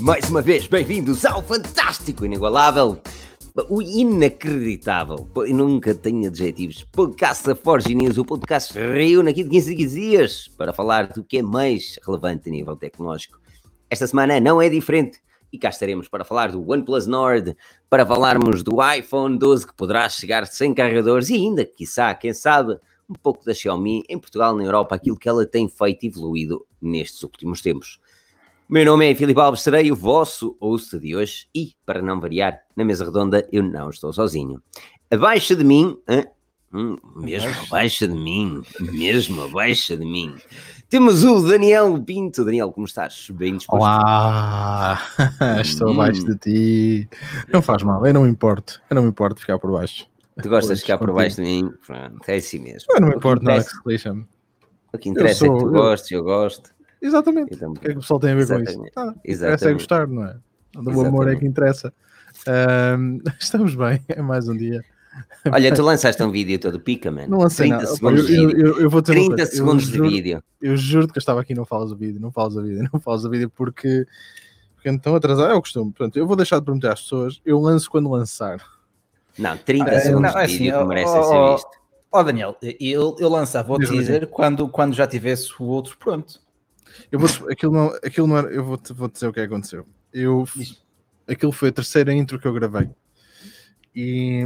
[0.00, 2.98] mais uma vez, bem-vindos ao fantástico, inigualável,
[3.68, 9.74] o inacreditável, nunca tenho adjetivos, podcast da Forge News, o podcast reúne aqui de 15
[9.74, 13.38] dias para falar do que é mais relevante a nível tecnológico.
[13.90, 15.20] Esta semana não é diferente
[15.52, 17.54] e cá estaremos para falar do OnePlus Nord,
[17.90, 22.78] para falarmos do iPhone 12 que poderá chegar sem carregadores e ainda, quiçá, quem sabe,
[23.06, 26.66] um pouco da Xiaomi em Portugal, na Europa, aquilo que ela tem feito e evoluído
[26.80, 28.00] nestes últimos tempos.
[28.70, 32.60] Meu nome é Filipe Alves, serei o vosso host de hoje e, para não variar,
[32.76, 34.62] na mesa redonda eu não estou sozinho.
[35.10, 35.98] Abaixo de mim,
[36.72, 40.36] hum, mesmo abaixo de mim, mesmo abaixo de mim,
[40.88, 42.44] temos o Daniel Pinto.
[42.44, 43.28] Daniel, como estás?
[43.32, 43.82] Bem disposto?
[43.82, 45.02] Olá,
[45.60, 47.08] estou abaixo de ti.
[47.52, 50.06] Não faz mal, eu não me importo, eu não me importo ficar por baixo.
[50.40, 51.72] Tu gostas de ficar por baixo de mim?
[51.84, 52.86] Pronto, é assim mesmo.
[52.94, 54.24] Eu não me importo nada que se lixa-me.
[54.92, 55.72] O que interessa sou, é que tu eu...
[55.72, 56.70] gostes, eu gosto.
[57.00, 57.64] Exatamente.
[57.64, 58.74] O que é que o pessoal tem a ver Exatamente.
[58.76, 58.92] com isso?
[58.96, 60.36] Ah, interessa é gostar, não é?
[60.76, 61.92] O amor é que interessa.
[62.46, 64.84] Um, estamos bem, é mais um dia.
[65.50, 67.28] Olha, tu lançaste um vídeo todo pica, mano.
[67.28, 67.94] Não lancei 30 nada.
[67.96, 70.42] segundos, eu, eu, eu, vou 30 segundos de vídeo.
[70.60, 72.88] Eu juro que eu estava aqui e não falas o vídeo, não falas o vídeo,
[72.92, 74.06] não falas o vídeo porque,
[74.74, 75.92] porque então atrasar é o costume.
[75.92, 78.62] Portanto, eu vou deixar de prometer às pessoas, eu lanço quando lançar.
[79.38, 81.80] Não, 30 ah, segundos não, de vídeo assim, que merece oh, ser visto.
[82.12, 86.40] Ó oh, Daniel, eu, eu lançava, vou dizer, quando, quando já tivesse o outro pronto.
[87.10, 89.86] Eu vou, aquilo não, aquilo não era, eu vou, vou dizer o que aconteceu.
[90.12, 90.46] Eu,
[91.28, 92.90] aquilo foi a terceira intro que eu gravei.
[93.94, 94.44] E,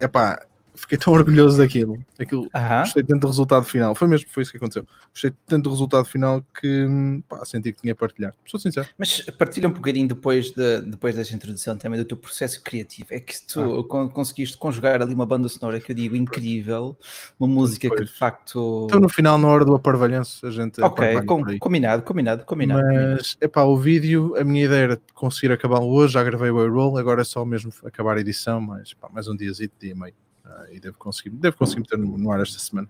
[0.00, 1.98] epá, fiquei tão orgulhoso daquilo.
[2.18, 3.94] Aquilo, Gostei tanto do resultado final.
[3.94, 4.86] Foi mesmo, foi isso que aconteceu.
[5.10, 6.86] Gostei tanto do resultado final que
[7.28, 8.34] pá, senti que tinha a partilhar.
[8.46, 8.88] Sou sincero.
[8.98, 13.08] Mas partilha um bocadinho depois, de, depois desta introdução também do teu processo criativo.
[13.10, 14.08] É que tu ah.
[14.08, 16.96] conseguiste conjugar ali uma banda sonora que eu digo incrível,
[17.38, 18.08] uma música depois.
[18.08, 18.86] que de facto.
[18.86, 20.80] Então no final, na hora do aparvalhanço, a gente.
[20.82, 22.82] Ok, com, combinado, combinado, combinado.
[22.84, 26.14] Mas, é pá, o vídeo, a minha ideia era conseguir acabá-lo hoje.
[26.14, 29.36] Já gravei o A-Roll, agora é só mesmo acabar a edição, mas pá, mais um
[29.36, 30.14] diazito, dia e meio.
[30.44, 32.88] Uh, e devo conseguir, devo conseguir meter no, ar esta semana.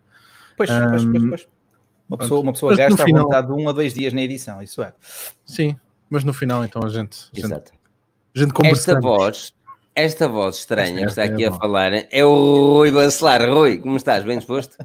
[0.57, 1.49] Pois, um, pois, pois, pois.
[2.09, 3.23] Uma pessoa, uma pessoa gasta final...
[3.23, 4.93] à vontade de um a dois dias na edição, isso é.
[5.45, 5.77] Sim,
[6.11, 7.31] mas no final então a gente.
[7.35, 7.73] A Exato.
[8.35, 9.55] Gente, a gente Esta voz
[9.97, 13.49] esta voz estranha que está aqui é a falar é o Rui Bacelar.
[13.49, 14.25] Rui, como estás?
[14.25, 14.77] Bem disposto?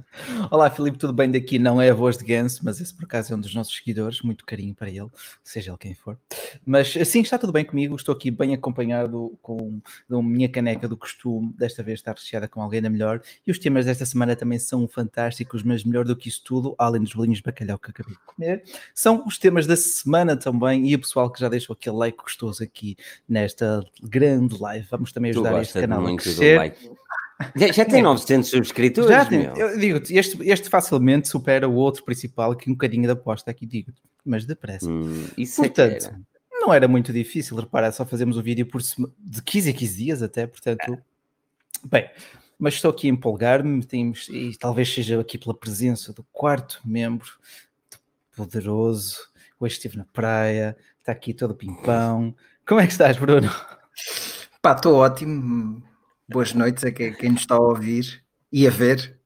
[0.51, 1.57] Olá, Filipe, tudo bem daqui?
[1.57, 4.21] Não é a voz de Gans, mas esse por acaso é um dos nossos seguidores.
[4.21, 5.07] Muito carinho para ele,
[5.43, 6.15] seja ele quem for.
[6.63, 7.95] Mas sim, está tudo bem comigo.
[7.95, 9.81] Estou aqui bem acompanhado com
[10.11, 11.55] a minha caneca do costume.
[11.57, 13.19] Desta vez está recheada com alguém da melhor.
[13.47, 17.01] E os temas desta semana também são fantásticos, mas melhor do que isso tudo, além
[17.01, 20.87] dos bolinhos de bacalhau que acabei de comer, são os temas da semana também.
[20.87, 22.95] E o pessoal que já deixou aquele like gostoso aqui
[23.27, 26.57] nesta grande live vamos também ajudar este canal a crescer.
[26.57, 26.91] Like.
[27.55, 32.03] Já, já tem 900 subscritores, já tem, Eu digo-te, este, este facilmente supera o outro
[32.03, 34.89] principal que um bocadinho de aposta aqui, digo-te, mas depressa.
[34.89, 36.21] Hum, isso é portanto, é era.
[36.51, 40.21] não era muito difícil, reparar, só fazemos o vídeo por de 15 a 15 dias
[40.21, 40.97] até, portanto...
[41.85, 42.09] Bem,
[42.57, 43.87] mas estou aqui a empolgar-me,
[44.29, 47.29] e talvez seja aqui pela presença do quarto membro
[48.35, 52.35] poderoso, hoje estive na praia, está aqui todo pimpão.
[52.65, 53.49] Como é que estás, Bruno?
[54.61, 55.81] Pá, estou ótimo.
[56.27, 59.17] Boas noites a quem nos está a ouvir e a ver.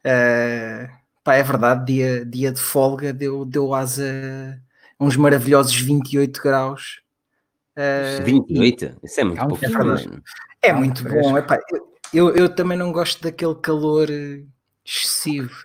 [0.00, 0.88] Uh,
[1.24, 4.62] pá, é verdade, dia, dia de folga deu, deu asa
[5.00, 7.02] uns maravilhosos 28 graus.
[7.76, 8.96] Uh, 28?
[9.02, 9.64] Isso é muito pouco.
[10.62, 11.36] É, é muito bom.
[11.36, 11.58] Epá,
[12.14, 14.08] eu, eu também não gosto daquele calor
[14.84, 15.64] excessivo.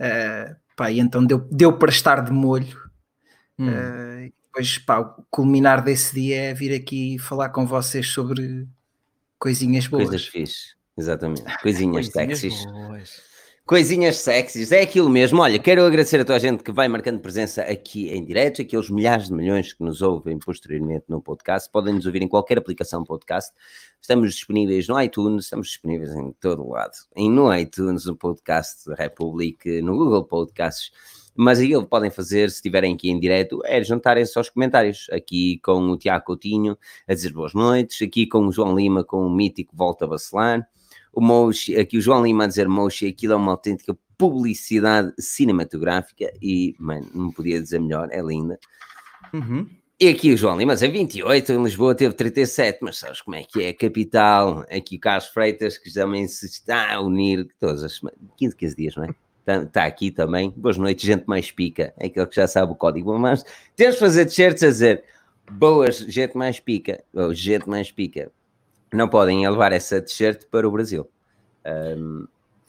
[0.00, 2.76] Uh, pá, e então deu, deu para estar de molho.
[3.56, 3.68] Hum.
[3.68, 8.68] Uh, depois, pá, o culminar desse dia é vir aqui falar com vocês sobre
[9.38, 10.10] coisinhas boas.
[10.10, 11.42] Coisas fixe, exatamente.
[11.62, 12.66] Coisinhas, coisinhas sexys.
[12.66, 13.32] Boas.
[13.64, 15.40] Coisinhas sexys, é aquilo mesmo.
[15.40, 18.90] Olha, quero agradecer a toda a gente que vai marcando presença aqui em direto, aqueles
[18.90, 21.70] milhares de milhões que nos ouvem posteriormente no podcast.
[21.70, 23.50] Podem nos ouvir em qualquer aplicação podcast.
[24.02, 26.92] Estamos disponíveis no iTunes, estamos disponíveis em todo lado.
[27.16, 30.90] E no iTunes, no podcast Republic, no Google Podcasts
[31.34, 35.58] mas aí que podem fazer, se estiverem aqui em direto, é juntarem-se aos comentários, aqui
[35.62, 36.76] com o Tiago Coutinho
[37.08, 40.66] a dizer boas noites, aqui com o João Lima, com o mítico Volta Bacelar,
[41.12, 46.32] o Moshi, aqui o João Lima a dizer Moshi, aquilo é uma autêntica publicidade cinematográfica
[46.40, 48.58] e, mano, não podia dizer melhor, é linda.
[49.32, 49.66] Uhum.
[49.98, 53.44] E aqui o João Lima, é 28, em Lisboa teve 37, mas sabes como é
[53.44, 53.68] que é?
[53.68, 58.18] A capital, aqui o Carlos Freitas, que também se está a unir todas as semanas,
[58.36, 59.14] 15, 15 dias, não é?
[59.42, 60.50] Está tá aqui também.
[60.56, 61.92] Boas noites, gente mais pica.
[61.98, 63.18] É aquele que já sabe o código.
[63.18, 63.44] Mas
[63.74, 65.04] temos de fazer t-shirts a dizer
[65.50, 67.02] boas, gente mais pica.
[67.12, 68.30] Ou gente mais pica.
[68.92, 71.10] Não podem levar essa t-shirt para o Brasil.
[71.66, 72.26] Um,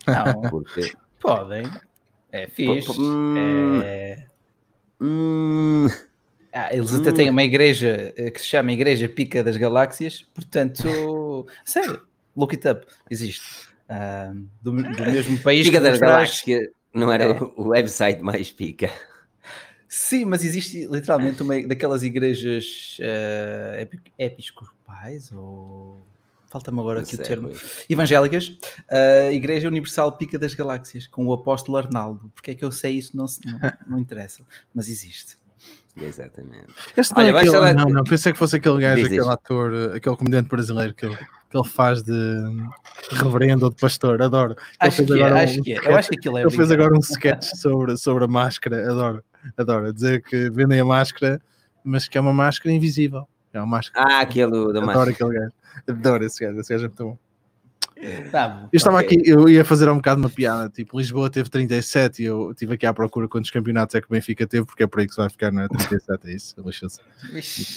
[0.08, 0.94] não, porque...
[1.22, 1.70] podem.
[2.32, 3.00] É fixe.
[3.00, 4.26] Hum, é...
[5.00, 5.88] Hum,
[6.52, 7.32] Ah, eles até têm hum.
[7.32, 12.02] uma igreja eh, que se chama Igreja Pica das Galáxias, portanto, sério,
[12.38, 13.73] look it up, existe.
[13.94, 17.40] Uh, do, do, mesmo país Pica das Galáxias não era é.
[17.56, 18.90] o website mais pica.
[19.88, 26.04] Sim, mas existe literalmente uma daquelas igrejas uh, episcopais ou
[26.50, 27.52] falta-me agora aqui o termo,
[27.90, 28.58] evangélicas,
[28.88, 32.32] a Igreja Universal Pica das Galáxias, com o apóstolo Arnaldo.
[32.36, 33.18] Porque é que eu sei isso?
[33.18, 34.44] Não, não, não interessa,
[34.74, 35.36] mas existe.
[35.96, 36.68] Exatamente.
[36.96, 39.96] Este não, Olha, é aquele, não, não, pensei que fosse aquele gajo, Diz aquele ator,
[39.96, 41.18] aquele comediante brasileiro que ele,
[41.54, 42.12] que ele faz de
[43.12, 44.56] reverendo ou de pastor, adoro.
[44.80, 45.78] Acho que, é, um acho que é.
[45.78, 49.24] Eu acho que aquilo é Ele fez agora um sketch sobre, sobre a máscara, adoro,
[49.56, 51.40] adoro, dizer que vendem a máscara,
[51.84, 53.28] mas que é uma máscara invisível.
[53.54, 54.08] É uma máscara.
[54.10, 54.92] Ah, aquele da máscara.
[54.92, 55.54] Adoro aquele gajo.
[55.88, 57.18] Adoro esse gajo, esse gajo é muito bom.
[58.32, 59.18] Tá, eu estava okay.
[59.18, 62.74] aqui, eu ia fazer um bocado uma piada, tipo, Lisboa teve 37 e eu estive
[62.74, 65.14] aqui à procura quantos campeonatos é que o Benfica teve, porque é por aí que
[65.14, 65.68] se vai ficar, não é?
[65.68, 66.56] 37, é isso,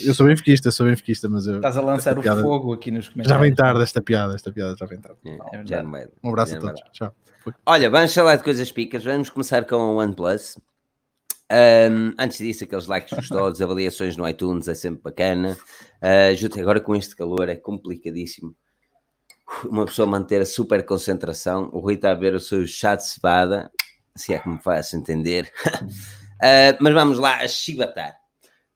[0.04, 1.56] Eu sou benfiquista, sou benfiquista, mas eu...
[1.56, 3.30] Estás a lançar o piada, fogo aqui nos comentários.
[3.30, 5.18] Já vem tarde esta piada, esta piada já vem tarde.
[5.24, 5.82] É, já
[6.22, 7.14] um abraço a todos, tchau.
[7.64, 10.56] Olha, vamos falar de coisas picas, vamos começar com o OnePlus.
[11.52, 15.56] Um, antes disso, aqueles likes gostosos, avaliações no iTunes é sempre bacana.
[16.02, 18.54] Uh, agora com este calor é complicadíssimo
[19.64, 21.68] uma pessoa manter a super concentração.
[21.72, 23.70] O Rui está a ver o seu chá de cevada,
[24.14, 25.52] se é que me faz entender.
[25.66, 28.16] uh, mas vamos lá a chibatar.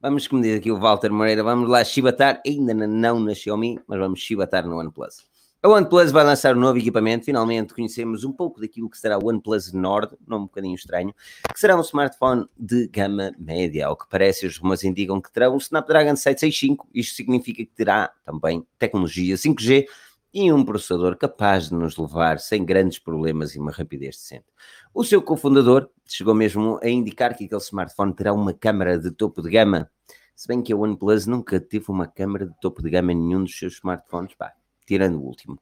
[0.00, 3.98] Vamos, como diz aqui o Walter Moreira, vamos lá chibatar, ainda não na Xiaomi, mas
[3.98, 5.28] vamos chibatar no OnePlus.
[5.62, 9.28] A OnePlus vai lançar um novo equipamento, finalmente conhecemos um pouco daquilo que será o
[9.28, 11.14] OnePlus Nord, nome um bocadinho estranho,
[11.52, 15.50] que será um smartphone de gama média, ao que parece os rumores indicam que terá
[15.50, 19.84] um Snapdragon 765, isto significa que terá também tecnologia 5G,
[20.32, 24.46] e um processador capaz de nos levar sem grandes problemas e uma rapidez decente.
[24.94, 29.42] O seu cofundador chegou mesmo a indicar que aquele smartphone terá uma câmera de topo
[29.42, 29.90] de gama,
[30.34, 33.44] se bem que a OnePlus nunca teve uma câmera de topo de gama em nenhum
[33.44, 34.52] dos seus smartphones, pá,
[34.86, 35.54] tirando o último.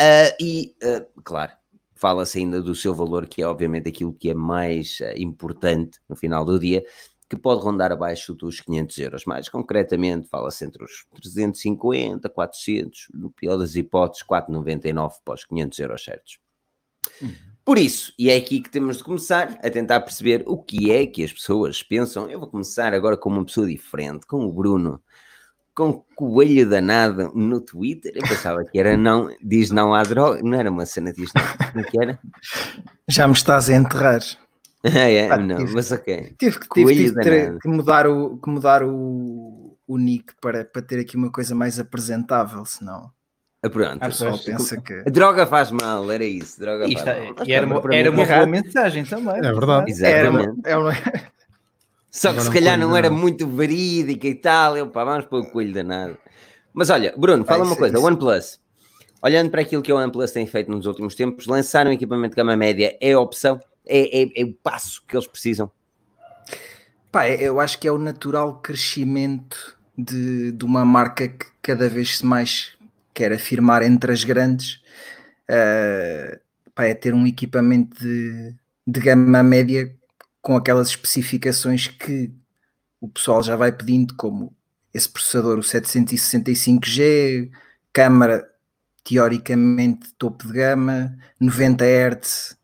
[0.00, 1.52] Uh, e, uh, claro,
[1.94, 6.16] fala-se ainda do seu valor, que é obviamente aquilo que é mais uh, importante no
[6.16, 6.84] final do dia,
[7.28, 9.24] que pode rondar abaixo dos 500 euros.
[9.24, 15.78] Mais concretamente, fala-se entre os 350, 400, no pior das hipóteses, 499 para os 500
[15.78, 16.38] euros certos.
[17.20, 17.34] Uhum.
[17.64, 21.04] Por isso, e é aqui que temos de começar a tentar perceber o que é
[21.04, 22.30] que as pessoas pensam.
[22.30, 25.02] Eu vou começar agora com uma pessoa diferente, com o Bruno,
[25.74, 28.12] com coelho danado no Twitter.
[28.14, 31.42] Eu pensava que era não, diz não à droga, não era uma cena diz não,
[31.72, 32.20] como é que era?
[33.08, 34.22] Já me estás a enterrar.
[34.94, 36.34] é, ah, não, tive, mas ok.
[36.38, 41.00] Tive, tive, tive ter, que mudar, o, que mudar o, o nick para, para ter
[41.00, 43.10] aqui uma coisa mais apresentável, senão.
[43.62, 44.92] Ah, pronto, a pessoa pensa que.
[45.06, 46.60] A droga faz mal, era isso.
[46.60, 47.46] Droga Isto, faz mal.
[47.46, 49.38] E era, uma, era uma boa mensagem também.
[49.38, 49.90] É verdade.
[49.90, 50.60] Exatamente.
[50.64, 51.30] Era, uma, era
[52.10, 54.76] Só que se calhar não era muito verídica e tal.
[54.76, 56.16] Eu, pá, vamos para o coelho danado.
[56.72, 58.06] Mas olha, Bruno, fala uma coisa: isso.
[58.06, 58.60] OnePlus.
[59.22, 62.36] Olhando para aquilo que o OnePlus tem feito nos últimos tempos, lançar um equipamento de
[62.36, 63.60] gama média é a opção?
[63.86, 65.70] É, é, é o passo que eles precisam?
[67.10, 71.88] Pá, é, eu acho que é o natural crescimento de, de uma marca que cada
[71.88, 72.76] vez mais
[73.14, 74.82] quer afirmar entre as grandes.
[75.48, 76.38] Uh,
[76.74, 78.54] pá, é ter um equipamento de,
[78.86, 79.94] de gama média
[80.42, 82.30] com aquelas especificações que
[83.00, 84.54] o pessoal já vai pedindo, como
[84.92, 87.50] esse processador, o 765G,
[87.92, 88.48] câmara
[89.04, 92.55] teoricamente topo de gama, 90 Hz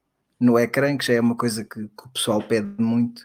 [0.43, 3.21] no ecrã, que já é uma coisa que, que o pessoal pede muito.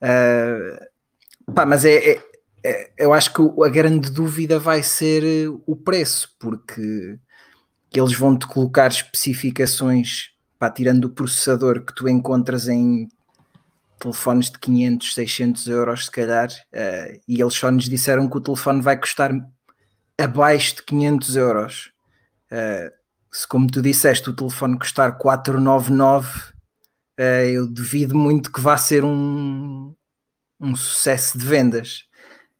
[0.00, 2.22] Uh, pá, mas é, é,
[2.64, 7.18] é, eu acho que a grande dúvida vai ser o preço, porque
[7.92, 13.08] eles vão te colocar especificações, pá, tirando o processador que tu encontras em
[13.98, 18.40] telefones de 500, 600 euros, se calhar, uh, e eles só nos disseram que o
[18.40, 19.32] telefone vai custar
[20.18, 21.92] abaixo de 500 euros.
[22.50, 23.02] Uh,
[23.32, 26.51] se, como tu disseste, o telefone custar 499, uh,
[27.52, 29.94] eu duvido muito que vá ser um,
[30.60, 32.04] um sucesso de vendas.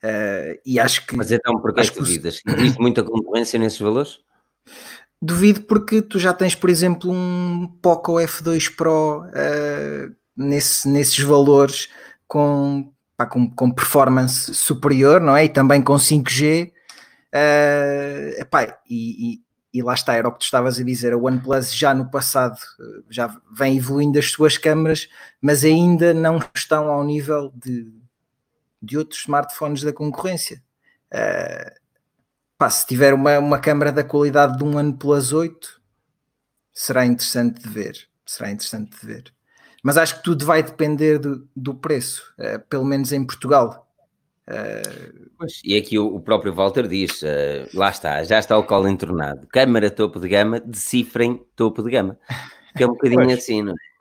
[0.02, 1.16] Uh, e acho que.
[1.16, 2.42] Mas então, porquê acho que duvidas?
[2.45, 4.19] Existe muita concorrência nesses valores?
[5.25, 11.88] Duvido porque tu já tens, por exemplo, um Poco F2 Pro uh, nesse, nesses valores
[12.26, 15.45] com, pá, com, com, performance superior, não é?
[15.45, 16.73] E também com 5G.
[17.33, 19.40] Uh, epá, e, e
[19.81, 23.02] lá está, era o que tu estavas a dizer, a OnePlus já no passado eh,
[23.09, 25.09] já vem evoluindo as suas câmaras,
[25.41, 27.91] mas ainda não estão ao nível de,
[28.83, 30.62] de outros smartphones da concorrência.
[31.11, 31.71] Uh,
[32.59, 35.81] pá, se tiver uma, uma câmara da qualidade de um OnePlus 8,
[36.75, 38.09] será interessante de ver.
[38.26, 39.33] Será interessante de ver.
[39.83, 43.91] Mas acho que tudo vai depender do, do preço, uh, pelo menos em Portugal.
[44.49, 45.30] Uh...
[45.38, 48.88] Pois, e aqui o, o, próprio Walter diz: uh, lá está, já está o colo
[48.88, 49.46] entornado.
[49.46, 52.18] Câmara topo de gama, decifrem topo de gama.
[52.76, 53.92] Que é um bocadinho assim, não é?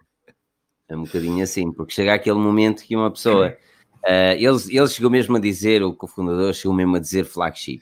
[0.89, 3.57] É um bocadinho assim, porque chega aquele momento que uma pessoa.
[4.03, 7.81] Uh, ele, ele chegou mesmo a dizer, o cofundador chegou mesmo a dizer flagship.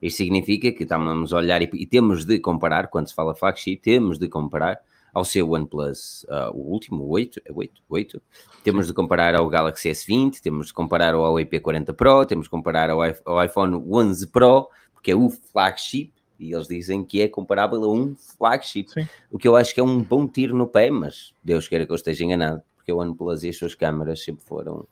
[0.00, 3.76] Isto significa que estamos a olhar e, e, temos de comparar, quando se fala flagship,
[3.78, 4.80] temos de comparar
[5.12, 8.22] ao seu OnePlus, uh, o último, o 8, é 8, 8.
[8.62, 12.90] Temos de comparar ao Galaxy S20, temos de comparar ao IP40 Pro, temos de comparar
[12.90, 17.82] ao, ao iPhone 11 Pro, porque é o flagship, e eles dizem que é comparável
[17.82, 19.08] a um flagship, Sim.
[19.30, 21.92] o que eu acho que é um bom tiro no pé, mas Deus queira que
[21.92, 24.86] eu esteja enganado, porque o OnePlus e as suas câmaras sempre foram...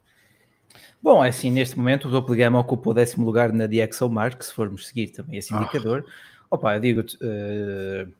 [1.02, 4.44] Bom, é assim, neste momento o topo de gama ocupa o décimo lugar na DxOMark,
[4.44, 5.58] se formos seguir também esse ah.
[5.58, 6.04] indicador.
[6.50, 6.56] Oh.
[6.56, 7.16] Opa, eu digo-te...
[7.16, 8.10] Uh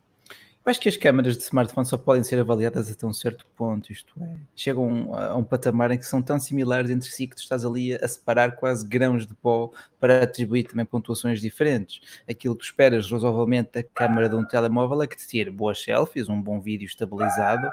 [0.67, 3.93] eu acho que as câmaras de smartphone só podem ser avaliadas até um certo ponto,
[3.93, 7.43] isto é, chegam a um patamar em que são tão similares entre si que tu
[7.43, 9.71] estás ali a separar quase grãos de pó
[10.01, 12.01] para atribuir também pontuações diferentes.
[12.29, 15.81] Aquilo que tu esperas razoavelmente da câmara de um telemóvel é que te tire boas
[15.81, 17.71] selfies, um bom vídeo estabilizado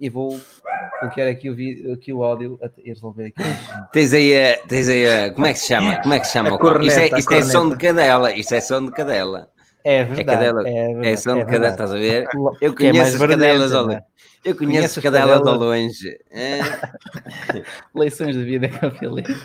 [0.00, 0.40] e vou
[1.00, 3.42] colocar aqui o, vídeo, aqui o áudio a resolver aqui.
[3.92, 6.00] Tens aí, a, tens aí a, como é que se chama?
[6.00, 6.58] Como é que se chama?
[6.58, 9.53] Corneta, isto é, isto é som de cadela, isto é som de cadela.
[9.84, 10.20] É, é verdade.
[10.20, 12.26] É, cadela, é, verdade, é som de cadela, estás a ver?
[12.60, 14.02] Eu é conheço as cadelas ao longe.
[14.44, 16.18] Eu conheço as cadelas ao longe.
[16.30, 16.60] É.
[17.94, 19.36] Leições de vida com a Filipe.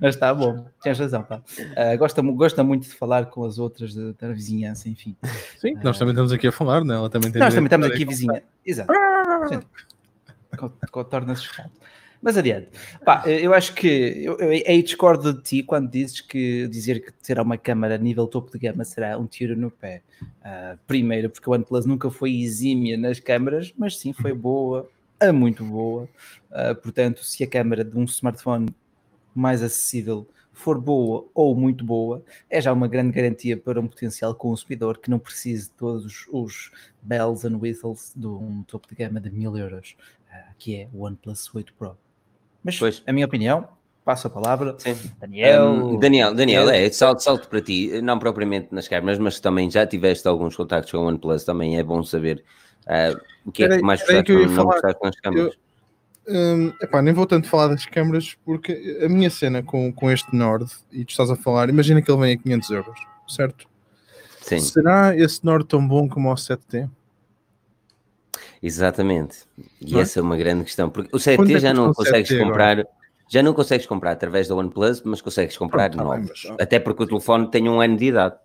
[0.00, 1.22] Mas está bom, tens razão.
[1.22, 1.42] Pá.
[1.58, 5.16] Uh, gosta, gosta muito de falar com as outras da vizinhança, enfim.
[5.58, 6.94] Sim, nós uh, também estamos aqui a falar, não?
[6.94, 8.42] Ela também tem nós também estamos aqui vizinha.
[8.64, 8.92] Exato.
[11.10, 11.72] Torna-se chato.
[12.24, 12.68] Mas adiante.
[13.04, 17.12] Pá, eu acho que eu, eu, eu discordo de ti quando dizes que dizer que
[17.12, 20.00] terá uma câmara nível topo de gama será um tiro no pé.
[20.40, 24.88] Uh, primeiro, porque o OnePlus nunca foi exímia nas câmaras, mas sim foi boa,
[25.20, 26.08] a muito boa.
[26.50, 28.74] Uh, portanto, se a câmara de um smartphone
[29.34, 34.34] mais acessível for boa ou muito boa, é já uma grande garantia para um potencial
[34.34, 36.70] consumidor que não precise de todos os, os
[37.02, 39.94] bells and whistles de um topo de gama de mil euros,
[40.32, 41.98] uh, que é o OnePlus 8 Pro.
[42.64, 43.02] Mas pois.
[43.06, 43.68] a minha opinião,
[44.04, 44.74] passo a palavra.
[44.78, 44.96] Sim.
[45.20, 45.64] Daniel.
[45.66, 49.86] Um, Daniel, Daniel, é, salto, salto para ti, não propriamente nas câmaras, mas também já
[49.86, 52.42] tiveste alguns contactos com o OnePlus, também é bom saber
[52.86, 55.52] uh, o que é que mais gostaste ou não gostaste com as câmaras.
[55.54, 55.64] Eu...
[56.26, 60.34] Um, epá, nem vou tanto falar das câmaras porque a minha cena com, com este
[60.34, 63.66] Nord, e tu estás a falar, imagina que ele vem a 500 euros, certo?
[64.40, 64.58] Sim.
[64.58, 66.88] Será esse Nord tão bom como o 7T?
[68.64, 69.40] Exatamente.
[69.78, 70.00] E é?
[70.00, 70.88] essa é uma grande questão.
[70.88, 72.78] Porque o 7T é já não consegues comprar.
[72.78, 72.88] Agora?
[73.28, 76.42] Já não consegues comprar através da OnePlus, mas consegues comprar Pronto, tá novos.
[76.42, 76.60] Bem, mas...
[76.60, 78.36] Até porque o telefone tem um ano de idade.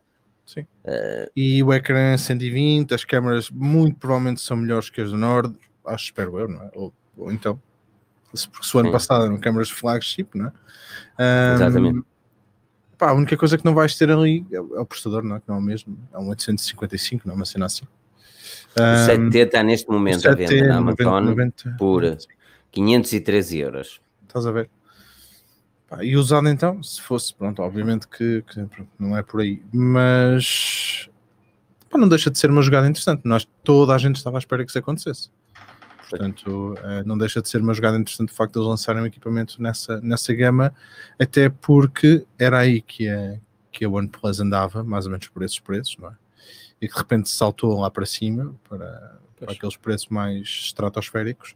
[0.45, 0.61] Sim.
[0.83, 1.31] Uh...
[1.33, 6.05] E o ecrã 120, as câmaras muito provavelmente são melhores que as do Nord, acho,
[6.05, 6.71] espero eu, não é?
[6.75, 7.61] Ou, ou então,
[8.51, 8.93] porque se o ano Sim.
[8.93, 10.51] passado eram câmaras flagship, não é?
[11.19, 12.05] Um, Exatamente.
[12.97, 15.39] Pá, a única coisa que não vais ter ali é, é o processador, não é?
[15.39, 17.85] Que não é o mesmo, é um 855, não é uma cena assim.
[18.75, 22.17] O 7T está neste momento a venda na Amazon 90, por
[22.71, 24.01] 513 euros.
[24.27, 24.69] Estás a ver?
[26.01, 28.67] e usado então, se fosse, pronto, obviamente que, que
[28.99, 31.09] não é por aí, mas
[31.89, 33.21] pá, não deixa de ser uma jogada interessante.
[33.25, 35.31] Nós, toda a gente estava à espera que isso acontecesse.
[36.07, 39.05] Portanto, eh, não deixa de ser uma jogada interessante o facto de eles lançarem um
[39.05, 40.73] equipamento nessa, nessa gama,
[41.19, 43.37] até porque era aí que a,
[43.71, 46.13] que a OnePlus andava, mais ou menos por esses preços, não é?
[46.81, 51.55] E que de repente saltou lá para cima, para, para aqueles preços mais estratosféricos,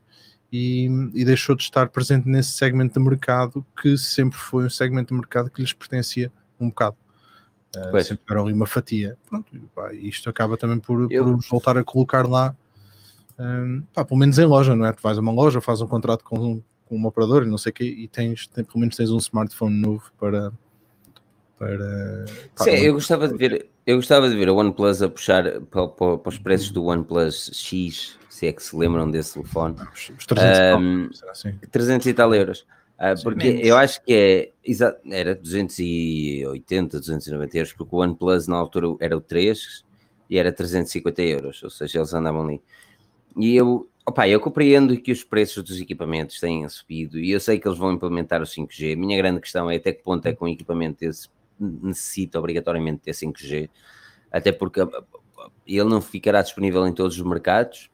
[0.52, 5.12] e, e, deixou de estar presente nesse segmento de mercado que sempre foi um segmento
[5.12, 6.96] de mercado que lhes pertencia um bocado.
[7.76, 9.18] Uh, sempre era ali uma fatia.
[9.28, 11.24] Pronto, pá, isto acaba também por, Eu...
[11.24, 12.56] por, voltar a colocar lá,
[13.40, 14.94] um, pá, pelo menos em loja, não é?
[14.94, 17.72] Tu vais a uma loja, fazes um contrato com, com um operador e não sei
[17.72, 20.54] o quê, e tens, tem, pelo menos tens um smartphone novo para.
[21.58, 22.26] para,
[22.56, 25.88] para Sim, eu gostava de ver eu gostava de ver a OnePlus a puxar para,
[25.88, 29.76] para, para, os preços do OnePlus X, se é que se lembram desse telefone.
[30.18, 31.60] Os 300, um, assim.
[31.70, 32.66] 300 e tal euros.
[32.98, 34.52] Uh, porque Sim, eu acho que é
[35.12, 39.84] era 280, 290 euros, porque o OnePlus na altura era o 3
[40.30, 42.62] e era 350 euros, ou seja, eles andavam ali.
[43.36, 47.60] E eu, opa, eu compreendo que os preços dos equipamentos têm subido e eu sei
[47.60, 48.94] que eles vão implementar o 5G.
[48.94, 51.28] A minha grande questão é até que ponto é que um equipamento desse
[51.64, 53.70] necessita obrigatoriamente ter 5G,
[54.32, 54.82] até porque
[55.66, 57.90] ele não ficará disponível em todos os mercados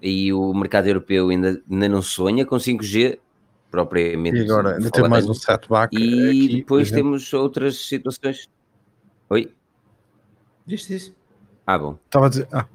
[0.00, 3.18] e o mercado europeu ainda, ainda não sonha com 5G
[3.70, 4.38] propriamente.
[4.38, 5.96] E agora ainda tem mais um setback.
[5.96, 8.48] E aqui, depois temos outras situações.
[9.28, 9.54] Oi?
[10.66, 11.14] Disse isso?
[11.66, 11.98] Ah, bom.
[12.06, 12.48] Estava a dizer.
[12.52, 12.66] Ah.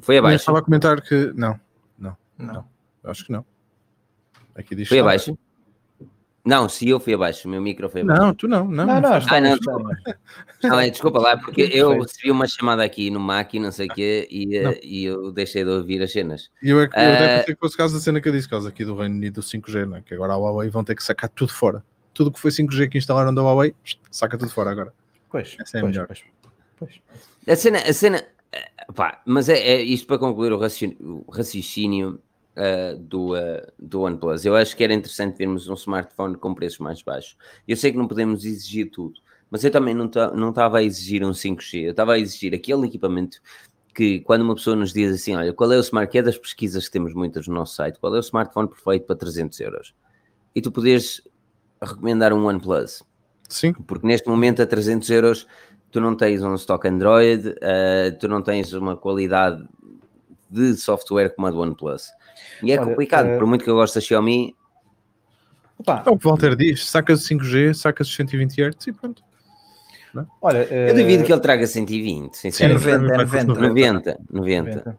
[0.00, 0.34] Foi abaixo.
[0.34, 1.32] Eu estava a comentar que.
[1.34, 1.58] Não,
[1.98, 2.54] não, não.
[2.54, 2.64] não.
[3.04, 3.44] Acho que não.
[4.54, 5.38] Aqui diz Foi abaixo?
[6.46, 8.22] Não, se eu fui abaixo, o meu micro foi abaixo.
[8.22, 8.86] Não, tu não, não.
[8.86, 9.96] Não, não, ah, não, desculpa.
[10.62, 13.88] não, é, desculpa lá, porque eu recebi uma chamada aqui no Mac e não sei
[13.88, 16.48] o quê e, eh, e eu deixei de ouvir as cenas.
[16.62, 18.32] E eu, é que, eu uh, até pensei que fosse caso da cena que eu
[18.32, 20.02] disse, caso aqui do Reino Unido do 5G, né?
[20.06, 21.82] que agora a Huawei vão ter que sacar tudo fora.
[22.14, 23.74] Tudo que foi 5G que instalaram da Huawei,
[24.08, 24.92] saca tudo fora agora.
[25.28, 26.06] Pois, Essa é pois, melhor.
[26.06, 26.22] Pois,
[26.78, 27.00] pois.
[27.48, 31.30] A cena, a cena eh, pá, mas é, é isto para concluir o raciocínio, o
[31.32, 32.20] raciocínio
[32.56, 34.44] uh, do, uh, do OnePlus.
[34.44, 37.36] Eu acho que era interessante vermos um smartphone com preços mais baixos.
[37.66, 39.20] Eu sei que não podemos exigir tudo,
[39.50, 40.06] mas eu também não
[40.48, 43.40] estava a exigir um 5G, eu estava a exigir aquele equipamento
[43.94, 46.36] que quando uma pessoa nos diz assim, olha, qual é o smart, que é das
[46.36, 49.94] pesquisas que temos muitas no nosso site, qual é o smartphone perfeito para 300 euros?
[50.54, 51.22] E tu podes
[51.82, 53.02] recomendar um OnePlus.
[53.48, 53.72] Sim.
[53.72, 55.46] Porque neste momento a 300 euros
[55.90, 59.66] tu não tens um stock Android, uh, tu não tens uma qualidade
[60.50, 62.10] de software como a do OnePlus.
[62.62, 63.38] E é Olha, complicado, uh...
[63.38, 64.54] por muito que eu goste da Xiaomi.
[65.78, 66.02] Opa.
[66.06, 69.22] É o que o Walter diz: sacas 5G, sacas 120 Hz e pronto.
[70.40, 72.84] Olha, eu duvido que ele traga 120, sinceramente.
[72.84, 74.72] Sim, 90, 90, 90, 90.
[74.72, 74.98] 90.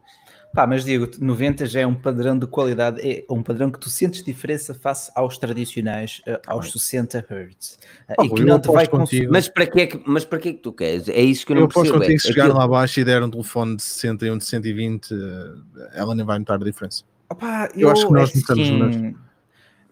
[0.53, 3.91] Pá, mas digo, 90 já é um padrão de qualidade, é um padrão que tu
[3.91, 7.77] sentes diferença face aos tradicionais, uh, aos 60 Hz.
[8.17, 9.32] Uh, e que não te vai contigo.
[9.32, 11.10] Mas para que é que, mas para que é que tu queres?
[11.10, 11.88] É isso que eu não eu percebo.
[11.88, 12.58] Eu posso contigo, é, chegar aquilo...
[12.58, 15.13] lá abaixo e der um telefone de 60 e um de 120,
[15.94, 17.03] ela nem vai notar a diferença.
[17.29, 19.15] Opa, eu, eu, acho que nós notamos assim,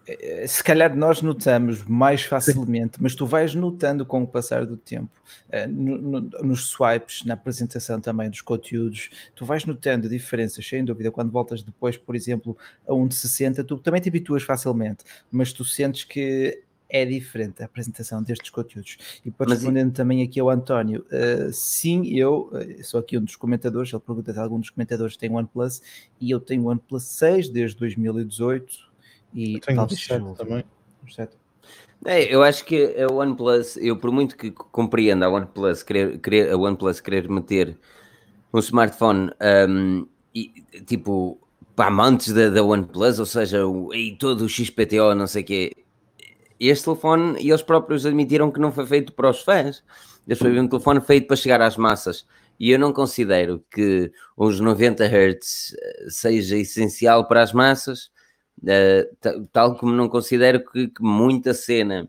[0.06, 3.02] eh, se calhar nós notamos mais facilmente, Sim.
[3.02, 5.10] mas tu vais notando com o passar do tempo,
[5.48, 10.84] uh, no, no, nos swipes, na apresentação também dos conteúdos, tu vais notando diferenças, sem
[10.84, 15.04] dúvida, quando voltas depois, por exemplo, a um de 60, tu também te habituas facilmente,
[15.30, 16.62] mas tu sentes que
[16.96, 18.96] é diferente a apresentação destes conteúdos.
[19.24, 23.36] E para respondendo também aqui ao António, uh, sim, eu uh, sou aqui um dos
[23.36, 25.82] comentadores, ele pergunta se algum dos comentadores tem OnePlus,
[26.20, 28.66] e eu tenho OnePlus 6 desde 2018,
[29.34, 30.64] e talvez um também.
[32.04, 36.52] É, eu acho que a OnePlus, eu por muito que compreenda a OnePlus querer, querer,
[36.52, 37.76] a OnePlus querer meter
[38.52, 39.30] um smartphone
[39.68, 41.40] um, e, tipo
[41.74, 45.44] para amantes da, da OnePlus, ou seja, o, e todo o XPTO, não sei o
[45.44, 45.72] quê,
[46.58, 49.82] este telefone, e eles próprios admitiram que não foi feito para os fãs.
[50.26, 52.26] Este foi um telefone feito para chegar às massas.
[52.58, 58.10] E eu não considero que os 90 Hz eh, seja essencial para as massas,
[58.62, 62.08] uh, tal como não considero que, que, muita cena,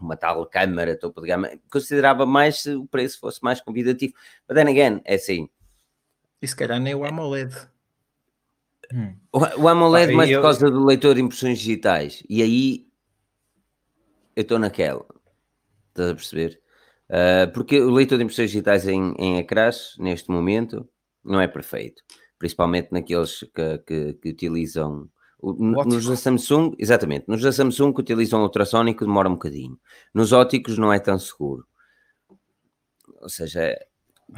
[0.00, 4.14] uma tal câmara topo de gama, considerava mais se o preço fosse mais convidativo.
[4.48, 5.48] Mas then again, é assim.
[6.40, 7.54] E se calhar nem o AMOLED.
[8.92, 9.14] Hum.
[9.32, 10.40] O, o AMOLED ah, mais eu...
[10.40, 12.22] por causa do leitor de impressões digitais.
[12.28, 12.86] E aí
[14.36, 15.04] eu estou naquela.
[15.88, 16.60] Estás a perceber?
[17.08, 20.88] Uh, porque o leitor de impressões digitais em, em ecrãs, neste momento,
[21.24, 22.02] não é perfeito.
[22.38, 25.08] Principalmente naqueles que, que, que utilizam.
[25.42, 29.78] Nos da Samsung, exatamente, nos da Samsung que utilizam ultrassónico demora um bocadinho.
[30.14, 31.66] Nos óticos não é tão seguro.
[33.20, 33.78] Ou seja,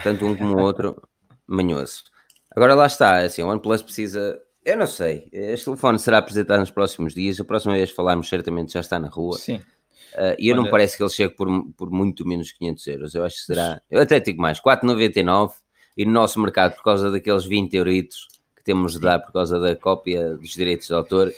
[0.02, 1.00] tanto um como o outro,
[1.46, 2.02] manhoso.
[2.50, 4.40] Agora lá está, assim, o OnePlus precisa.
[4.64, 7.38] Eu não sei, este telefone será apresentado nos próximos dias.
[7.38, 9.38] A próxima vez falarmos, certamente já está na rua.
[9.38, 9.62] Sim.
[10.16, 13.14] Uh, e eu Olha, não parece que ele chegue por, por muito menos 500 euros.
[13.14, 13.81] Eu acho que será.
[13.90, 15.52] Eu até digo mais, 4,99
[15.94, 19.61] e no nosso mercado, por causa daqueles 20 euritos que temos de dar por causa
[19.61, 21.33] da cópia dos direitos de autor,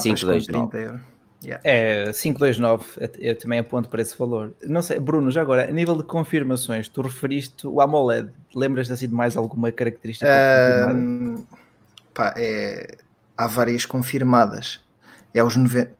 [0.00, 1.00] 529.
[1.44, 1.60] Yeah.
[1.64, 2.84] É, 529,
[3.18, 4.54] eu também aponto para esse valor.
[4.62, 9.08] Não sei, Bruno, já agora, a nível de confirmações, tu referiste o AMOLED, lembras-te assim
[9.08, 10.28] de mais alguma característica?
[10.94, 11.44] Um,
[12.14, 12.96] pá, é,
[13.36, 14.80] há várias confirmadas.
[15.34, 15.90] É os 90,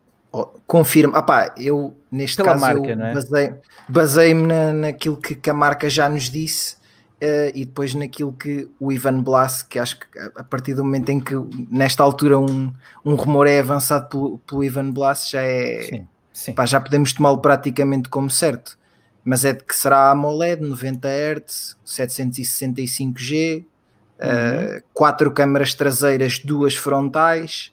[0.67, 3.55] confirma, ah eu neste Pela caso marca, basei,
[3.89, 6.77] basei-me na, naquilo que, que, a marca já nos disse
[7.23, 11.11] uh, e depois naquilo que o Ivan Blas, que acho que a partir do momento
[11.11, 11.35] em que
[11.71, 12.73] nesta altura um,
[13.05, 16.53] um rumor é avançado pelo, pelo Ivan Blas, já é sim, sim.
[16.55, 18.79] Pá, já podemos tomá-lo praticamente como certo.
[19.25, 24.79] Mas é de que será AMOLED, 90 Hz, 765G, uhum.
[24.79, 27.73] uh, quatro câmaras traseiras, duas frontais.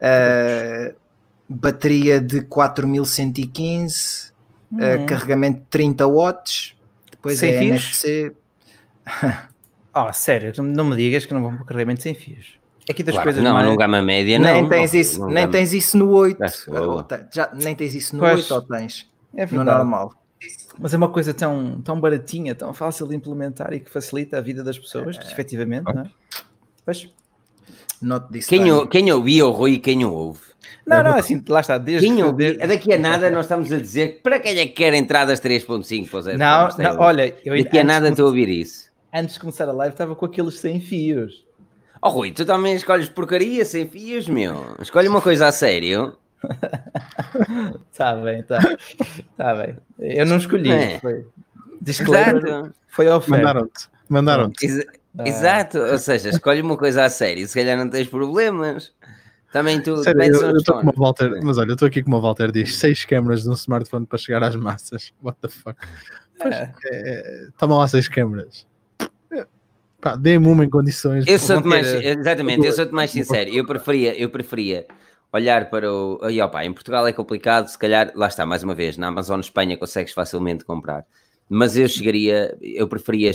[0.00, 1.03] Uh,
[1.48, 4.32] bateria de 4115,
[4.70, 4.78] uhum.
[4.78, 6.76] uh, carregamento de 30 watts,
[7.10, 7.70] depois sem é fios?
[7.70, 8.32] NFC.
[9.94, 12.58] oh, sério, não me digas que não vão para carregamento sem fios.
[12.88, 13.66] Aqui das claro, coisas não, mais...
[13.66, 14.52] no gama média não.
[14.52, 16.38] Nem tens isso, não, nem tens isso no 8.
[17.32, 19.10] Já, nem tens isso no pois, 8 ou tens?
[19.34, 20.12] É no normal.
[20.78, 24.40] Mas é uma coisa tão, tão baratinha, tão fácil de implementar e que facilita a
[24.40, 25.32] vida das pessoas, é.
[25.32, 26.10] efetivamente, não é?
[26.84, 27.10] Pois.
[28.48, 30.40] Quem, quem ouviu o Rui quem o ouve?
[30.86, 31.78] Não, não, assim, lá está.
[31.78, 34.72] Desde Quem ouvi, é daqui a nada nós estamos a dizer para quem é que
[34.72, 36.36] quer entradas 3.5?
[36.36, 38.90] Não, não, olha, eu daqui a nada estou a ouvir isso.
[39.12, 41.44] Antes de começar a live estava com aqueles sem fios.
[42.02, 44.76] Oh Rui, tu também escolhes porcaria sem fios, meu.
[44.80, 46.18] Escolhe uma coisa a sério.
[47.90, 48.58] Está bem, está
[49.38, 49.76] tá bem.
[49.98, 50.70] Eu não escolhi.
[50.70, 51.00] É.
[51.00, 51.24] Foi.
[51.80, 53.36] Disclaimer, foi oferta.
[53.36, 53.88] Mandaram-te.
[54.08, 54.86] Mandaram-te.
[55.18, 55.28] Ah.
[55.28, 58.92] Exato, ou seja, escolhe uma coisa a sério, se calhar não tens problemas.
[59.52, 62.50] Também tu Sério, eu, eu como Walter, mas olha, eu estou aqui como o Walter
[62.50, 65.12] diz: seis câmaras num smartphone para chegar às massas.
[65.22, 65.78] What the fuck?
[66.42, 66.70] É.
[66.90, 68.66] É, toma lá seis câmaras.
[70.18, 71.24] Dê-me uma em condições.
[71.26, 73.48] Eu sou mais, exatamente, eu sou mais sincero.
[73.48, 74.86] Eu preferia, eu preferia
[75.32, 76.20] olhar para o.
[76.22, 79.40] Aí, opa, em Portugal é complicado, se calhar, lá está, mais uma vez, na Amazon
[79.40, 81.06] Espanha consegues facilmente comprar.
[81.48, 83.30] Mas eu chegaria, eu preferia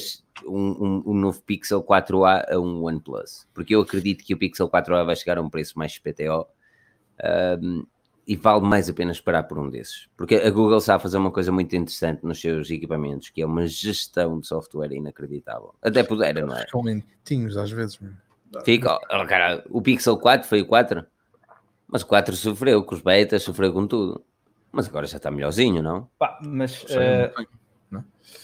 [0.45, 4.69] um, um, um, novo Pixel 4A a um OnePlus, porque eu acredito que o Pixel
[4.69, 6.47] 4A vai chegar a um preço mais PTO
[7.61, 7.85] um,
[8.27, 11.17] e vale mais a pena esperar por um desses, porque a Google está a fazer
[11.17, 15.75] uma coisa muito interessante nos seus equipamentos, que é uma gestão de software inacreditável.
[15.81, 16.65] Até pudera, não é?
[16.65, 17.99] Ficam lentinhos às vezes.
[17.99, 18.17] Mesmo.
[18.63, 21.05] Fica, oh, cara, o Pixel 4 foi o 4,
[21.87, 24.23] mas o 4 sofreu com os betas, sofreu com tudo.
[24.71, 26.09] Mas agora já está melhorzinho, não?
[26.17, 27.47] Pá, mas uh,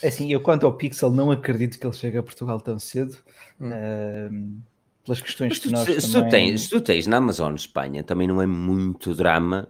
[0.04, 3.18] assim, eu quanto ao Pixel não acredito que ele chegue a Portugal tão cedo.
[3.60, 3.70] Hum.
[3.70, 4.62] Uh,
[5.06, 6.30] pelas questões tu, que nós se, também...
[6.30, 9.70] tu tens, se tu tens na Amazon Espanha, também não é muito drama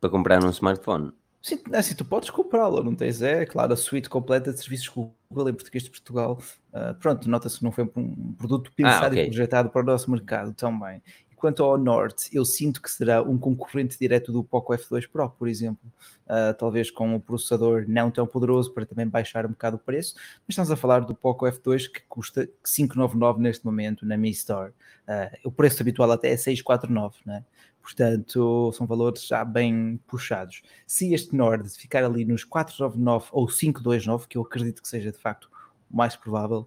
[0.00, 1.12] para comprar um smartphone.
[1.42, 3.22] Sim, é assim, tu podes comprá-lo, não tens?
[3.22, 6.38] É, claro, a suite completa de serviços Google em português de Portugal.
[6.72, 9.24] Uh, pronto, nota-se que não foi um produto pensado ah, okay.
[9.24, 11.02] e projetado para o nosso mercado também.
[11.38, 15.46] Quanto ao Norte, eu sinto que será um concorrente direto do Poco F2 Pro, por
[15.46, 15.88] exemplo,
[16.26, 20.16] uh, talvez com um processador não tão poderoso para também baixar um bocado o preço,
[20.16, 24.72] mas estamos a falar do Poco F2 que custa 599 neste momento na Mi Store.
[25.06, 27.44] Uh, o preço habitual até é 649, né?
[27.80, 30.62] Portanto, são valores já bem puxados.
[30.88, 35.18] Se este Nord ficar ali nos 499 ou 529, que eu acredito que seja de
[35.18, 35.48] facto
[35.88, 36.66] o mais provável,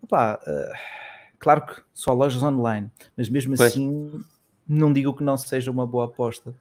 [0.00, 1.07] opá, uh,
[1.38, 3.70] Claro que só lojas online, mas mesmo pois.
[3.72, 4.24] assim
[4.68, 6.54] não digo que não seja uma boa aposta.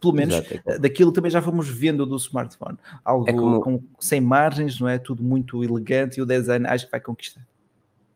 [0.00, 0.60] Pelo menos Exato.
[0.66, 2.78] É daquilo também já fomos vendo do smartphone.
[3.04, 3.60] Algo é como...
[3.60, 4.98] com, sem margens, não é?
[4.98, 7.40] Tudo muito elegante e o design acho que vai conquistar.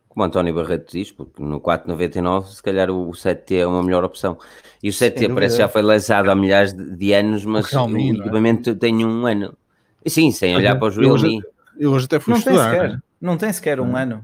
[0.08, 4.38] Como António Barreto diz, porque no 499 se calhar o 7T é uma melhor opção.
[4.82, 8.08] E o 7T parece que já foi lançado há milhares de, anos, mas o é?
[8.10, 8.74] equipamento é?
[8.74, 9.56] tem um ano.
[10.04, 11.42] E sim, sem olhar para os Realme.
[11.78, 12.70] Eu hoje até fui não estudar.
[12.70, 14.22] Tem sequer, não tem sequer um ano.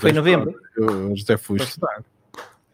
[0.00, 0.54] Foi em novembro?
[0.76, 2.04] Eu até fui estudar.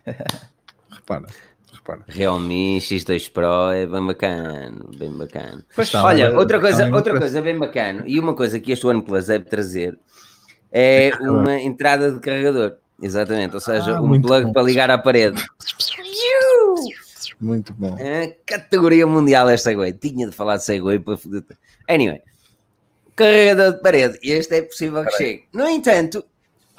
[0.90, 1.26] repara,
[1.72, 2.04] repara.
[2.06, 5.64] Realme X2 Pro é bem bacana, bem bacana.
[5.74, 9.44] Pois, Olha, outra coisa, outra coisa bem bacana, e uma coisa que este OnePlus deve
[9.46, 9.98] trazer
[10.70, 12.76] é uma entrada de carregador.
[13.00, 14.52] Exatamente, ou seja, ah, um plug bom.
[14.52, 15.42] para ligar à parede.
[17.40, 17.96] Muito bom.
[17.96, 19.92] É, categoria mundial esta Segway.
[19.92, 21.16] Tinha de falar de Segway para
[21.88, 22.20] Anyway,
[23.14, 24.18] carregador de parede.
[24.22, 25.44] Este é possível que chegue.
[25.52, 26.24] No entanto,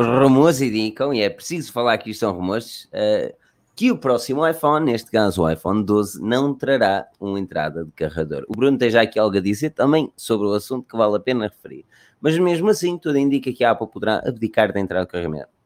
[0.08, 3.34] rumores indicam, e é preciso falar que isto são rumores, uh,
[3.76, 8.46] que o próximo iPhone, neste caso o iPhone 12, não trará uma entrada de carregador.
[8.50, 11.20] O Bruno tem já aqui algo a dizer também sobre o assunto que vale a
[11.20, 11.86] pena referir.
[12.20, 15.08] Mas mesmo assim, tudo indica que a Apple poderá abdicar da entrada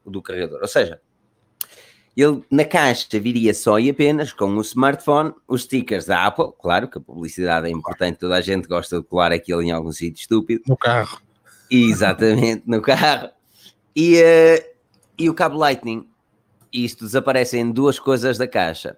[0.06, 0.60] do carregador.
[0.62, 1.02] Ou seja,
[2.16, 6.88] ele na caixa viria só e apenas com o smartphone, os stickers da Apple, claro
[6.88, 10.22] que a publicidade é importante, toda a gente gosta de colar aquilo em algum sítio
[10.22, 10.62] estúpido.
[10.68, 11.20] No carro.
[11.72, 13.30] Exatamente, no carro.
[13.96, 14.74] E, uh,
[15.18, 16.08] e o cabo Lightning.
[16.72, 18.98] Isto desaparecem duas coisas da caixa: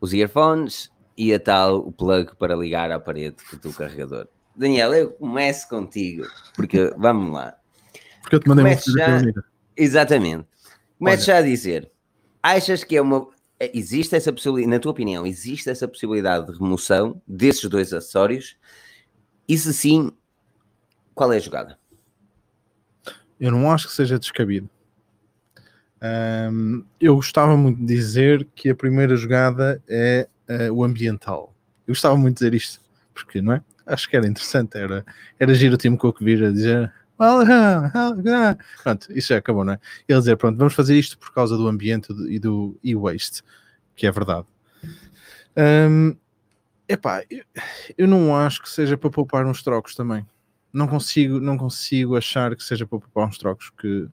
[0.00, 4.26] os earphones e a tal o plug para ligar à parede do carregador.
[4.56, 7.54] Daniel, eu começo contigo, porque vamos lá.
[8.22, 9.20] Porque eu te mandei Comece já,
[9.76, 10.46] Exatamente.
[10.98, 11.90] Começo já a dizer:
[12.42, 13.28] achas que é uma.
[13.72, 18.56] Existe essa possibilidade, na tua opinião, existe essa possibilidade de remoção desses dois acessórios?
[19.48, 20.10] E se sim,
[21.14, 21.78] qual é a jogada?
[23.44, 24.70] Eu não acho que seja descabido.
[26.02, 31.54] Um, eu gostava muito de dizer que a primeira jogada é uh, o ambiental.
[31.86, 32.80] Eu gostava muito de dizer isto,
[33.12, 33.62] porque não é?
[33.84, 35.04] Acho que era interessante, era,
[35.38, 36.90] era giro o Tim Cook vir a dizer
[38.82, 39.80] pronto, isso já acabou, não é?
[40.08, 43.42] Ele dizer, pronto, vamos fazer isto por causa do ambiente e do e-waste,
[43.94, 44.46] que é verdade.
[45.54, 46.16] Um,
[46.88, 47.44] epá, eu,
[47.98, 50.26] eu não acho que seja para poupar uns trocos também
[50.74, 54.08] não consigo, não consigo achar que seja para poupar uns trocos que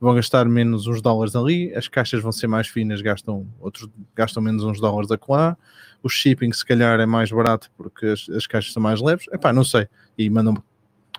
[0.00, 4.42] vão gastar menos uns dólares ali, as caixas vão ser mais finas, gastam outros gastam
[4.42, 5.58] menos uns dólares a colar,
[6.02, 9.52] o shipping se calhar é mais barato porque as, as caixas são mais leves, epá,
[9.52, 10.54] não sei, e mandam,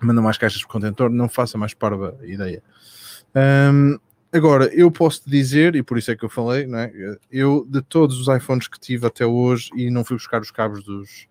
[0.00, 2.62] mandam mais caixas por contentor, não faça mais parva ideia.
[3.34, 3.98] Um,
[4.32, 7.18] agora, eu posso dizer, e por isso é que eu falei, não é?
[7.30, 10.82] eu de todos os iPhones que tive até hoje e não fui buscar os cabos
[10.82, 11.26] dos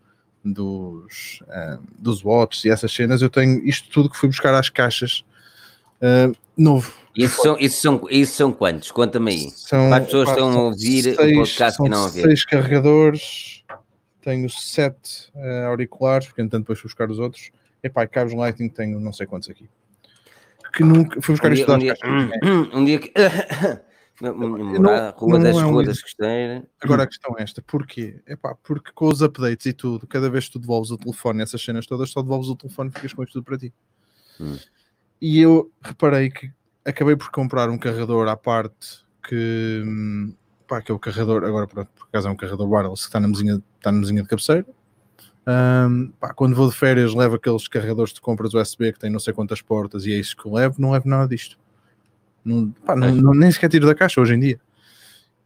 [0.46, 4.70] dos, uh, dos watts e essas cenas, eu tenho isto tudo que fui buscar às
[4.70, 5.26] caixas
[6.02, 6.94] uh, novo.
[7.16, 8.92] Isso são, isso, são, isso são quantos?
[8.92, 9.52] Conta-me aí.
[9.52, 12.10] São, Quantas pessoas estão a ouvir seis, o podcast e não a?
[12.10, 13.64] Seis carregadores,
[14.22, 17.52] tenho sete uh, auriculares, porque entanto depois fui buscar os outros.
[17.82, 19.70] Epá, cabos Lightning tenho não sei quantos aqui.
[20.74, 22.40] Que nunca fui buscar um isto dia, um, dia,
[22.74, 23.14] um dia que.
[24.22, 26.00] Morar, rua das, é um das.
[26.82, 28.22] Agora a questão é esta: porquê?
[28.26, 31.62] Epá, porque com os updates e tudo, cada vez que tu devolves o telefone, essas
[31.62, 33.74] cenas todas, só devolves o telefone e ficas com isto tudo para ti.
[34.40, 34.58] Hum.
[35.22, 36.52] E eu reparei que
[36.86, 39.84] acabei por comprar um carregador à parte que,
[40.68, 43.20] pá, que é o carregador, agora por, por acaso é um carregador wireless que está
[43.20, 44.66] na mesinha, está na mesinha de cabeceira.
[45.48, 49.20] Um, pá, quando vou de férias, levo aqueles carregadores de compras USB que têm não
[49.20, 50.76] sei quantas portas e é isso que eu levo.
[50.80, 51.58] Não levo nada disto,
[52.46, 54.60] não, pá, não, não, nem sequer tiro da caixa hoje em dia.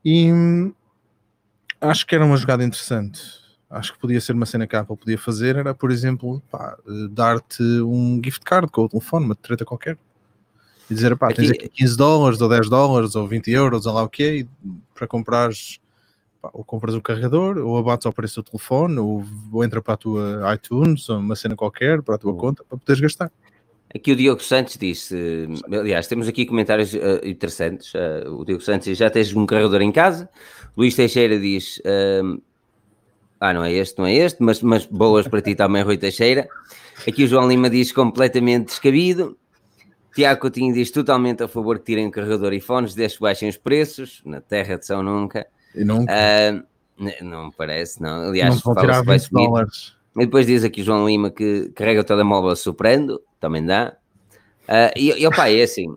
[0.04, 0.74] E hum,
[1.82, 3.22] acho que era uma jogada interessante.
[3.70, 5.56] Acho que podia ser uma cena que a Apple podia fazer.
[5.56, 6.42] Era, por exemplo,
[7.12, 9.98] dar-te um gift card com o telefone, uma treta qualquer
[10.90, 14.04] e dizer, pá, tens aqui 15 dólares, ou 10 dólares, ou 20 euros, ou lá
[14.04, 15.80] o que é, para comprares,
[16.42, 19.94] pá, ou compras o carregador, ou abates ao preço do telefone, ou, ou entra para
[19.94, 22.38] a tua iTunes, ou uma cena qualquer, para a tua uhum.
[22.38, 23.32] conta, para poderes gastar.
[23.94, 27.92] Aqui o Diogo Santos disse, aliás, temos aqui comentários uh, interessantes.
[27.94, 30.30] Uh, o Diogo Santos diz, já tens um carregador em casa.
[30.78, 32.40] Luís Teixeira diz, uh,
[33.40, 36.48] ah, não é este, não é este, mas, mas boas para ti também, Rui Teixeira.
[37.08, 39.38] Aqui o João Lima diz completamente descabido.
[40.14, 43.58] Tiago Coutinho diz totalmente a favor que tirem carregador e fones, desde que baixem os
[43.58, 45.48] preços, na terra de São Nunca.
[45.74, 46.14] E nunca.
[46.14, 48.28] Uh, não parece, não.
[48.28, 49.96] Aliás, não vão tirar 20 dólares.
[50.18, 53.98] E depois diz aqui João Lima que carrega o telemóvel soprando, também dá.
[54.68, 55.88] Uh, e, e opa, é assim.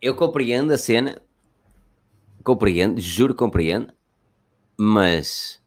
[0.00, 1.20] Eu compreendo a cena,
[2.42, 3.92] compreendo, juro compreendo,
[4.76, 5.60] mas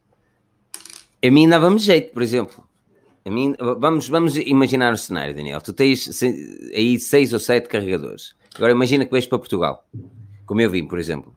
[1.23, 2.63] a mim dava-me jeito, por exemplo.
[3.25, 5.59] A mim, vamos, vamos imaginar o cenário, Daniel.
[5.59, 6.23] Tu tens
[6.73, 8.35] aí seis ou sete carregadores.
[8.55, 9.85] Agora imagina que vais para Portugal,
[10.45, 11.35] como eu vim, por exemplo.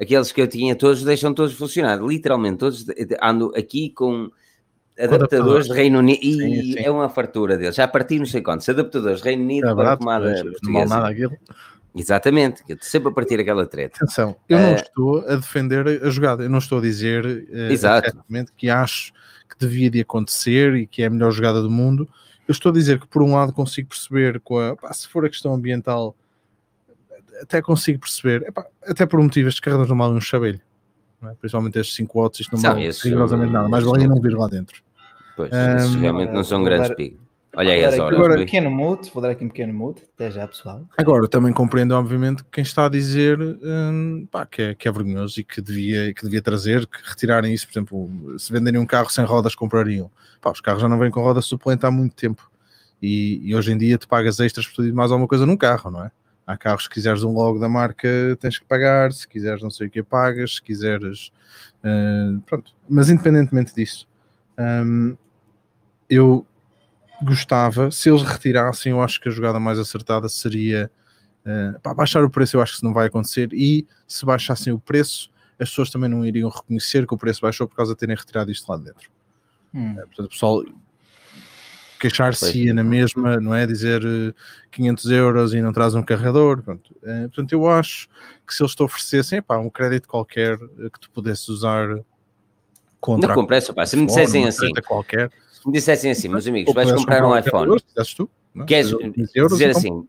[0.00, 2.02] Aqueles que eu tinha todos deixam todos funcionar.
[2.02, 2.86] Literalmente, todos
[3.22, 4.30] ando aqui com
[4.98, 6.78] adaptadores de Reino Unido e sim, sim.
[6.78, 7.76] é uma fartura deles.
[7.76, 11.30] Já parti não sei quantos adaptadores de Reino Unido é para a tomada portuguesa.
[11.94, 13.96] Exatamente, eu sempre a partir aquela treta.
[13.96, 17.72] Atenção, eu não uh, estou a defender a jogada, eu não estou a dizer uh,
[17.72, 19.12] exatamente que acho
[19.48, 22.08] que devia de acontecer e que é a melhor jogada do mundo.
[22.46, 25.24] Eu estou a dizer que, por um lado, consigo perceber, com a, pá, se for
[25.24, 26.14] a questão ambiental,
[27.42, 30.60] até consigo perceber, epá, até por um motivo, estes carregadores não valem um chabelho,
[31.24, 31.34] é?
[31.40, 34.82] principalmente estes 5 watts, isto não vale rigorosamente nada, mas valia não vir lá dentro.
[35.38, 37.20] Pois, um, realmente não são grandes picos.
[37.54, 38.18] Olha aí as horas.
[38.18, 40.84] Agora, um pequeno mute, vou dar aqui um pequeno mute, até já pessoal.
[40.96, 45.38] Agora, também compreendo, obviamente, quem está a dizer hum, pá, que, é, que é vergonhoso
[45.38, 49.10] e que devia, que devia trazer, que retirarem isso, por exemplo, se venderem um carro
[49.10, 50.10] sem rodas, comprariam.
[50.40, 52.50] Pá, os carros já não vêm com roda suplente há muito tempo.
[53.00, 55.88] E, e, hoje em dia te pagas extras por ter mais alguma coisa num carro,
[55.88, 56.10] não é?
[56.44, 58.08] Há carros que quiseres um logo da marca
[58.40, 61.30] tens que pagar, se quiseres não sei o que pagas, se quiseres.
[61.84, 62.72] Uh, pronto.
[62.88, 64.08] Mas independentemente disso,
[64.58, 65.16] um,
[66.08, 66.46] eu
[67.22, 70.90] gostava, se eles retirassem, eu acho que a jogada mais acertada seria
[71.44, 74.72] uh, pá, baixar o preço, eu acho que isso não vai acontecer, e se baixassem
[74.72, 77.98] o preço, as pessoas também não iriam reconhecer que o preço baixou por causa de
[77.98, 79.10] terem retirado isto lá dentro.
[79.74, 79.92] Hum.
[79.92, 80.64] Uh, portanto, o pessoal
[81.98, 83.66] queixar-se na mesma, não é?
[83.66, 84.00] Dizer
[84.70, 86.62] 500 euros e não traz um carregador.
[86.62, 86.94] Pronto.
[87.02, 88.08] Uh, portanto, eu acho
[88.46, 91.98] que se eles te oferecessem pá, um crédito qualquer que tu pudesses usar
[93.00, 93.28] contra.
[93.28, 93.84] Não compresso, pá.
[93.84, 95.30] Se me dissessem assim, qualquer,
[95.66, 97.80] me dissessem assim, meus amigos, vais comprar um iPhone.
[98.16, 98.66] Tu, não?
[98.66, 98.90] Queres
[99.50, 100.06] dizer assim,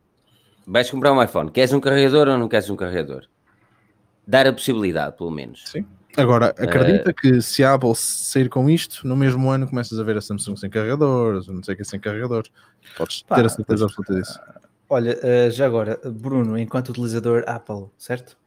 [0.66, 3.26] vais comprar um iPhone, queres um carregador ou não queres um carregador?
[4.28, 5.64] Dar a possibilidade, pelo menos.
[5.66, 5.86] Sim.
[6.18, 10.04] Agora, acredita uh, que se a Apple sair com isto, no mesmo ano começas a
[10.04, 12.52] ver a Samsung sem carregadores, não sei o que sem carregadores.
[12.98, 14.40] Podes pá, ter a certeza absoluta disso.
[14.90, 18.38] Olha, uh, já agora, Bruno, enquanto utilizador Apple, certo?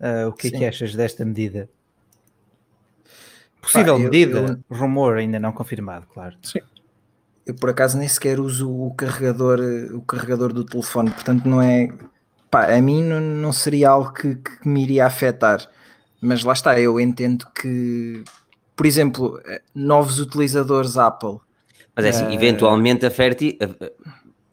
[0.00, 0.56] Uh, o que Sim.
[0.56, 1.68] é que achas desta medida?
[3.60, 6.36] Possível Pá, medida, eu, rumor ainda não confirmado, claro.
[6.42, 6.60] Sim.
[7.44, 9.60] Eu por acaso nem sequer uso o carregador,
[9.92, 11.88] o carregador do telefone, portanto não é.
[12.50, 15.68] Pá, a mim não, não seria algo que, que me iria afetar.
[16.20, 18.22] Mas lá está, eu entendo que,
[18.76, 19.40] por exemplo,
[19.74, 21.38] novos utilizadores Apple.
[21.96, 23.06] Mas é assim, uh, eventualmente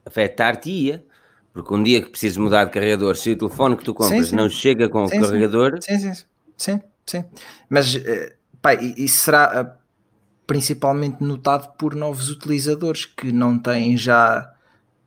[0.06, 1.04] afetar-te-ia,
[1.52, 4.30] porque um dia que precisas mudar de carregador, se o telefone que tu compras sim,
[4.32, 4.36] sim.
[4.36, 5.82] não chega com sim, o carregador.
[5.82, 6.14] Sim, sim,
[6.56, 7.26] sim, sim.
[7.70, 8.37] Mas uh,
[8.98, 9.78] E, será ah,
[10.46, 14.54] principalmente notado por novos utilizadores que não têm já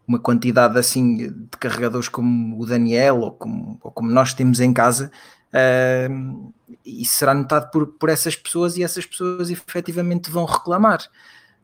[0.07, 4.73] uma quantidade assim de carregadores como o Daniel ou como, ou como nós temos em
[4.73, 5.11] casa.
[5.51, 6.53] Uh,
[6.85, 11.01] e será notado por, por essas pessoas e essas pessoas efetivamente vão reclamar.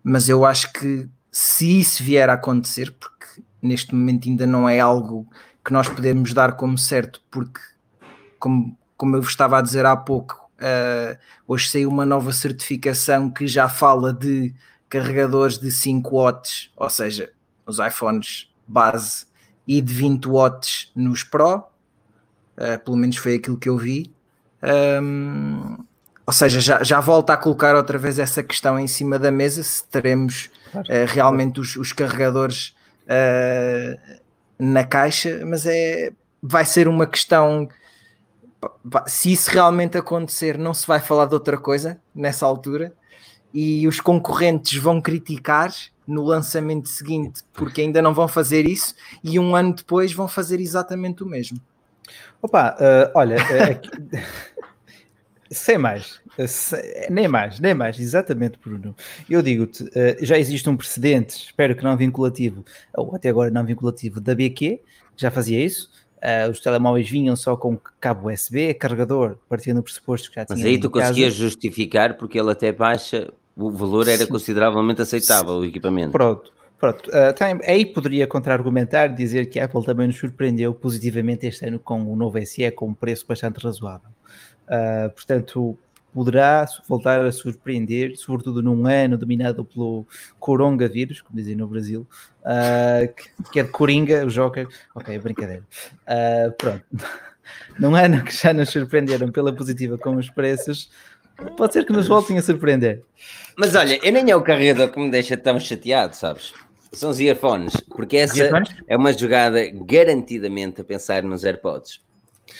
[0.02, 4.80] Mas eu acho que se isso vier a acontecer, porque neste momento ainda não é
[4.80, 5.26] algo
[5.64, 7.60] que nós podemos dar como certo, porque
[8.38, 13.46] como, como eu estava a dizer há pouco, Uh, hoje saiu uma nova certificação que
[13.46, 14.54] já fala de
[14.88, 17.30] carregadores de 5 watts, ou seja,
[17.66, 19.26] nos iPhones base,
[19.66, 24.12] e de 20 watts nos Pro, uh, pelo menos foi aquilo que eu vi.
[25.02, 25.76] Um,
[26.26, 29.62] ou seja, já, já volta a colocar outra vez essa questão em cima da mesa,
[29.62, 30.86] se teremos claro.
[30.88, 32.74] uh, realmente os, os carregadores
[34.58, 36.10] na caixa, mas é,
[36.42, 37.68] vai ser uma questão.
[39.06, 42.92] Se isso realmente acontecer, não se vai falar de outra coisa nessa altura,
[43.52, 45.72] e os concorrentes vão criticar
[46.06, 50.60] no lançamento seguinte, porque ainda não vão fazer isso, e um ano depois vão fazer
[50.60, 51.60] exatamente o mesmo.
[52.40, 54.20] Opa, uh, olha, uh,
[55.50, 58.94] sem mais, uh, nem mais, nem mais, exatamente, Bruno.
[59.28, 59.84] Eu digo-te,
[60.20, 64.80] já existe um precedente, espero que não vinculativo, ou até agora não vinculativo, da BQ,
[65.16, 65.90] já fazia isso.
[66.50, 70.56] Os telemóveis vinham só com cabo USB, carregador, partindo do pressuposto que já tinha.
[70.56, 74.28] Mas aí tu conseguias justificar porque ele até baixa o valor era Sim.
[74.28, 75.60] consideravelmente aceitável, Sim.
[75.60, 76.12] o equipamento.
[76.12, 77.08] Pronto, pronto.
[77.08, 82.02] Uh, aí poderia contra-argumentar, dizer que a Apple também nos surpreendeu positivamente este ano com
[82.12, 84.10] o novo SE com um preço bastante razoável.
[84.68, 85.78] Uh, portanto,
[86.16, 90.06] poderá voltar a surpreender, sobretudo num ano dominado pelo
[90.40, 92.06] coronavírus, como dizem no Brasil,
[92.40, 94.66] uh, que, que, é de Coringa, o Joker.
[94.94, 95.62] Ok, brincadeira.
[96.08, 96.84] Uh, pronto.
[97.78, 100.90] Num ano que já nos surpreenderam pela positiva com os preços,
[101.54, 103.02] pode ser que nos voltem a surpreender.
[103.54, 106.54] Mas olha, eu nem é o carregador que me deixa tão chateado, sabes?
[106.92, 108.74] São os earphones, porque essa earphones?
[108.88, 112.00] é uma jogada garantidamente a pensar nos AirPods.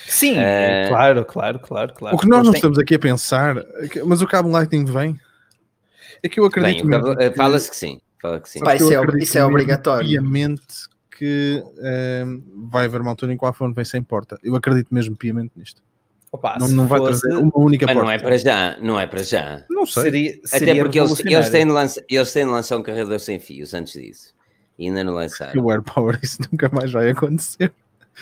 [0.09, 0.89] Sim, uh...
[0.89, 2.17] claro, claro, claro, claro.
[2.17, 5.19] O que nós não estamos aqui a pensar, é mas o cabo Lightning vem?
[6.23, 6.87] É que eu acredito.
[6.87, 8.01] Bem, Fala-se que sim.
[8.21, 8.61] Fala que sim.
[8.61, 10.09] Vai, isso, é, isso é obrigatório.
[10.09, 10.65] Piamente
[11.17, 14.39] que uh, vai haver uma altura em que o iPhone vem sem porta.
[14.43, 15.83] Eu acredito mesmo piamente nisto.
[16.31, 17.23] Opa, não, não vai fosse...
[17.23, 18.03] trazer uma única porta.
[18.03, 19.65] Não é para já, não é para já.
[19.71, 20.03] Não sei.
[20.03, 23.19] Seria, seria Até porque eles, eles, têm de lançar, eles têm de lançar um carregador
[23.19, 24.35] sem fios antes disso.
[24.79, 25.63] E ainda não lançaram.
[25.63, 27.73] O AirPower, isso nunca mais vai acontecer.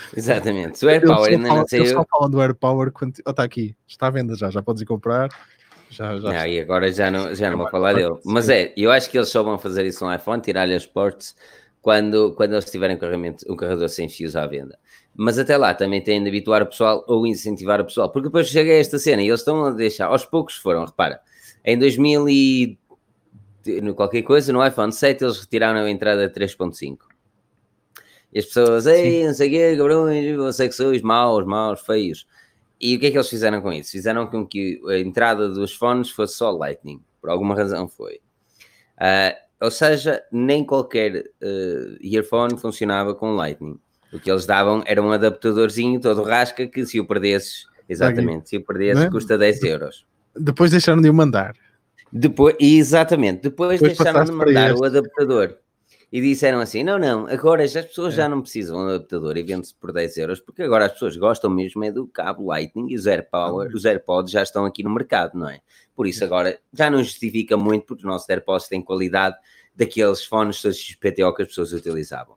[0.16, 0.84] Exatamente.
[0.84, 1.82] O AirPower ainda não saiu.
[1.82, 3.14] Eles só falam do AirPower quando.
[3.26, 5.28] Oh, está aqui, está à venda já, já podes ir comprar.
[5.90, 8.16] Já, já não, e agora já não, já não vou falar dele.
[8.24, 11.36] Mas é, eu acho que eles só vão fazer isso no iPhone, tirar-lhe as ports
[11.80, 14.76] quando, quando eles tiverem um, um carregador sem fios à venda
[15.16, 18.48] mas até lá também têm de habituar o pessoal ou incentivar o pessoal, porque depois
[18.48, 21.20] chega a esta cena e eles estão a deixar, aos poucos foram, repara,
[21.64, 22.78] em 2000 e
[23.94, 26.98] qualquer coisa, no iPhone 7 eles retiraram a entrada 3.5.
[28.34, 32.26] E as pessoas, ei, não sei o quê, cabrões, sois maus, maus, feios.
[32.80, 33.92] E o que é que eles fizeram com isso?
[33.92, 38.14] Fizeram com que a entrada dos fones fosse só Lightning, por alguma razão foi.
[38.96, 43.78] Uh, ou seja, nem qualquer uh, earphone funcionava com Lightning.
[44.12, 48.56] O que eles davam era um adaptadorzinho todo rasca que se o perdesses, exatamente, se
[48.56, 49.10] o perdesses é?
[49.10, 50.04] custa 10 euros.
[50.36, 51.54] Depois deixaram de o mandar.
[52.12, 55.56] Depois, exatamente, depois, depois deixaram de mandar o adaptador
[56.14, 58.18] e disseram assim: não, não, agora as pessoas é.
[58.18, 61.50] já não precisam de adaptador e vende-se por 10 euros, porque agora as pessoas gostam
[61.50, 65.36] mesmo é do cabo Lightning e os AirPower, os AirPods já estão aqui no mercado,
[65.36, 65.58] não é?
[65.92, 69.34] Por isso agora já não justifica muito, porque os nossos AirPods têm qualidade
[69.74, 72.36] daqueles fones XPTO que as pessoas utilizavam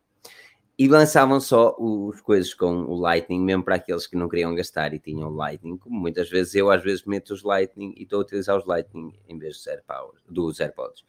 [0.76, 4.92] e lançavam só os coisas com o Lightning, mesmo para aqueles que não queriam gastar
[4.96, 8.22] e tinham Lightning, como muitas vezes eu às vezes meto os Lightning e estou a
[8.24, 10.24] utilizar os Lightning em vez dos AirPods.
[10.28, 11.04] Dos AirPods.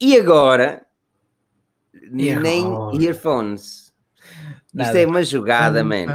[0.00, 0.86] E agora,
[2.10, 2.64] nem
[3.02, 3.92] earphones.
[4.72, 4.88] Nada.
[4.90, 6.12] Isto é uma jogada, mano.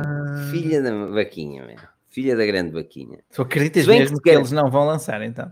[0.52, 1.76] Filha da vaquinha.
[2.10, 3.20] Filha da grande vaquinha.
[3.34, 5.52] Tu acreditas mesmo que, que eles não vão lançar, então?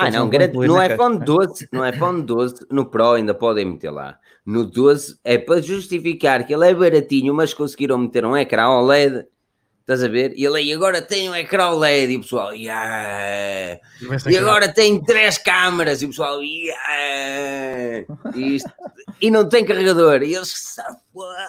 [0.00, 4.16] Ah, não, grande, no iPhone 12, no iPhone 12, no Pro ainda podem meter lá.
[4.46, 9.26] No 12 é para justificar que ele é baratinho, mas conseguiram meter um ecrã OLED.
[9.88, 10.34] Estás a ver?
[10.36, 13.80] E ele aí agora tem um ecrã OLED e o pessoal, yeah!
[14.28, 18.04] E agora tem três câmaras e o pessoal, yeah!
[18.34, 18.70] E, isto,
[19.18, 20.22] e não tem carregador.
[20.22, 21.48] E eles, safoda!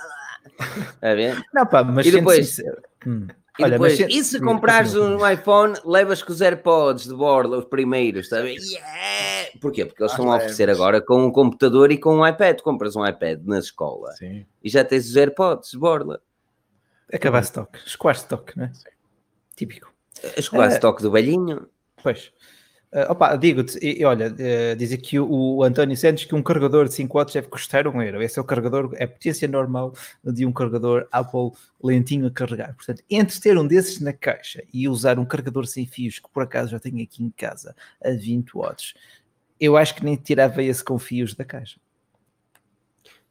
[1.02, 1.44] A ver?
[1.54, 2.62] Não, pá, mas e depois,
[3.06, 3.28] hum.
[3.60, 4.16] E, Olha, depois, mas...
[4.16, 8.56] e se comprares um iPhone, levas com os AirPods de borla, os primeiros, está bem?
[8.58, 9.50] Yeah!
[9.60, 9.84] Porquê?
[9.84, 12.62] Porque eles ah, estão a oferecer agora com um computador e com um iPad.
[12.62, 14.46] Compras um iPad na escola Sim.
[14.64, 16.22] e já tens os AirPods de borla.
[17.14, 18.72] Acabar stock, square stock, né?
[19.56, 19.92] Típico.
[20.42, 20.76] Square é...
[20.76, 21.68] stock do velhinho.
[22.02, 22.32] Pois.
[22.92, 26.88] Uh, opa, digo-te, e, olha, uh, diz aqui o, o, António Santos que um carregador
[26.88, 28.20] de 5 watts deve custar um euro.
[28.24, 29.94] Esse é o carregador, é a potência normal
[30.24, 31.52] de um carregador Apple
[31.84, 32.74] lentinho a carregar.
[32.74, 36.42] Portanto, entre ter um desses na caixa e usar um carregador sem fios, que por
[36.42, 38.96] acaso já tenho aqui em casa, a 20 watts,
[39.60, 41.80] eu acho que nem tirava esse com fios da caixa.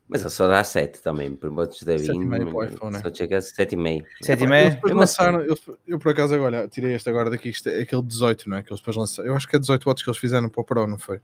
[0.09, 3.01] Mas ele só dá 7 também, por modos da e iPhone, né?
[3.03, 4.05] Só chega a 7,5.
[4.23, 4.71] Sete e Eles meio?
[4.71, 5.23] depois Mesmo assim.
[5.23, 8.57] lançaram, eu, eu por acaso agora tirei este agora daqui, isto é aquele 18, não
[8.57, 8.63] é?
[8.63, 9.29] Que eles depois lançaram.
[9.29, 11.21] Eu acho que é 18 watts que eles fizeram para o Pro, não foi?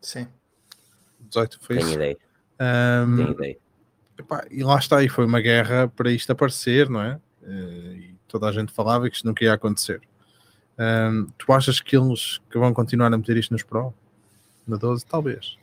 [0.00, 0.28] Sim.
[1.28, 1.96] 18 foi Tenho isso.
[1.96, 2.16] ideia,
[2.60, 3.58] Ahm, tenho ideia.
[4.18, 7.18] epá, e lá está, e foi uma guerra para isto aparecer, não é?
[7.42, 10.00] Eh, e toda a gente falava que isto nunca ia acontecer.
[10.78, 13.92] Ahm, tu achas que eles que vão continuar a meter isto nos Pro?
[14.66, 15.04] Na 12?
[15.04, 15.58] Talvez.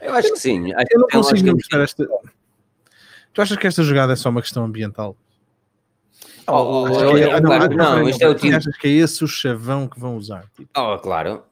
[0.00, 0.72] Eu acho que sim.
[0.72, 2.06] Acho Eu não consigo mostrar esta.
[3.32, 5.16] Tu achas que esta jogada é só uma questão ambiental?
[6.46, 8.56] Oh, oh, claro, não, isto é o Tu tipo.
[8.56, 10.46] achas que é esse o chavão que vão usar?
[10.56, 11.44] Tipo, Oh, claro,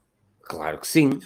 [0.42, 1.20] claro que sim.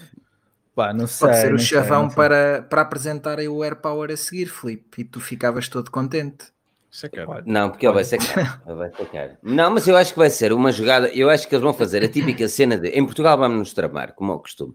[0.74, 1.28] Pá, não sei.
[1.28, 2.16] Pode ser o não chavão não sei.
[2.16, 6.46] para, para apresentarem o Air Power a seguir, Filipe, e tu ficavas todo contente.
[6.90, 7.42] isso é caro.
[7.46, 8.60] Não, porque ele vai ser caro.
[8.76, 9.32] Vai ser caro.
[9.42, 11.08] Não, mas eu acho que vai ser uma jogada.
[11.08, 12.88] Eu acho que eles vão fazer a típica cena de.
[12.88, 14.74] Em Portugal vamos nos tramar, como é o costume.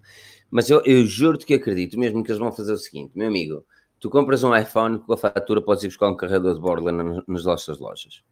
[0.50, 3.66] Mas eu, eu juro-te que acredito mesmo que eles vão fazer o seguinte, meu amigo.
[4.00, 7.24] Tu compras um iPhone com a fatura, podes ir buscar um carregador de borla na-
[7.28, 8.24] nas nossas lojas.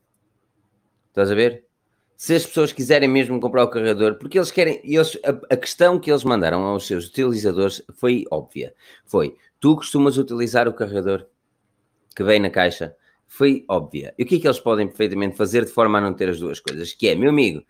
[1.10, 1.66] Estás a ver?
[2.18, 6.00] Se as pessoas quiserem mesmo comprar o carregador, porque eles querem, eles, a, a questão
[6.00, 8.74] que eles mandaram aos seus utilizadores foi óbvia.
[9.06, 11.26] Foi, tu costumas utilizar o carregador
[12.16, 12.96] que vem na caixa?
[13.28, 14.14] Foi óbvia.
[14.18, 16.40] E o que é que eles podem perfeitamente fazer de forma a não ter as
[16.40, 16.94] duas coisas?
[16.94, 17.64] Que é, meu amigo,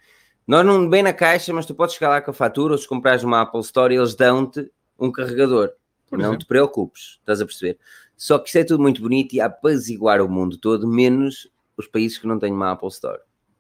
[0.47, 2.87] nós não vem na caixa, mas tu podes chegar lá com a fatura, ou se
[2.87, 5.71] comprares uma Apple Store, eles dão-te um carregador.
[6.07, 6.39] Por não exemplo.
[6.39, 7.79] te preocupes, estás a perceber?
[8.15, 11.87] Só que isto é tudo muito bonito e a apaziguar o mundo todo, menos os
[11.87, 13.19] países que não têm uma Apple Store,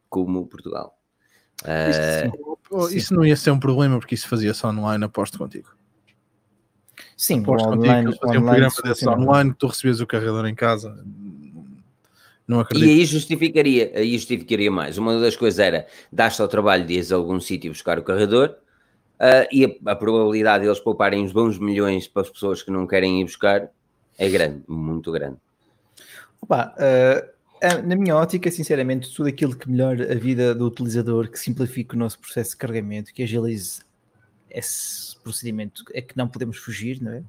[0.09, 0.97] como Portugal.
[2.69, 5.69] Oh, isso não ia ser um problema porque isso fazia só online, aposto contigo.
[7.17, 10.01] Sim, Aposto contigo que online, eles faziam um online, programa desse online que tu recebias
[10.01, 11.05] o carregador em casa.
[12.47, 12.89] Não E acredito.
[12.89, 14.97] aí justificaria, aí justificaria mais.
[14.97, 18.55] Uma das coisas era dar-te ao trabalho de ires a algum sítio buscar o carregador
[19.19, 22.69] ah, e a, a probabilidade de eles pouparem uns bons milhões para as pessoas que
[22.69, 23.69] não querem ir buscar
[24.17, 25.37] é grande, muito grande.
[26.41, 27.33] Opa, eh,
[27.85, 31.97] na minha ótica, sinceramente, tudo aquilo que melhora a vida do utilizador, que simplifique o
[31.97, 33.81] nosso processo de carregamento, que agilize
[34.49, 37.23] esse procedimento, é que não podemos fugir, não é?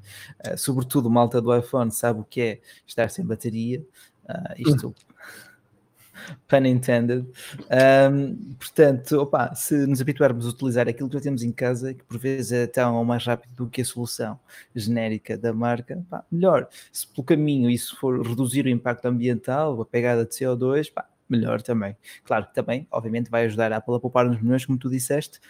[0.44, 3.82] Eh, sobretudo, malta do iPhone sabe o que é estar sem bateria.
[4.28, 4.94] Ah, isto,
[6.48, 7.26] pun intended.
[7.70, 12.04] Ahm, portanto, opa, se nos habituarmos a utilizar aquilo que já temos em casa, que
[12.04, 14.38] por vezes é tão mais rápido do que a solução
[14.74, 16.68] genérica da marca, pá, melhor.
[16.92, 21.62] Se pelo caminho isso for reduzir o impacto ambiental, a pegada de CO2, pá, melhor
[21.62, 21.96] também.
[22.24, 25.40] Claro que também, obviamente, vai ajudar a Apple a poupar uns milhões, como tu disseste,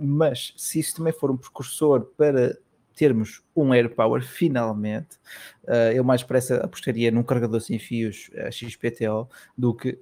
[0.00, 2.56] mas se isso também for um precursor para
[2.94, 5.18] termos um AirPower finalmente,
[5.66, 9.98] eh, eu mais depressa apostaria num carregador sem fios eh, XPTO do que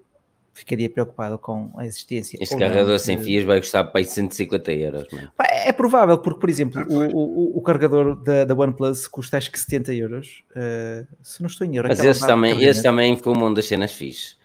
[0.55, 2.36] ficaria preocupado com a existência.
[2.40, 5.32] Este carregador de- sem fios vai custar para aí 150 euros, mano.
[5.36, 9.51] Pá, É provável, porque, por exemplo, o, o, o carregador da, da OnePlus custa acho
[9.51, 10.45] que 70 euros.
[10.55, 11.88] eh, se não estou em euro.
[11.88, 14.36] Mas esses também, esses também fumam das cenas fixe.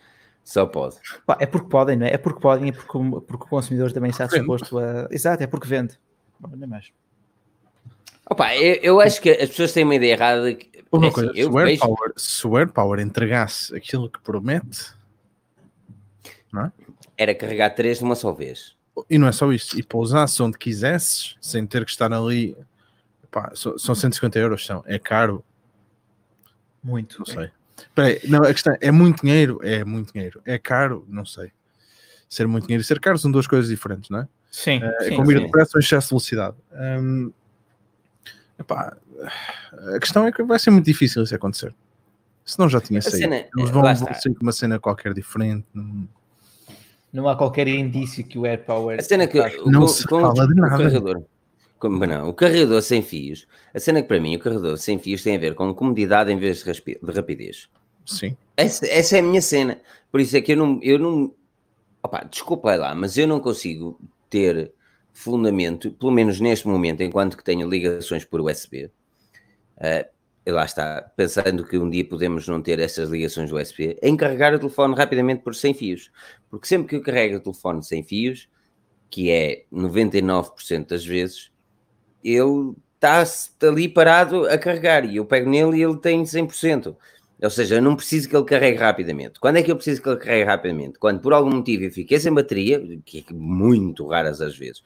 [0.46, 0.96] Só pode.
[1.26, 2.14] Pá, é porque podem, não é?
[2.14, 5.10] É porque podem, é porque, o- porque o consumidor também está suposto a.
[5.12, 6.00] Exato, é porque vende.
[6.40, 6.90] Não é mais.
[8.30, 10.54] Opa, eu, eu acho que as pessoas têm uma ideia errada.
[10.54, 14.92] Que, Uma é assim, coisa, se o, AirPower, se o AirPower entregasse aquilo que promete,
[17.18, 18.76] era carregar três de uma só vez.
[19.10, 22.56] e não é só isso, e pousasse onde quisesses, sem ter que estar ali,
[23.32, 25.44] pá, são, são 150 euros, são, é caro,
[26.84, 27.20] Muito.
[27.20, 27.52] não sei.
[27.78, 31.26] Espera aí, não, a questão é, é muito dinheiro, é muito dinheiro, é caro, não
[31.26, 31.52] sei.
[32.30, 34.28] Ser muito dinheiro e ser caro são duas coisas diferentes, não é?
[34.52, 35.46] Sim, É sim, combina sim.
[35.46, 36.58] de preço ou excesso de velocidade.
[36.74, 37.32] Hum,
[38.60, 38.96] epá,
[39.96, 41.74] a questão é que vai ser muito difícil isso acontecer.
[42.46, 43.18] Se não já tinha A saído.
[43.18, 45.66] cena- Eles vão, lá vão sair com uma cena qualquer diferente.
[45.74, 46.08] não-
[47.12, 49.00] Não há qualquer indício que o AirPower.
[49.00, 50.78] A cena que Não com- se com fala de o nada.
[50.78, 51.24] carregador,
[51.80, 55.24] como, não, o carregador sem fios, a cena que para mim o carregador sem fios
[55.24, 57.70] tem a ver com comodidade em vez de, rapidez.
[58.06, 58.36] Sim.
[58.56, 59.80] Essa, essa é a minha cena.
[60.12, 61.34] Por isso é que eu não, eu não
[62.02, 64.00] opá, desculpa lá, mas eu não consigo
[64.30, 64.72] ter
[65.18, 68.92] fundamento, pelo menos neste momento, enquanto que tenho ligações por USB.
[69.80, 70.10] eh,
[70.46, 74.54] e lá está, pensando que um dia podemos não ter essas ligações USB, em carregar
[74.54, 76.10] o telefone rapidamente por sem fios.
[76.50, 78.48] Porque sempre que eu carrego o telefone sem fios,
[79.10, 81.52] que é 99% das vezes,
[82.24, 83.24] ele está
[83.62, 86.96] ali parado a carregar e eu pego nele e ele tem 100%.
[87.44, 89.40] Ou seja, eu não preciso que ele carregue rapidamente.
[89.40, 90.98] Quando é que eu preciso que ele carregue rapidamente?
[90.98, 94.82] Quando por algum motivo eu fiquei sem bateria, que é muito raras as vezes,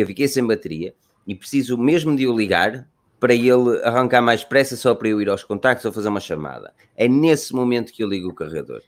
[0.00, 0.94] que eu fiquei sem bateria
[1.26, 2.88] e preciso mesmo de o ligar
[3.18, 6.72] para ele arrancar mais pressa só para eu ir aos contactos ou fazer uma chamada.
[6.96, 8.80] É nesse momento que eu ligo o carregador.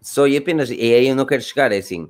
[0.00, 2.08] Só e apenas, e aí eu não quero chegar, é assim,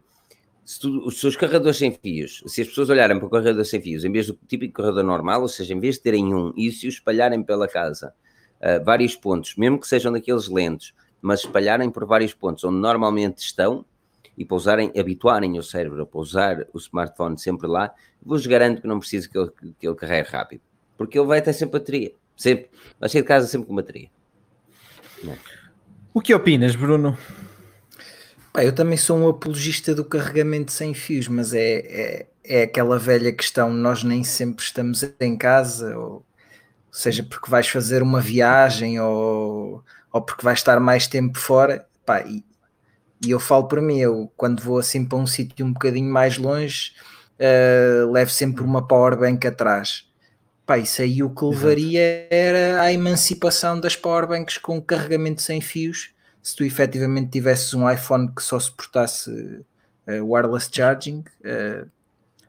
[0.64, 4.04] se tu, os carregadores sem fios, se as pessoas olharem para o carregador sem fios,
[4.04, 6.86] em vez do típico carregador normal, ou seja, em vez de terem um e se
[6.86, 8.12] o espalharem pela casa,
[8.60, 10.92] uh, vários pontos, mesmo que sejam daqueles lentos,
[11.22, 13.86] mas espalharem por vários pontos onde normalmente estão
[14.36, 18.98] e pousarem, habituarem o cérebro a pousar o smartphone sempre lá, vos garanto que não
[18.98, 20.62] preciso que ele, que ele carregue rápido,
[20.96, 22.68] porque ele vai ter sempre bateria, sempre,
[22.98, 24.08] vai sair de casa sempre com bateria.
[25.22, 25.36] Não.
[26.12, 27.16] O que opinas, Bruno?
[28.62, 33.32] eu também sou um apologista do carregamento sem fios, mas é, é, é, aquela velha
[33.32, 36.24] questão: nós nem sempre estamos em casa, ou
[36.92, 39.82] seja, porque vais fazer uma viagem ou,
[40.12, 41.84] ou porque vais estar mais tempo fora.
[42.06, 42.44] Pá, e,
[43.24, 46.38] e eu falo para mim, eu quando vou assim para um sítio um bocadinho mais
[46.38, 46.92] longe,
[47.38, 50.04] uh, levo sempre uma powerbank atrás.
[50.66, 56.14] Pá, isso aí o que levaria era a emancipação das powerbanks com carregamento sem fios
[56.44, 61.90] se tu efetivamente tivesses um iPhone que só suportasse uh, wireless charging, uh,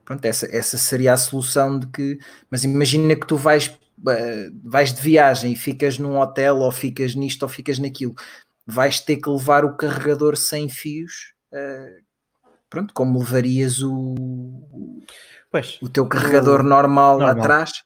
[0.03, 2.19] pronto, essa, essa seria a solução de que,
[2.51, 7.15] mas imagina que tu vais, uh, vais de viagem e ficas num hotel ou ficas
[7.15, 8.13] nisto ou ficas naquilo,
[8.65, 11.33] vais ter que levar o carregador sem fios,
[12.69, 14.15] pronto, como levarias o,
[15.51, 17.83] pois, o teu carregador o, normal, normal atrás,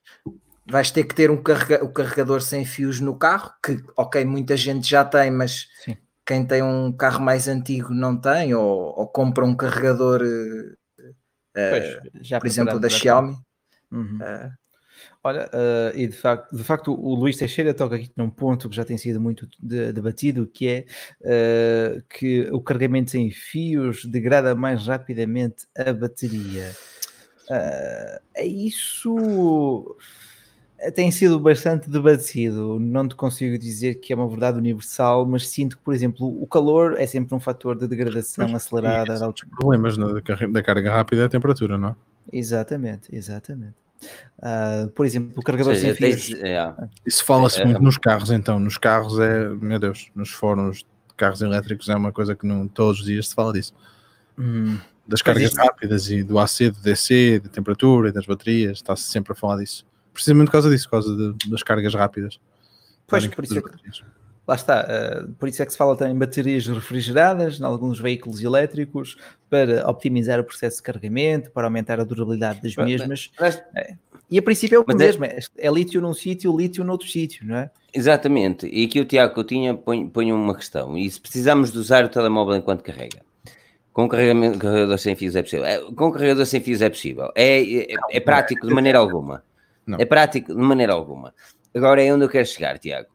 [0.66, 4.56] vais ter que ter um carrega o carregador sem fios no carro, que ok, muita
[4.56, 5.98] gente já tem, mas Sim.
[6.26, 11.12] quem tem um carro mais antigo não tem, ou, ou compra um carregador, uh,
[11.54, 13.36] pois, por exemplo, da Xiaomi.
[13.92, 14.18] Uhum.
[14.18, 14.59] Uh,
[15.22, 18.76] Olha, uh, e de facto, de facto o Luís Teixeira toca aqui num ponto que
[18.76, 20.86] já tem sido muito debatido, que é
[21.22, 26.72] uh, que o carregamento sem fios degrada mais rapidamente a bateria.
[27.50, 29.98] Uh, é isso
[30.96, 32.80] tem sido bastante debatido.
[32.80, 36.48] Não te consigo dizer que é uma verdade universal, mas sinto que, por exemplo, o
[36.48, 39.20] calor é sempre um fator de degradação mas, acelerada.
[39.20, 41.96] Da problemas da carga rápida é a temperatura, não?
[42.32, 43.89] Exatamente, exatamente.
[44.38, 46.42] Uh, por exemplo, o carregador seja, sem fios.
[46.42, 46.74] É.
[47.06, 48.60] Isso fala-se é, muito é, nos carros, então.
[48.60, 52.68] Nos carros é, meu Deus, nos fóruns de carros elétricos é uma coisa que não,
[52.68, 53.74] todos os dias se fala disso.
[54.38, 54.78] Hum,
[55.08, 59.34] das cargas rápidas e do AC, do DC, da temperatura e das baterias, está-se sempre
[59.34, 59.86] a falar disso
[60.20, 62.40] precisamente por causa disso, por causa de, das cargas rápidas.
[63.08, 63.70] Pois, por isso é que,
[64.50, 68.00] lá está, uh, por isso é que se fala também em baterias refrigeradas em alguns
[68.00, 69.16] veículos elétricos
[69.48, 73.30] para optimizar o processo de carregamento, para aumentar a durabilidade das mesmas.
[73.40, 73.94] Mas, é.
[74.30, 77.46] E a princípio é o é- mesmo, é, é lítio num sítio, lítio noutro sítio,
[77.46, 77.70] não é?
[77.94, 81.78] Exatamente, e aqui o Tiago que eu tinha põe, uma questão, e se precisamos de
[81.78, 83.22] usar o telemóvel enquanto carrega?
[83.94, 85.66] Com carregador sem fios é possível.
[85.66, 87.32] É, com carregador sem fios é possível.
[87.36, 89.44] É, é, é prático de maneira alguma.
[89.86, 89.98] Não.
[90.00, 91.34] É prático de maneira alguma.
[91.76, 93.10] Agora é onde eu quero chegar, Tiago.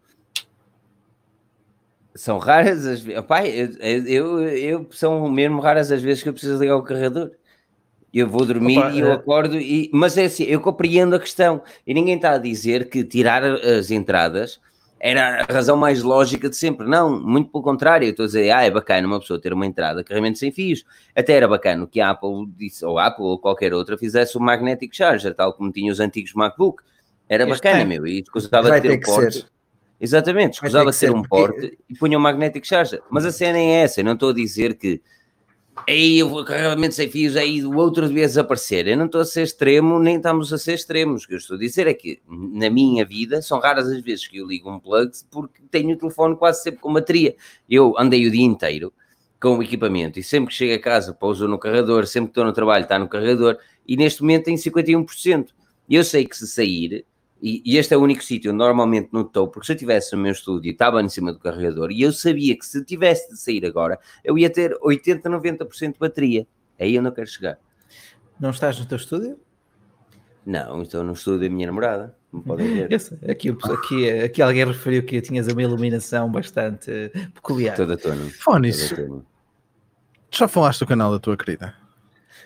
[2.14, 3.24] São raras as vezes.
[3.24, 7.32] Pai, eu, eu, eu, são mesmo raras as vezes que eu preciso ligar o carregador.
[8.12, 9.12] Eu vou dormir Opa, e eu é...
[9.12, 11.62] acordo, e, mas é assim, eu compreendo a questão.
[11.84, 14.60] E ninguém está a dizer que tirar as entradas
[15.00, 16.86] era a razão mais lógica de sempre.
[16.86, 18.06] Não, muito pelo contrário.
[18.06, 20.50] Eu estou a dizer, ah, é bacana uma pessoa ter uma entrada de carregamento sem
[20.52, 20.82] fios.
[21.14, 24.40] Até era bacana que a Apple disse, ou a Apple ou qualquer outra fizesse o
[24.40, 26.82] magnetic charger, tal como tinha os antigos MacBook.
[27.28, 27.86] Era este bacana, tem.
[27.86, 28.06] meu.
[28.06, 29.38] E escusava de ter, ter um porte.
[29.40, 29.53] Ser.
[30.04, 33.00] Exatamente, escusava de ter, ter um porte e punha um magnetic charger.
[33.10, 34.00] Mas a cena é essa.
[34.00, 35.00] Eu não estou a dizer que
[35.88, 38.86] aí o carregamento sem fios, aí o outro devia desaparecer.
[38.86, 41.24] Eu não estou a ser extremo, nem estamos a ser extremos.
[41.24, 44.28] O que eu estou a dizer é que na minha vida são raras as vezes
[44.28, 47.34] que eu ligo um plug porque tenho o telefone quase sempre com bateria.
[47.66, 48.92] Eu andei o dia inteiro
[49.40, 52.44] com o equipamento e sempre que chego a casa pouso no carregador, sempre que estou
[52.44, 53.56] no trabalho está no carregador
[53.88, 55.48] e neste momento tem 51%.
[55.88, 57.06] Eu sei que se sair
[57.46, 60.16] e, e, este é o único sítio onde normalmente não estou, porque se eu estivesse
[60.16, 63.38] no meu estúdio estava em cima do carregador e eu sabia que se tivesse de
[63.38, 66.46] sair agora, eu ia ter 80, 90% de bateria.
[66.80, 67.58] Aí eu não quero chegar.
[68.40, 69.38] Não estás no teu estúdio?
[70.46, 72.16] Não, estou no estúdio da minha namorada.
[72.32, 72.88] Não podem ver.
[73.28, 77.76] Aqui, aqui, aqui alguém referiu que tinhas uma iluminação bastante peculiar.
[77.76, 78.24] Toda tona.
[78.40, 78.72] Fone
[80.30, 81.74] Já falaste do canal da tua querida?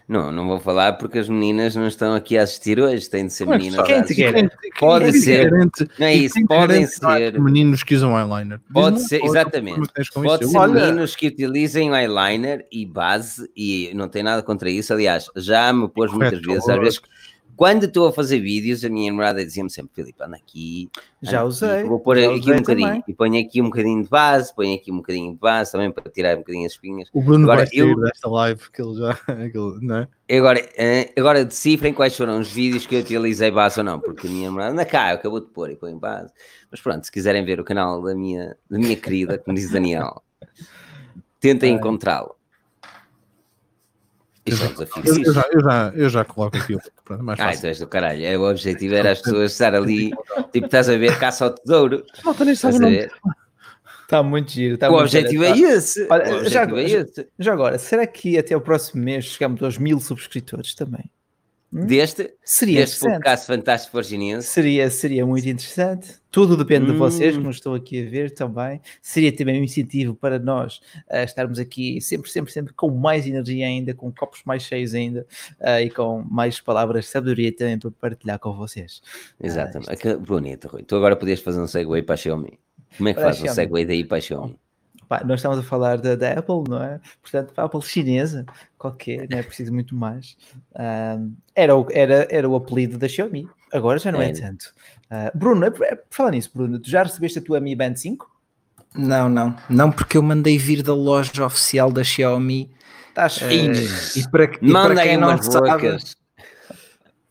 [0.09, 3.33] Não, não vou falar porque as meninas não estão aqui a assistir hoje, têm de
[3.35, 3.87] ser Mas meninas.
[3.87, 4.51] Quem te quer?
[4.81, 5.51] Pode ser.
[5.51, 7.39] Não é isso, podem ser.
[7.39, 8.59] Meninos que usam eyeliner.
[8.73, 9.87] Pode ser, exatamente.
[10.15, 14.95] Pode ser meninos que utilizem eyeliner e base, e não tem nada contra isso.
[14.95, 17.01] Aliás, já me pôs muitas vezes, às vezes
[17.59, 20.89] quando estou a fazer vídeos, a minha namorada dizia-me sempre, Filipe, anda aqui.
[21.21, 21.83] Já usei.
[21.83, 22.87] Vou pôr aqui um bocadinho.
[22.87, 23.05] Também.
[23.09, 26.09] E ponho aqui um bocadinho de base, ponho aqui um bocadinho de base também para
[26.09, 27.09] tirar um bocadinho as espinhas.
[27.13, 29.19] O Bruno agora, vai eu, desta live, que ele já.
[29.83, 30.09] Não é?
[30.39, 34.29] Agora, eh, agora decifrem quais foram os vídeos que eu utilizei base ou não, porque
[34.29, 36.33] a minha namorada anda cá, acabou de pôr e põe base.
[36.71, 40.23] Mas pronto, se quiserem ver o canal da minha, da minha querida, como diz Daniel,
[41.41, 42.38] tentem encontrá-lo.
[44.49, 45.03] Isso é um desafio.
[45.05, 46.81] Eu, eu, já, eu, já, eu já coloco aquilo.
[47.05, 48.25] Pronto, mais ah, então és do caralho.
[48.25, 50.11] É, o objetivo era as pessoas estar ali,
[50.53, 52.05] tipo, estás a ver, caça ao tesouro.
[52.25, 53.13] Não, nem estás a ver.
[54.03, 54.79] Está muito giro.
[54.79, 56.07] Tá o muito objetivo é esse.
[56.11, 57.29] Olha, já, é esse.
[57.39, 61.11] já agora, será que até o próximo mês chegamos aos mil subscritores também?
[61.73, 61.85] Hum?
[61.85, 62.35] Deste?
[62.43, 64.49] Seria deste podcast fantástico virginiense?
[64.49, 66.15] Seria, seria muito interessante.
[66.31, 66.93] Tudo depende hum.
[66.93, 68.81] de vocês que nos estão aqui a ver também.
[69.03, 73.67] Seria também um incentivo para nós uh, estarmos aqui sempre, sempre, sempre com mais energia
[73.67, 75.27] ainda, com copos mais cheios ainda
[75.61, 79.03] uh, e com mais palavras de sabedoria também para partilhar com vocês.
[79.43, 80.09] Exatamente.
[80.09, 80.83] Uh, bonito, Rui.
[80.83, 82.59] Tu agora podias fazer um segue para a Xiaomi.
[82.97, 84.59] Como é que faz um segue daí para a Xiaomi?
[85.09, 87.01] Pá, nós estamos a falar da, da, Apple, não é?
[87.23, 88.45] Portanto, a Apple chinesa,
[88.77, 90.37] qualquer, não é preciso muito mais.
[90.79, 94.75] Um, era, o, era, era o apelido da Xiaomi, agora já não é, é tanto.
[95.11, 97.97] Uh, Bruno, é, é, por falar nisso, Bruno, tu já recebeste a tua Mi Band
[97.97, 98.31] 5?
[98.95, 102.71] Não, não, não, porque eu mandei vir da loja oficial da Xiaomi.
[103.09, 103.51] Estás uh,
[104.19, 105.99] e para, e para quem não sabe,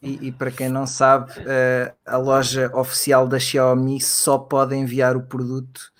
[0.01, 5.15] e, e, para quem não sabe, uh, a loja oficial da Xiaomi só pode enviar
[5.15, 5.95] o produto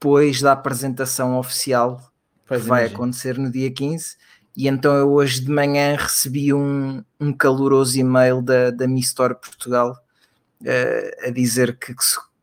[0.00, 2.00] depois da apresentação oficial
[2.46, 4.16] pois que vai acontecer no dia 15.
[4.56, 9.34] E então eu hoje de manhã recebi um, um caloroso e-mail da, da Mi Store
[9.34, 9.94] Portugal
[10.62, 11.94] uh, a dizer que,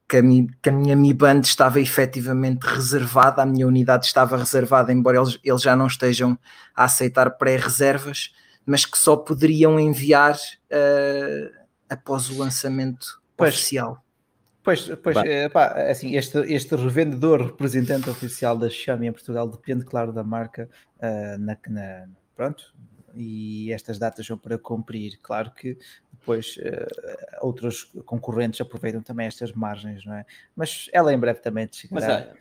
[0.07, 4.37] que, a Mi, que a minha Mi Band estava efetivamente reservada, a minha unidade estava
[4.37, 6.37] reservada, embora eles, eles já não estejam
[6.75, 8.31] a aceitar pré-reservas,
[8.65, 13.55] mas que só poderiam enviar uh, após o lançamento pois.
[13.55, 14.03] oficial.
[14.67, 19.85] Pois, pois é, pá, assim, este, este revendedor representante oficial da Xiaomi em Portugal depende,
[19.85, 22.75] claro, da marca uh, na, na, pronto,
[23.15, 25.19] e estas datas são para cumprir.
[25.21, 25.77] Claro que
[26.11, 30.25] depois uh, outros concorrentes aproveitam também estas margens, não é?
[30.53, 32.05] Mas ela em breve também chegará.
[32.05, 32.37] Mas, olha,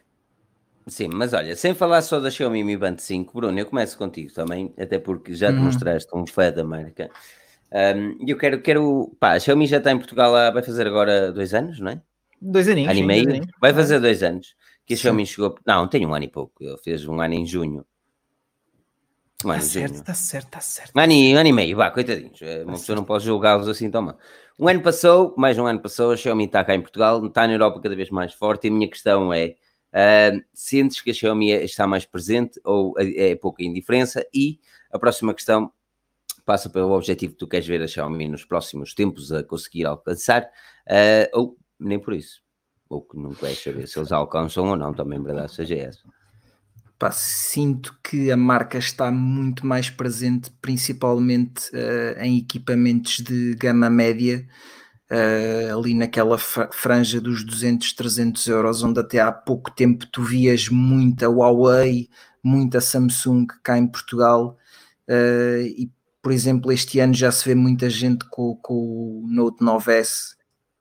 [0.88, 4.32] sim, mas olha, sem falar só da Xiaomi Mi Band 5, Bruno, eu começo contigo
[4.34, 5.66] também, até porque já te hum.
[5.66, 7.08] mostraste um fã da marca.
[7.70, 11.30] Um, eu quero, quero, pá, a Xiaomi já está em Portugal, há, vai fazer agora
[11.30, 12.02] dois anos, não é?
[12.40, 12.90] Dois aninhos.
[12.90, 13.46] Ano e meio.
[13.60, 14.54] Vai fazer dois anos.
[14.84, 15.56] Que a Xiaomi chegou.
[15.66, 16.62] Não, tem um ano e pouco.
[16.62, 17.84] Ele fez um ano em junho.
[19.44, 20.00] Um tá certo, junho.
[20.00, 20.92] Está certo, está certo.
[20.96, 22.38] Um ano e, um ano e meio, vá, coitadinhos.
[22.38, 24.16] Tá Uma pessoa não pode julgá-los assim, toma.
[24.58, 27.52] Um ano passou, mais um ano passou, a Xiaomi está cá em Portugal, está na
[27.52, 28.66] Europa cada vez mais forte.
[28.66, 29.54] E a minha questão é:
[29.92, 34.26] uh, sentes que a Xiaomi é, está mais presente ou é, é pouca indiferença?
[34.32, 34.58] E
[34.90, 35.70] a próxima questão
[36.46, 40.42] passa pelo objetivo que tu queres ver a Xiaomi nos próximos tempos a conseguir alcançar,
[40.42, 42.40] uh, ou nem por isso.
[42.88, 46.00] Ou que não queres saber se eles alcançam ou não, também verdade seja essa.
[46.98, 53.90] Pá, sinto que a marca está muito mais presente, principalmente uh, em equipamentos de gama
[53.90, 54.46] média,
[55.10, 60.68] uh, ali naquela franja dos 200, 300 euros, onde até há pouco tempo tu vias
[60.70, 62.08] muita Huawei,
[62.42, 64.56] muita Samsung cá em Portugal,
[65.08, 65.90] uh, e
[66.22, 70.34] por exemplo, este ano já se vê muita gente com, com o Note 9S,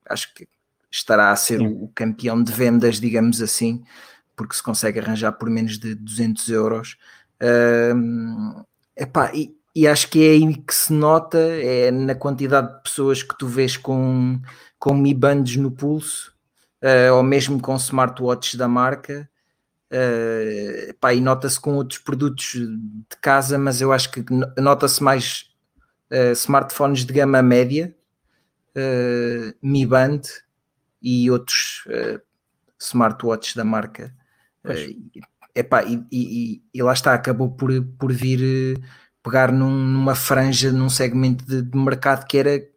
[0.10, 0.48] acho que
[0.96, 3.84] estará a ser o campeão de vendas, digamos assim,
[4.36, 6.98] porque se consegue arranjar por menos de 200 euros.
[7.42, 8.66] Uh,
[8.96, 13.22] epá, e, e, acho que é aí que se nota, é na quantidade de pessoas
[13.22, 14.40] que tu vês com,
[14.80, 16.34] com Mi Bands no pulso,
[16.82, 19.30] uh, ou mesmo com smartwatches da marca.
[19.92, 24.26] Uh, epá, e nota-se com outros produtos de casa, mas eu acho que
[24.58, 25.50] nota-se mais
[26.10, 27.94] uh, smartphones de gama média,
[29.62, 30.20] Mi Band,
[31.02, 32.22] e outros uh,
[32.80, 34.14] smartwatches da marca.
[34.64, 35.22] Uh,
[35.54, 38.82] epá, e, e, e, lá está, acabou por, por vir uh,
[39.24, 42.68] pegar num, numa franja, num segmento de, de mercado que era,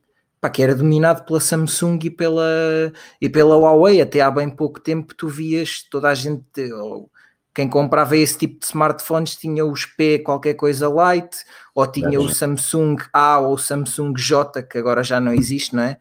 [0.41, 4.01] pá, que era dominado pela Samsung e pela, e pela Huawei.
[4.01, 7.11] Até há bem pouco tempo tu vias toda a gente, ou,
[7.59, 11.39] quem comprava esse tipo de smartphones tinha os P qualquer coisa light,
[11.75, 15.75] ou tinha é o Samsung A ou o Samsung J, que agora já não existe,
[15.75, 15.99] não é?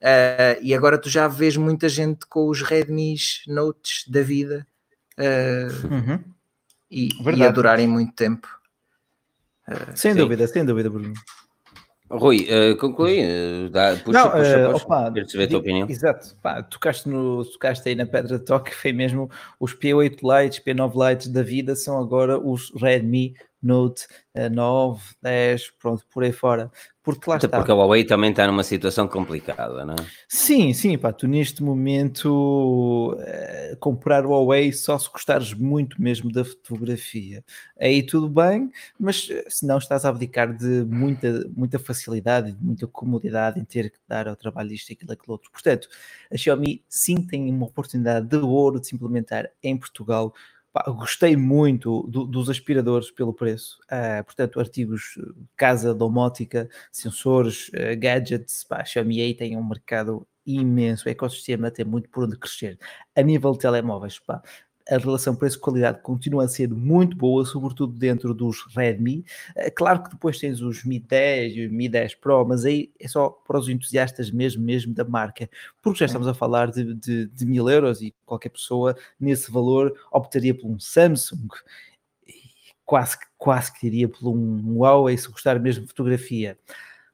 [0.00, 3.16] Uh, e agora tu já vês muita gente com os Redmi
[3.48, 4.64] Notes da vida
[5.18, 6.24] uh, uhum.
[6.90, 8.48] e, e, a durarem muito tempo.
[9.68, 10.18] Uh, sem sim.
[10.18, 11.14] dúvida, sem dúvida, Bruno.
[12.10, 15.90] Rui, uh, conclui, uh, dá, puxa, não, puxa, puxa, opa, quero saber a tua opinião.
[15.90, 19.30] Exato, pá, tocaste, no, tocaste aí na pedra de toque, foi mesmo
[19.60, 24.06] os P8 Lights, P9 Lights da vida são agora os Redmi Note
[24.52, 26.70] 9, 10, pronto, por aí fora.
[27.02, 27.56] Porque lá Até está.
[27.56, 30.06] Porque a Huawei também está numa situação complicada, não é?
[30.28, 36.30] Sim, sim, pá, tu neste momento uh, comprar o Huawei só se gostares muito mesmo
[36.30, 37.42] da fotografia.
[37.80, 42.62] Aí tudo bem, mas eh, se não estás a abdicar de muita, muita facilidade, de
[42.62, 45.50] muita comodidade em ter que dar ao trabalho isto, aquilo, aquilo outro.
[45.50, 45.88] Portanto,
[46.30, 50.34] a Xiaomi sim tem uma oportunidade de ouro de se implementar em Portugal
[50.78, 53.78] Pá, gostei muito do, dos aspiradores pelo preço.
[53.90, 55.18] Uh, portanto, artigos
[55.56, 58.62] casa, domótica, sensores, uh, gadgets.
[58.62, 62.78] Pá, a Xiaomi tem um mercado imenso, o ecossistema tem muito por onde crescer.
[63.16, 64.40] A nível de telemóveis, pá,
[64.90, 69.24] a relação preço-qualidade continua a ser muito boa, sobretudo dentro dos Redmi.
[69.54, 72.90] Eh, claro que depois tens os Mi 10 e os Mi 10 Pro, mas aí
[72.98, 75.48] é só para os entusiastas mesmo, mesmo da marca,
[75.82, 79.94] porque já estamos a falar de, de, de mil euros e qualquer pessoa nesse valor
[80.10, 81.48] optaria por um Samsung
[82.88, 86.58] quase, quase que iria por um Huawei se gostar mesmo de fotografia.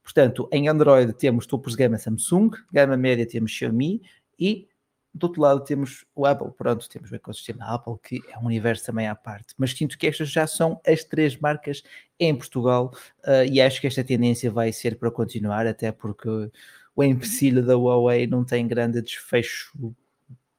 [0.05, 4.01] Portanto, em Android temos topos de gama Samsung, gama média temos Xiaomi
[4.39, 4.69] e
[5.15, 8.85] do outro lado temos o Apple, pronto, temos o ecossistema Apple, que é um universo
[8.85, 9.55] também à parte.
[9.57, 11.85] Mas sinto que estas já são as três marcas
[12.19, 16.29] em Portugal uh, e acho que esta tendência vai ser para continuar, até porque
[16.97, 19.73] o empecilho da Huawei não tem grande desfecho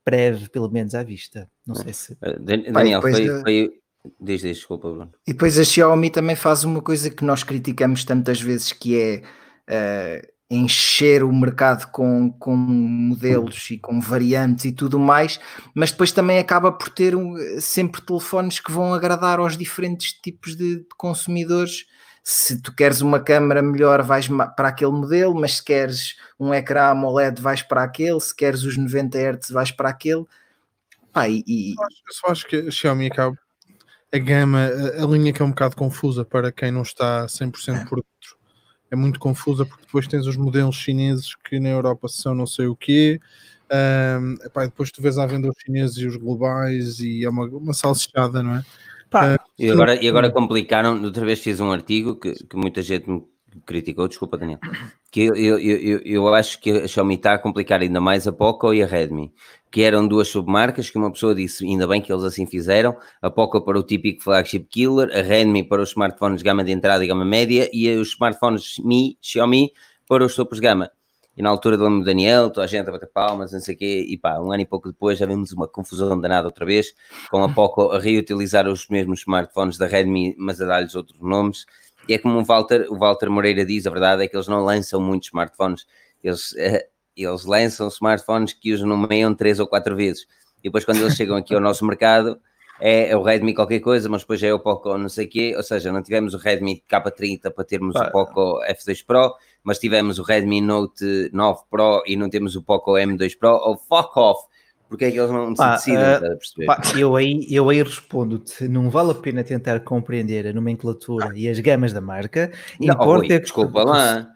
[0.06, 1.49] breve, pelo menos à vista.
[1.68, 2.18] Não sei se.
[2.22, 3.80] Eh, Daniel, Pai, foi, foi...
[4.22, 5.12] Diz, diz, desculpa, Bruno.
[5.28, 9.22] E depois a Xiaomi também faz uma coisa que nós criticamos tantas vezes, que é.
[9.68, 15.39] Uh encher o mercado com, com modelos e com variantes e tudo mais,
[15.74, 20.56] mas depois também acaba por ter um, sempre telefones que vão agradar aos diferentes tipos
[20.56, 21.86] de, de consumidores.
[22.24, 26.89] Se tu queres uma câmera melhor, vais para aquele modelo, mas se queres um ecrã
[26.89, 30.26] AMOLED, vais para aquele, se queres os 90 Hz, vais para aquele.
[31.12, 31.72] Pá, e, e...
[31.72, 33.38] Eu, só acho que a Xiaomi acaba
[34.14, 37.88] a gama, a, a linha que é um bocado confusa para quem não está 100%
[37.88, 38.45] por dentro
[38.96, 42.68] é muito confusa porque depois tens os modelos chineses que na Europa são não sei
[42.68, 43.20] o quê.
[43.72, 47.46] Um, epá, depois tu vês à venda os chineses e os globais e é uma,
[47.46, 48.66] uma salsichada, não é?
[49.10, 52.82] Pá, uh, e, agora, e agora complicaram, outra vez fiz um artigo que, que muita
[52.82, 53.24] gente me
[53.66, 54.60] criticou, desculpa Daniel,
[55.12, 58.32] que eu, eu, eu, eu acho que a Xiaomi está a complicar ainda mais a
[58.32, 59.34] Poco e a Redmi,
[59.72, 63.30] que eram duas submarcas que uma pessoa disse, ainda bem que eles assim fizeram, a
[63.30, 67.08] Poco para o típico flagship killer, a Redmi para os smartphones gama de entrada e
[67.08, 69.72] gama média e os smartphones Mi, Xiaomi
[70.08, 70.91] para os topos gama.
[71.38, 74.06] E na altura do Daniel, toda a gente a bater palmas, não sei o quê,
[74.08, 76.93] e pá, um ano e pouco depois já vimos uma confusão danada outra vez,
[77.30, 81.66] com a Poco a reutilizar os mesmos smartphones da Redmi, mas a dar-lhes outros nomes,
[82.08, 84.64] e é como o Walter, o Walter Moreira diz, a verdade é que eles não
[84.64, 85.86] lançam muitos smartphones,
[86.24, 86.84] eles, uh,
[87.16, 90.26] eles lançam smartphones que os nomeiam três ou quatro vezes.
[90.60, 92.39] E depois quando eles chegam aqui ao nosso mercado,
[92.80, 95.53] é, é, o Redmi qualquer coisa, mas depois é o Poco não sei o quê,
[95.56, 99.34] ou seja, não tivemos o Redmi K30 para termos o Poco F2 Pro,
[99.64, 103.78] mas tivemos o Redmi Note 9 Pro e não temos o Poco M2 Pro, ou
[103.78, 104.43] fuck off,
[104.88, 106.66] porque é que eles não se decidem, uh, a perceber?
[106.66, 111.50] Pá, eu aí, eu aí respondo-te, não vale a pena tentar compreender a nomenclatura e
[111.50, 113.86] as gamas da marca, não, importa desculpa que...
[113.88, 114.28] lá.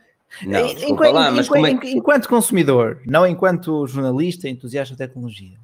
[0.43, 1.91] Não, desculpa enquanto, lá, mas enquanto, é...
[1.91, 5.57] enquanto consumidor, não enquanto jornalista, entusiasta de tecnologia.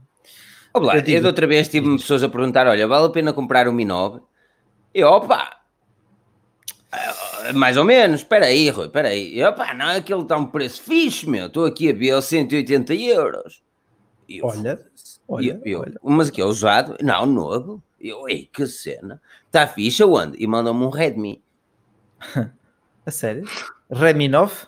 [0.73, 3.31] Olá, eu, digo, eu de outra vez tive pessoas a perguntar: olha, vale a pena
[3.31, 4.19] comprar um Mi 9?
[4.93, 5.57] E opa,
[6.91, 9.43] eh, mais ou menos, espera aí, Rui, espera aí.
[9.43, 11.47] Opa, não, aquele está um preço fixe, meu.
[11.47, 13.64] Estou aqui a ver 180 euros.
[14.27, 14.81] Eu, olha,
[15.27, 15.99] olha, eu, olha.
[16.03, 16.97] Mas aqui é usado?
[17.01, 17.81] Não, novo.
[17.99, 19.21] Eu, ei, que cena.
[19.45, 20.41] Está fixe onde?
[20.41, 21.41] E mandam-me um Redmi.
[23.05, 23.45] a sério?
[23.89, 24.67] Redmi 9?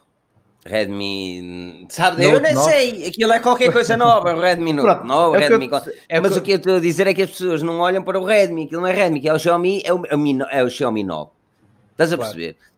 [0.67, 2.71] Redmi, sabe, Note eu 9?
[2.71, 5.69] sei, aquilo é qualquer coisa nova, o Redmi Note 9, é Redmi,
[6.09, 8.19] é mas o que eu estou a dizer é que as pessoas não olham para
[8.19, 10.63] o Redmi, aquilo não é Redmi, que é o Xiaomi, é o, é o, é
[10.63, 11.31] o Xiaomi 9,
[11.91, 12.55] estás a perceber?
[12.55, 12.76] Claro.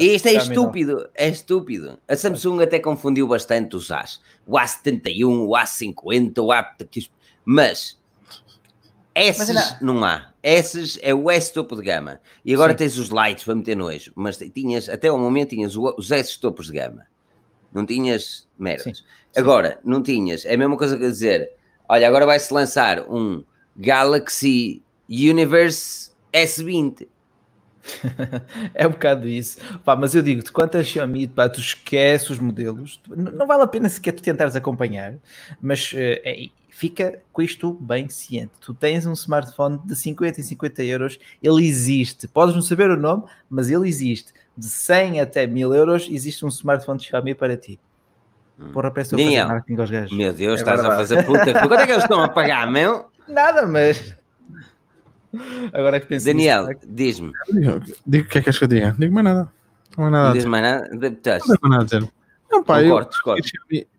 [0.00, 1.98] E isto é estúpido, é estúpido.
[2.08, 4.20] A Samsung até confundiu bastante os As.
[4.46, 6.74] O A71, o A50, o A...
[7.44, 7.98] Mas
[9.14, 9.94] esses mas não...
[9.94, 10.32] não há.
[10.42, 12.20] Esses é o S topo de gama.
[12.44, 12.78] E agora Sim.
[12.78, 14.12] tens os lights para meter nojo.
[14.14, 17.06] Mas tinhas, até o momento tinhas os S topos de gama.
[17.72, 18.98] Não tinhas merdas.
[18.98, 19.04] Sim.
[19.36, 20.44] Agora, não tinhas.
[20.44, 21.52] É a mesma coisa que dizer,
[21.88, 23.44] olha, agora vai-se lançar um
[23.76, 27.06] Galaxy Universe S20
[28.74, 29.58] é um bocado isso.
[29.84, 33.66] Pá, mas eu digo-te, quanto a Xiaomi, pá, tu esqueces os modelos, não vale a
[33.66, 35.14] pena sequer tu tentares acompanhar,
[35.60, 38.52] mas uh, é, fica com isto bem ciente.
[38.60, 42.26] Tu tens um smartphone de 50 e 50 euros, ele existe.
[42.26, 44.32] Podes não saber o nome, mas ele existe.
[44.56, 47.78] De 100 até 1000 euros, existe um smartphone de Xiaomi para ti.
[48.58, 48.70] Hum.
[48.72, 50.16] Porra, parece que eu marketing aos gajos.
[50.16, 51.52] Meu Deus, é estás a fazer puta.
[51.60, 53.06] Quanto é que eles estão a pagar, meu?
[53.26, 54.14] Nada, mas
[55.72, 57.32] Agora que penso Daniel, diz-me.
[58.06, 58.94] Digo o que é que és que eu diga?
[58.98, 59.52] Digo mais nada.
[59.96, 60.88] Não, nada diz mais nada.
[60.90, 62.12] Não digo mais nada a dizer.
[62.50, 63.42] Não, pá, concordo, eu, discordo.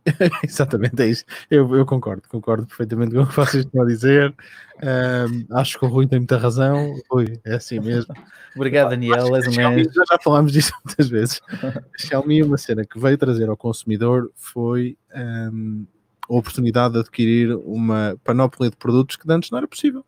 [0.47, 1.25] Exatamente, é isso.
[1.51, 4.33] Eu, eu, concordo, concordo perfeitamente com o que vocês estão a dizer.
[4.81, 6.95] Um, acho que o Rui tem muita razão.
[7.09, 8.13] Rui, é assim mesmo.
[8.55, 9.35] Obrigado, Daniel.
[9.35, 11.41] És um já falámos disso muitas vezes.
[11.51, 15.85] A Xiaomi, uma cena que veio trazer ao consumidor foi um,
[16.29, 20.05] a oportunidade de adquirir uma panóplia de produtos que antes não era possível.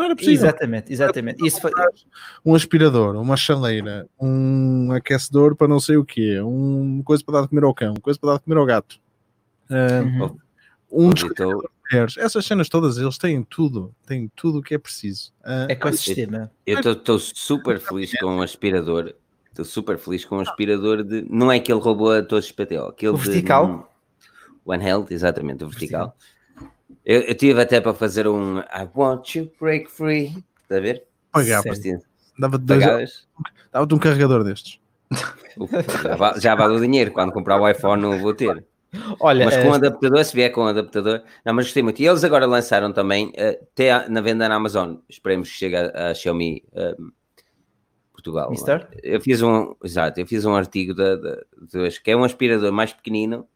[0.00, 0.46] Não era possível.
[0.46, 1.46] Exatamente, exatamente.
[1.46, 1.70] Isso foi...
[2.42, 7.42] Um aspirador, uma chaleira, um aquecedor para não sei o quê, um coisa para dar
[7.42, 8.98] de comer ao cão, coisa para dar de comer ao gato.
[9.68, 10.38] Uh, uhum.
[10.90, 11.70] Um descarregador
[12.18, 15.32] essas cenas todas, eles têm tudo, têm tudo o que é preciso.
[15.40, 16.50] Uh, Ecossistema.
[16.64, 19.12] Eu estou super feliz com um aspirador.
[19.48, 21.26] Estou super feliz com um aspirador de.
[21.28, 23.92] Não é aquele robô a todos PTO, aquele o vertical.
[24.64, 26.14] One Health, exatamente, o vertical.
[26.16, 26.39] vertical.
[27.04, 30.34] Eu, eu tive até para fazer um I want you break free.
[30.62, 31.04] Está a ver?
[31.32, 31.64] Pagava.
[32.38, 33.28] Dava-te dois.
[33.72, 34.80] Dava-te um carregador destes.
[36.18, 37.10] já, já vale o dinheiro.
[37.10, 38.64] Quando comprar o iPhone, não vou ter.
[39.20, 39.76] Olha, mas com é...
[39.76, 42.00] adaptador, se vier com adaptador, não, mas gostei muito.
[42.00, 46.10] E eles agora lançaram também, uh, até na venda na Amazon, esperemos que chegue a,
[46.10, 47.12] a Xiaomi uh,
[48.12, 48.50] Portugal.
[48.50, 48.88] Mister?
[49.02, 52.72] Eu fiz um, exato, eu fiz um artigo de, de, de, que é um aspirador
[52.72, 53.46] mais pequenino,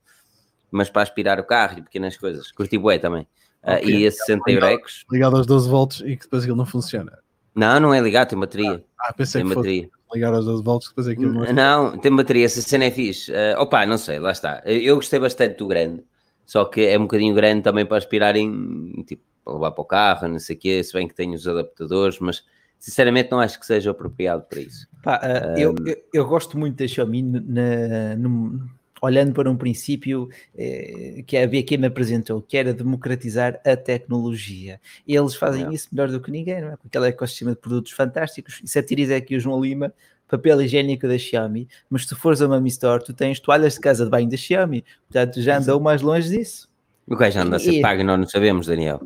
[0.75, 2.51] mas para aspirar o carro e pequenas coisas.
[2.51, 3.23] Curti bué também.
[3.63, 4.01] Uh, okay.
[4.01, 5.05] E a 60 euros.
[5.11, 7.17] Ligado aos 12 volts e que depois ele não funciona.
[7.55, 8.85] Não, não é ligado, tem bateria.
[8.99, 9.83] Ah, pensei tem que bateria.
[9.85, 11.45] Fosse ligar aos 12 volts, depois aquilo não...
[11.45, 13.31] É não, tem bateria, essa cena é fixe.
[13.31, 14.63] Uh, opa, não sei, lá está.
[14.65, 16.03] Eu gostei bastante do grande,
[16.45, 19.85] só que é um bocadinho grande também para aspirar em, tipo, para levar para o
[19.85, 22.43] carro, não sei o quê, se bem que tem os adaptadores, mas
[22.81, 24.89] sinceramente não acho que seja apropriado para isso.
[25.05, 28.69] Pá, uh, eu, eu, eu, gosto muito da Xiaomi na, no,
[29.05, 34.81] olhando para um princípio eh, que havia quem me apresentou, que era democratizar a tecnologia.
[35.07, 35.73] Eles fazem é.
[35.73, 36.77] isso melhor do que ninguém, não é?
[36.77, 38.61] Com aquele ecossistema de produtos fantásticos.
[38.65, 39.93] E satiriza aqui o João Lima,
[40.29, 43.81] papel higiênico da Xiaomi, mas se tu fores a uma Store, tu tens toalhas de
[43.81, 46.69] casa de banho da Xiaomi, portanto já andou mais longe disso.
[47.07, 49.03] O gajo anda a ser pago e nós não sabemos, Daniel.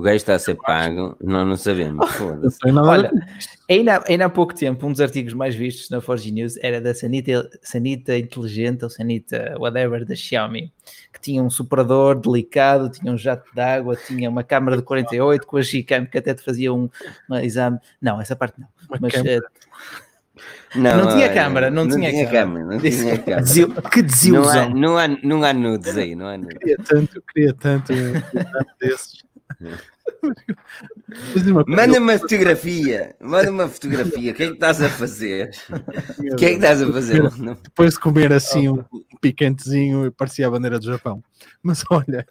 [0.00, 2.06] O gajo está a ser pago, nós não sabemos.
[2.64, 3.12] Olha,
[3.68, 6.94] ainda, ainda há pouco tempo, um dos artigos mais vistos na Forge News era da
[6.94, 10.72] Sanita, Sanita Inteligente, ou Sanita whatever, da Xiaomi,
[11.12, 15.46] que tinha um superador delicado, tinha um jato de água, tinha uma câmara de 48
[15.46, 16.88] com a Gcam que até te fazia um,
[17.28, 17.78] um exame.
[18.00, 18.68] Não, essa parte não.
[18.98, 19.46] Mas, uh,
[20.74, 22.64] não, não, tinha câmara, não, não tinha, tinha câmara.
[22.64, 23.90] Não tinha câmara.
[23.90, 24.70] Que desilusão.
[24.70, 26.58] Não há, não, há, não há nudes aí, não há nudes.
[26.58, 29.30] Queria tanto, queria tanto, queria tanto desses.
[31.66, 34.32] Manda uma fotografia, manda uma fotografia.
[34.32, 35.50] O que é que estás a fazer?
[36.32, 37.22] O que é que estás a fazer?
[37.62, 38.84] Depois de comer assim um
[39.20, 41.22] picantezinho, parecia a bandeira do Japão.
[41.62, 42.26] Mas olha,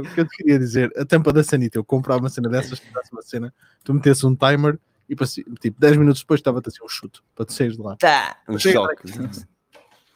[0.00, 2.82] o que eu te queria dizer, a tampa da sanita, eu comprava uma cena dessas,
[3.12, 4.78] uma cena, tu metesse um timer
[5.08, 5.16] e
[5.60, 7.96] tipo 10 minutos depois estava-te assim um chute para tu saíres de lá.
[7.96, 9.12] Tá, um choque.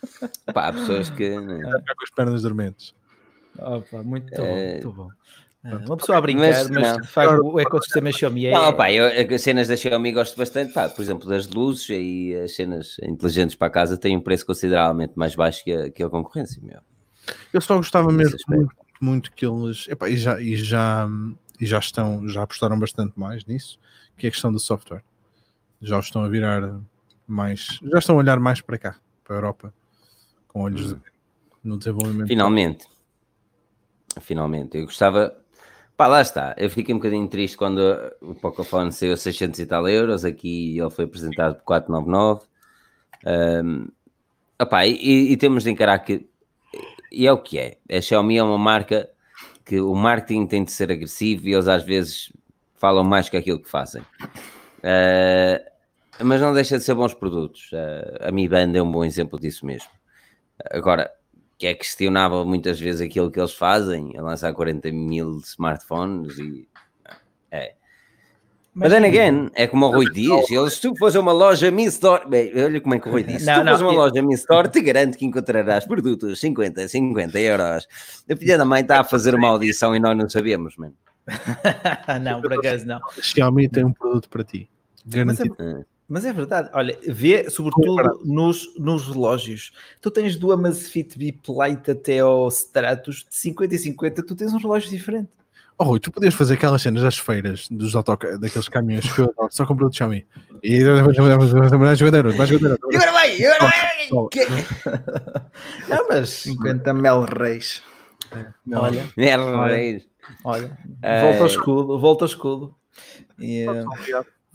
[0.52, 1.38] Pá, há pessoas que.
[1.38, 1.60] Né?
[1.62, 2.94] com as pernas dormentes.
[3.58, 4.38] Opa, muito é...
[4.38, 5.10] bom, muito bom.
[5.62, 8.52] Ah, uma pessoa a brincar, mas, mas de facto o ecossistema Xiaomi é.
[8.52, 12.34] Não, pá, eu, as cenas da Xiaomi gosto bastante, pá, por exemplo, das luzes e
[12.34, 16.02] as cenas inteligentes para a casa têm um preço consideravelmente mais baixo que a, que
[16.02, 16.80] a concorrência, meu.
[17.52, 19.86] Eu só gostava mesmo muito, muito, que eles.
[19.88, 21.06] Epá, e, já, e, já,
[21.60, 23.78] e já estão, já apostaram bastante mais nisso,
[24.20, 25.02] que é a questão do software.
[25.80, 26.78] Já estão a virar
[27.26, 27.80] mais.
[27.82, 29.74] Já estão a olhar mais para cá, para a Europa,
[30.46, 31.00] com olhos hum.
[31.64, 32.28] no desenvolvimento.
[32.28, 32.86] Finalmente.
[34.20, 34.76] Finalmente.
[34.76, 35.34] Eu gostava
[36.00, 36.54] Pá, lá está.
[36.56, 37.78] Eu fiquei um bocadinho triste quando
[38.22, 40.24] o Pocophone saiu 600 e tal euros.
[40.24, 42.46] Aqui ele foi apresentado por 499.
[43.26, 43.88] Um,
[44.58, 46.26] opá, e, e, temos de encarar que.
[47.12, 47.76] E é o que é.
[47.90, 49.10] A Xiaomi é uma marca
[49.62, 52.32] que o marketing tem de ser agressivo e eles às vezes
[52.80, 54.02] falam mais que aquilo que fazem.
[54.80, 55.70] Uh,
[56.24, 57.70] mas não deixa de ser bons produtos.
[57.72, 59.90] Uh, a Mi Band é um bom exemplo disso mesmo.
[60.70, 61.10] Agora,
[61.58, 66.66] que é questionável muitas vezes aquilo que eles fazem, a lançar 40 mil smartphones e
[67.50, 67.74] é.
[68.72, 71.70] Mas then again, é como o Rui diz, eles, se tu fores a uma loja
[71.70, 73.92] Mi Store, bem, olha como é que o Rui disse, se tu fores a uma
[73.92, 77.88] loja Mi Store, te garanto que encontrarás produtos 50, 50 euros.
[78.30, 80.94] A filha da mãe está a fazer uma audição e nós não sabemos, mano.
[82.22, 83.00] não, por acaso não.
[83.20, 84.68] Xiaomi tem um produto para ti,
[85.06, 85.54] garantido.
[85.58, 89.72] Mas é, mas é verdade, olha, vê sobretudo nos, nos relógios.
[90.00, 94.52] Tu tens do Amazfit VIP Lite até ao Stratus, de 50 e 50, tu tens
[94.52, 95.28] um relógio diferente.
[95.82, 99.34] Oh, Rui, tu podias fazer aquelas cenas das feiras, dos autoca daqueles caminhões que eu
[99.48, 100.26] só com produtos Xiaomi.
[100.62, 101.04] E agora
[103.12, 104.08] vai, agora vai!
[105.88, 107.82] Não, mas 50 mel reis.
[108.70, 110.09] Olha, mel reis.
[110.44, 110.78] Olha,
[111.22, 112.74] volta ao escudo, volta ao escudo.
[113.38, 113.66] E,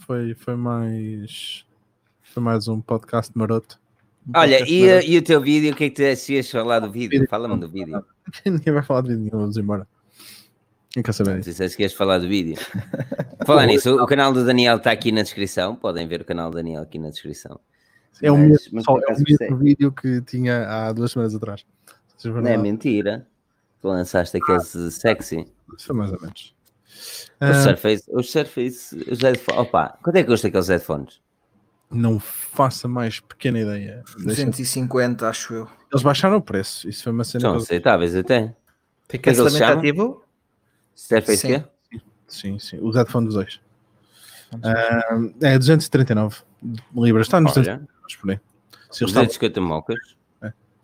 [0.06, 1.66] foi, foi mais.
[2.24, 3.80] Foi mais um podcast maroto.
[4.28, 5.08] Um Olha, podcast e, maroto.
[5.08, 5.74] e o teu vídeo?
[5.74, 7.26] O que é que tu ias falar do vídeo?
[7.30, 8.04] Fala-me do vídeo.
[8.46, 9.88] Ninguém vai falar do vídeo, vamos embora.
[10.96, 11.52] Quem quer saber isso?
[11.52, 12.56] Se queres falar do vídeo.
[13.46, 15.76] Falar nisso, o, canal do Daniel está aqui na descrição.
[15.76, 17.60] Podem ver o canal do Daniel aqui na descrição.
[18.22, 21.66] É o mesmo, mas, só, é o mesmo vídeo que tinha há duas semanas atrás.
[22.24, 23.28] Não é mentira.
[23.82, 25.46] Tu lançaste aquele ah, sexy.
[25.80, 26.56] Foi mais ou menos.
[27.42, 31.22] O uh, Surface, o Surface, os headphones, opa, quanto é que custa aqueles headphones?
[31.92, 34.04] Não faça mais pequena ideia.
[34.18, 35.70] 250, acho eu.
[35.92, 37.42] Eles baixaram o preço, isso foi uma cena.
[37.42, 38.56] São aceitáveis até.
[39.08, 40.24] Tem cancelamento ativo?
[40.96, 41.48] Surface sim.
[41.48, 41.64] quê?
[42.28, 43.56] Sim, sim, os headphones 2.
[44.54, 46.38] Uh, é 239
[46.96, 47.88] libras, está nos 250
[48.22, 48.40] por aí.
[48.90, 50.15] Se 250 mocas.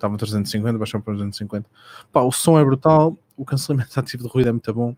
[0.01, 1.69] É, estavam 350, baixaram para 250.
[2.11, 4.95] Pá, o som é brutal, o cancelamento ativo de ruído é muito bom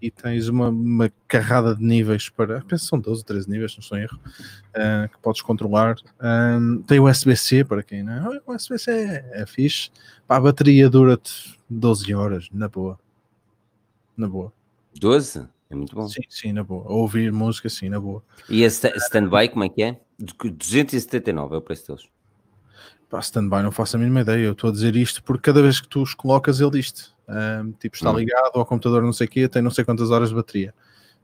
[0.00, 3.74] e tens uma, uma carrada de níveis para, penso que são 12 ou 13 níveis,
[3.76, 5.96] não estou em erro, uh, que podes controlar.
[6.20, 8.40] Um, tem o USB-C para quem não.
[8.46, 9.90] O USB-C é, é fixe.
[10.26, 12.98] Pá, a bateria dura-te 12 horas, na boa.
[14.16, 14.52] Na boa.
[14.98, 15.46] 12?
[15.68, 16.08] É muito bom.
[16.08, 16.90] Sim, sim, na boa.
[16.90, 18.22] Ouvir música, sim, na boa.
[18.48, 20.00] E a stand-by, como é que é?
[20.18, 22.15] 279 é o preço deles.
[23.08, 24.46] Pá, stand-by, não faço a mínima ideia.
[24.46, 27.72] Eu estou a dizer isto porque cada vez que tu os colocas, ele diz um,
[27.72, 28.18] tipo, está hum.
[28.18, 30.74] ligado ao computador, não sei o quê, tem não sei quantas horas de bateria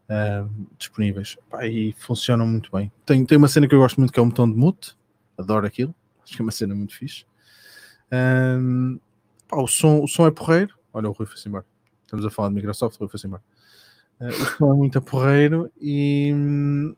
[0.08, 1.36] um, disponíveis.
[1.50, 2.92] Pá, e funcionam muito bem.
[3.06, 4.96] Tem, tem uma cena que eu gosto muito que é o botão de mute.
[5.36, 5.94] Adoro aquilo.
[6.22, 7.24] Acho que é uma cena muito fixe.
[8.12, 8.98] Um,
[9.48, 10.74] pá, o, som, o som é porreiro.
[10.92, 11.64] Olha, o Rui foi-se embora.
[12.04, 13.42] Estamos a falar de Microsoft, o Rui foi-se embora.
[14.20, 16.94] Uh, o som é muito porreiro e,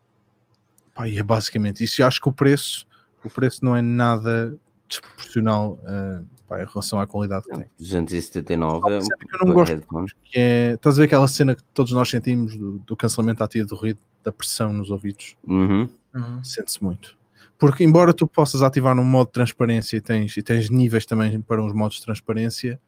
[0.94, 2.00] pá, e é basicamente isso.
[2.00, 2.86] E acho que o preço,
[3.24, 4.58] o preço não é nada
[4.88, 7.66] desproporcional uh, pá, em relação à qualidade que tem.
[7.78, 11.92] 279 é que eu não gosto, que é, estás a ver aquela cena que todos
[11.92, 15.36] nós sentimos do, do cancelamento ativo do ruído, da pressão nos ouvidos?
[15.46, 15.88] Uhum.
[16.14, 16.44] Uhum.
[16.44, 17.16] Sente-se muito.
[17.58, 21.40] Porque embora tu possas ativar um modo de transparência e tens, e tens níveis também
[21.40, 22.80] para uns modos de transparência,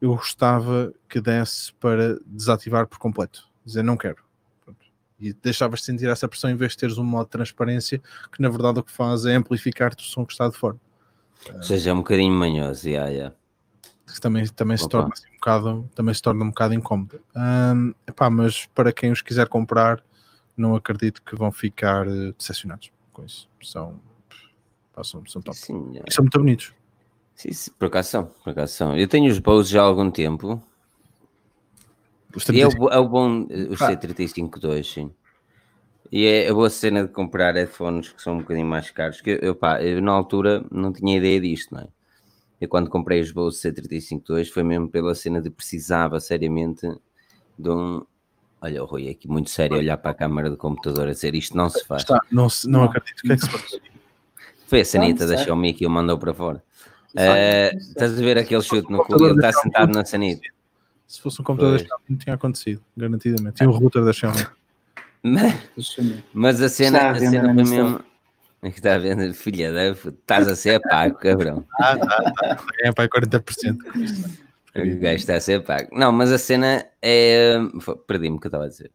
[0.00, 3.48] eu gostava que desse para desativar por completo.
[3.64, 4.24] Dizer, não quero.
[5.18, 8.42] E deixavas de sentir essa pressão em vez de teres um modo de transparência que
[8.42, 10.76] na verdade o que faz é amplificar-te o som que está de fora.
[11.54, 13.34] Ou seja, é um bocadinho manhoso, yeah, yeah.
[14.06, 17.20] Que também, também, se torna assim um bocado, também se torna um bocado incómodo.
[17.34, 20.02] Um, epá, mas para quem os quiser comprar,
[20.56, 23.48] não acredito que vão ficar uh, decepcionados com isso.
[23.62, 24.00] São,
[24.92, 25.56] pá, são, são top.
[25.56, 26.00] Sim.
[26.06, 26.72] E são muito bonitos.
[27.34, 28.96] Sim, sim, por acaso são, por acaso são.
[28.96, 30.62] Eu tenho os Bose já há algum tempo.
[32.52, 33.92] E é o, é o bom, os ah.
[33.92, 35.10] C35-2, sim.
[36.10, 39.20] E é a boa cena de comprar headphones que são um bocadinho mais caros.
[39.20, 41.88] Que eu, pá, eu na altura não tinha ideia disto, não é?
[42.60, 46.88] Eu quando comprei os Bose C35-2 foi mesmo pela cena de precisava seriamente
[47.58, 48.02] de um.
[48.60, 51.56] Olha, o Rui aqui muito sério olhar para a câmara do computador a dizer isto
[51.56, 52.02] não se faz.
[52.02, 53.20] Está, não, não, não acredito.
[53.20, 53.80] O que é que se faz?
[54.66, 56.62] Foi a sanita da Xiaomi que o mandou para fora.
[57.14, 59.14] Uh, estás a ver aquele chute no cu?
[59.24, 60.48] Ele está sentado na sanita.
[61.06, 63.56] Se fosse um computador da Xiaomi, não tinha acontecido, garantidamente.
[63.56, 64.46] Tinha um router da Xiaomi.
[65.22, 65.96] Mas,
[66.32, 68.00] mas a cena, a cena foi mesmo.
[68.62, 71.64] É que está a vendo, filha da estás a ser pago, cabrão.
[71.78, 72.64] Ah, tá, tá.
[72.80, 73.76] É para 40%.
[74.74, 75.88] O gajo está a ser pago.
[75.92, 77.56] Não, mas a cena é.
[78.06, 78.90] Perdi-me o que eu estava a dizer.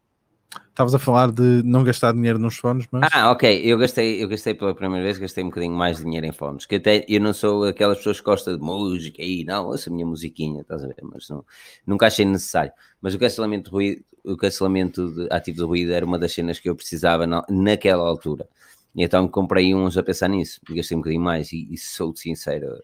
[0.70, 3.10] Estavas a falar de não gastar dinheiro nos fones, mas.
[3.14, 3.62] Ah, ok.
[3.64, 6.66] Eu gastei, eu gastei pela primeira vez, gastei um bocadinho mais de dinheiro em fones.
[6.66, 9.94] Que até eu não sou aquelas pessoas que gostam de música e não, ouça a
[9.94, 10.98] minha musiquinha, estás a ver?
[11.04, 11.46] Mas não,
[11.86, 12.72] nunca achei necessário.
[13.02, 16.60] Mas o cancelamento de ruído, o cancelamento de, ativo de ruído era uma das cenas
[16.60, 18.48] que eu precisava na, naquela altura.
[18.96, 20.60] E então comprei uns a pensar nisso.
[20.70, 22.82] Gastei um bocadinho mais e, e sou sincero.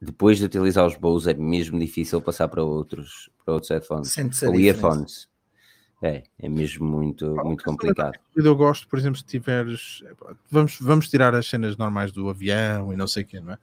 [0.00, 4.16] Depois de utilizar os Bose é mesmo difícil passar para outros, para outros headphones.
[4.42, 5.30] Ou earphones
[6.02, 8.18] é, é mesmo muito, muito complicado.
[8.34, 10.02] Eu gosto, por exemplo, se tiveres.
[10.50, 13.58] Vamos, vamos tirar as cenas normais do avião e não sei o quê, não é?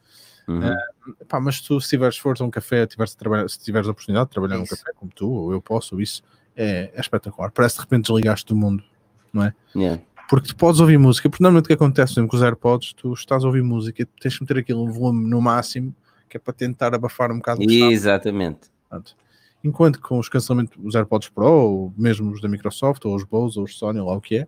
[0.48, 0.60] Uhum.
[0.60, 4.28] Uh, pá, mas tu, se tiveres força um café, tiveres trabalhar, se tiveres a oportunidade
[4.28, 6.22] de trabalhar num café como tu, ou eu posso, ou isso,
[6.58, 7.52] é, é espetacular.
[7.52, 8.84] Parece de repente desligaste do mundo,
[9.32, 9.54] não é?
[9.76, 10.02] Yeah.
[10.28, 13.14] Porque tu podes ouvir música, porque normalmente o que acontece, exemplo, com os AirPods, tu
[13.14, 15.96] estás a ouvir música e tens que meter aquilo volume no máximo,
[16.28, 17.62] que é para tentar abafar um bocado.
[17.64, 18.70] Exatamente.
[18.90, 19.16] Pronto.
[19.64, 23.58] Enquanto com os cancelamentos, os AirPods Pro, ou mesmo os da Microsoft, ou os Bose,
[23.58, 24.48] ou os Sony, ou lá o que é,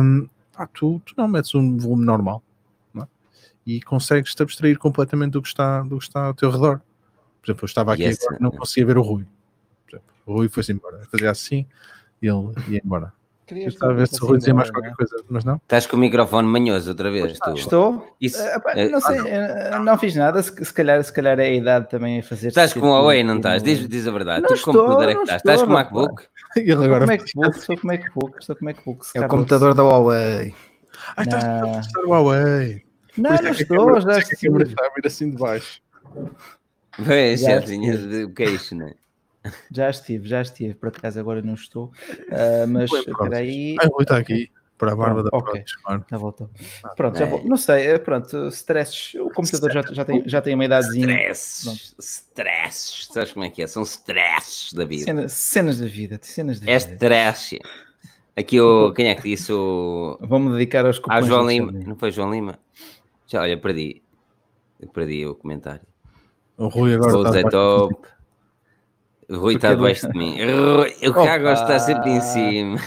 [0.00, 2.42] um, pá, tu, tu, não metes um volume normal
[2.96, 3.02] é?
[3.66, 6.80] e consegues te abstrair completamente do que, está, do que está ao teu redor.
[7.40, 9.26] Por exemplo, eu estava aqui yes, agora, não conseguia ver o Rui.
[10.28, 11.66] O Rui foi-se embora, fazia assim
[12.20, 13.12] e ele ia embora.
[13.46, 15.56] Queria a ver se o Rui dizia mais qualquer coisa, mas não.
[15.56, 17.38] Estás com o microfone manhoso outra vez.
[17.38, 17.54] Tu.
[17.54, 18.14] Estou.
[18.20, 20.42] Isso, uh, não sei, uh, não fiz nada.
[20.42, 22.48] Se, se, calhar, se calhar é a idade também a fazer.
[22.48, 23.62] Estás com o Huawei, não estás?
[23.62, 24.42] Diz, diz a verdade.
[24.42, 25.40] Não tu estou, como é que estás?
[25.40, 26.24] Estás com o MacBook?
[26.56, 29.06] Ele agora estou com MacBook, estou com MacBook, estou com MacBook.
[29.14, 30.54] É o computador da Huawei.
[31.16, 32.84] Ah, estás com o computador da Huawei.
[33.16, 34.36] Não, não estou, já estou.
[34.36, 35.80] A câmera está a vir assim de baixo.
[36.98, 38.94] Vem, já tinhas de queixo, não é?
[39.70, 43.76] Já estive, já estive, por acaso agora não estou, uh, mas espera aí.
[43.80, 44.50] Ah, está aqui.
[44.76, 45.52] Para a barba Pronto, da ok.
[45.54, 46.04] Prodigy, claro.
[46.08, 46.50] Já voltou.
[46.96, 47.42] Pronto, já vou.
[47.44, 49.14] Não sei, é, pronto, stresses.
[49.14, 51.32] O computador já, já, tem, já tem uma idadezinha.
[51.32, 53.66] Stresses, stresses, sabes como é que é?
[53.66, 55.04] São stresses da vida.
[55.04, 56.92] Cenas, cenas da vida, cenas da É vida.
[56.94, 57.58] stress.
[58.36, 58.92] Aqui o.
[58.92, 60.16] Quem é que disse o.
[60.20, 61.26] Vou-me dedicar aos Ah, cupons.
[61.26, 61.72] João do Lima.
[61.72, 62.56] Não foi João Lima?
[63.26, 64.00] Já, olha, perdi.
[64.94, 65.82] Perdi o comentário.
[66.56, 67.94] O Rui agora está é top.
[69.30, 70.38] Rui está debaixo de mim.
[71.06, 71.52] O Cago Opa.
[71.52, 72.78] está sempre em cima.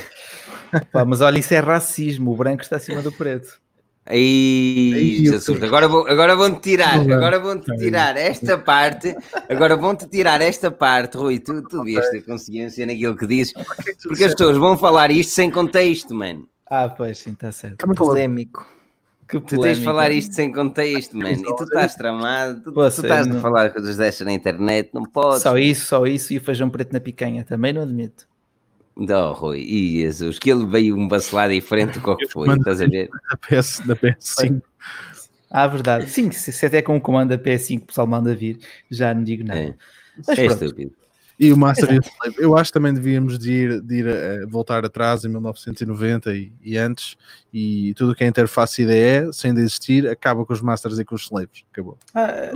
[0.92, 2.32] Pá, mas olha, isso é racismo.
[2.32, 3.60] O branco está acima do preto.
[4.04, 9.16] Aí, Aí, Jesus, agora, vou, agora vão-te tirar, agora vão-te tirar esta parte,
[9.48, 13.54] agora vão-te tirar esta parte, Rui, tu, tu devias ter consciência naquilo que dizes,
[14.04, 16.48] porque as pessoas vão falar isto sem contexto, mano.
[16.68, 17.78] Ah, pois sim, está certo.
[17.78, 18.66] Também falou- Polémico.
[19.32, 22.82] Que Tu tens de falar isto sem contexto, mano, e tu estás tramado, tu, tu
[22.86, 25.42] estás não- a falar coisas dessas na internet, não podes.
[25.42, 27.46] Só isso, só isso e o feijão preto na picanha.
[27.46, 28.28] Também não admito.
[28.96, 32.86] Não, Rui, e Jesus, que ele veio um bacelar diferente do que foi, estás a
[32.88, 33.10] ver?
[33.30, 34.62] da, PS, da PS5.
[35.50, 36.10] Ah, verdade.
[36.10, 38.60] Sim, se, se até com o comando da PS5 o pessoal manda vir,
[38.90, 39.60] já não digo nada.
[39.60, 39.74] É,
[40.18, 40.64] Mas é pronto.
[40.66, 40.92] estúpido.
[41.42, 42.36] E o Master e o Slave.
[42.38, 46.54] Eu acho que também devíamos de ir, de ir a, voltar atrás em 1990 e,
[46.62, 47.18] e antes.
[47.52, 51.16] E tudo que é interface IDE, sem de existir, acaba com os Masters e com
[51.16, 51.66] os Slaves.
[51.72, 51.98] Acabou.
[52.14, 52.52] Ah,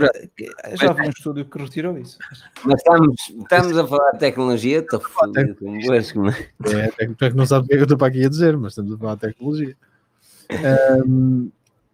[0.74, 2.16] já vi um estúdio que retirou isso.
[2.64, 5.56] Mas estamos, estamos a falar de tecnologia, estou fodido
[6.14, 6.36] mano.
[6.66, 8.06] É, é, que tu é que não sabes o que é que eu estou para
[8.06, 9.76] aqui a dizer, mas estamos a falar de tecnologia.
[10.48, 11.48] Ahm,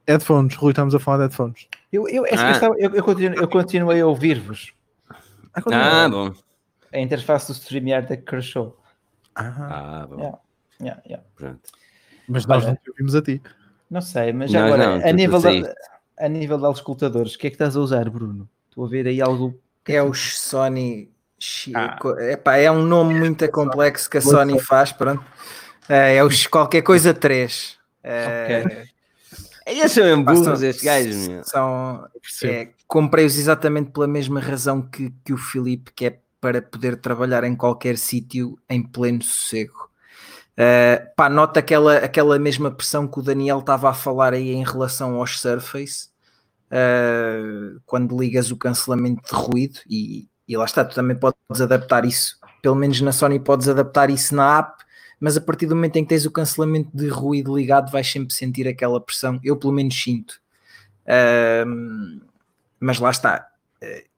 [0.06, 1.68] headphones, Rui, estamos a falar de headphones.
[1.90, 2.60] Eu, eu, eu, Ah.
[2.78, 4.74] eu, eu continuo, eu continuei a ouvir-vos.
[5.54, 6.34] Ah, bom.
[6.92, 8.78] A interface do StreamYard é que crashou.
[9.34, 10.18] Ah, Ah, bom.
[10.18, 10.38] Yeah.
[10.80, 11.24] Yeah, yeah.
[11.36, 11.60] Pronto.
[12.28, 12.70] mas nós Olha.
[12.72, 13.40] não te ouvimos a ti.
[13.90, 15.50] Não sei, mas agora, não, a, nível da,
[16.18, 18.48] a nível dos escutadores, o que é que estás a usar, Bruno?
[18.68, 19.58] Estou a ver aí algo.
[19.86, 21.10] É os Sony.
[21.74, 21.98] Ah.
[22.30, 25.24] Epá, é um nome muito complexo que a Sony faz, pronto.
[25.88, 27.76] É, é os qualquer coisa 3.
[28.02, 28.88] É, Ok.
[29.66, 31.48] Eles são são- estes gajos.
[31.48, 32.08] São,
[32.44, 37.44] é, comprei-os exatamente pela mesma razão que, que o Filipe, que é para poder trabalhar
[37.44, 39.88] em qualquer sítio em pleno sossego.
[40.54, 44.64] Uh, pá, nota aquela, aquela mesma pressão que o Daniel estava a falar aí em
[44.64, 46.08] relação aos Surface,
[46.66, 52.04] uh, quando ligas o cancelamento de ruído, e, e lá está, tu também podes adaptar
[52.04, 54.82] isso, pelo menos na Sony podes adaptar isso na app,
[55.20, 58.34] mas a partir do momento em que tens o cancelamento de ruído ligado, vais sempre
[58.34, 60.40] sentir aquela pressão, eu pelo menos sinto.
[61.64, 62.20] Um,
[62.80, 63.46] mas lá está,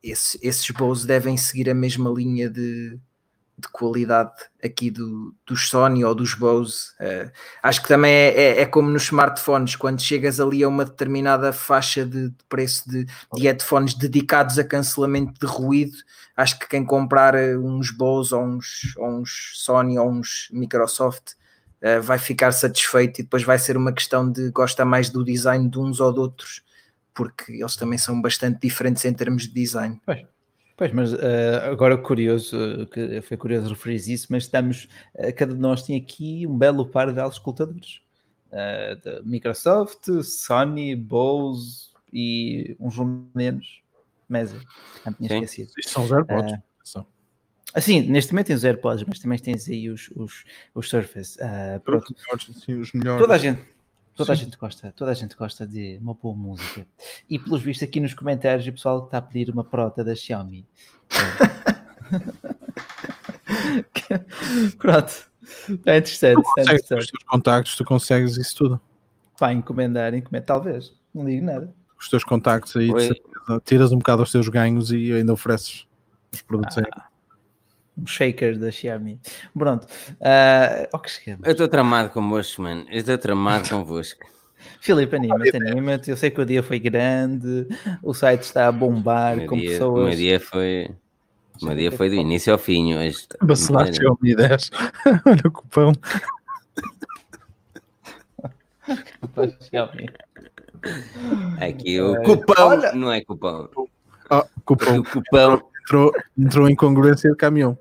[0.02, 2.98] esse- esses Bose devem seguir a mesma linha de,
[3.56, 6.92] de qualidade aqui do, dos Sony ou dos Bose.
[7.00, 7.30] Eh,
[7.62, 11.52] acho que também é, é- é como nos smartphones, quando chegas ali a uma determinada
[11.52, 15.96] faixa de, de preço de, de headphones dedicados a cancelamento de ruído,
[16.36, 21.32] acho que quem comprar eh, uns Bose ou uns, ou uns Sony ou uns Microsoft
[21.80, 25.68] eh, vai ficar satisfeito e depois vai ser uma questão de gosta mais do design
[25.70, 26.62] de uns ou de outros
[27.14, 30.00] porque eles também são bastante diferentes em termos de design.
[30.76, 35.54] Pois, mas eh, agora curioso, eh, que foi curioso referir isso, mas estamos, eh, cada
[35.54, 38.00] de nós tem aqui um belo par de escutadores.
[38.50, 42.96] Eh, da Microsoft, Sony, Bose e uns
[43.34, 43.82] menos,
[44.28, 44.60] Mesa.
[45.06, 45.34] Não tinha Sim.
[45.36, 45.72] esquecido.
[45.78, 46.52] Isto são os AirPods.
[46.54, 46.62] Ah.
[46.82, 47.06] São.
[47.72, 51.36] Assim, neste momento tens os AirPods, mas também tens aí os, os, os Surface.
[51.42, 52.12] Ah, pronto.
[52.12, 53.20] Os melhores, sim, os melhores.
[53.20, 53.60] Toda a gente,
[54.14, 54.44] toda a Sim.
[54.44, 56.86] gente gosta, toda a gente gosta de uma boa música.
[57.28, 60.66] E pelos vistos aqui nos comentários o pessoal está a pedir uma prota da Xiaomi.
[64.78, 65.30] Pronto.
[65.84, 66.88] É interessante, é com os interessante.
[66.88, 68.80] teus contactos, tu consegues isso tudo.
[69.38, 70.92] Pá, encomendar, encomendar, talvez.
[71.14, 71.72] Não digo nada.
[71.98, 73.00] Os teus contactos aí, de Oi.
[73.02, 75.86] certeza, tiras um bocado os teus ganhos e ainda ofereces
[76.32, 76.84] os produtos aí.
[77.96, 79.20] Um shaker da Xiaomi.
[79.56, 79.86] Pronto.
[80.20, 81.44] Ah, ao que chegamos.
[81.46, 82.84] Eu estou tramado convosco, mano.
[82.90, 84.20] Eu estou tramado convosco.
[84.80, 86.10] Filipe, anima-te, anima-te.
[86.10, 87.66] Eu sei que o dia foi grande,
[88.02, 90.08] o site está a O bombar meu com dia, o pessoas.
[90.08, 90.90] meu dia foi.
[91.62, 93.26] O meu dia foi do início ao fim hoje.
[93.40, 94.70] Bacelar Xiaomi 10.
[95.24, 95.92] Olha o cupão.
[99.70, 100.08] Xiaomi.
[101.60, 102.22] Aqui o É.
[102.24, 102.92] cupão Olha.
[102.92, 103.68] não é cupão.
[104.28, 104.98] Ah, cupão.
[104.98, 107.76] O cupão Entrou, entrou em congruência de caminhão.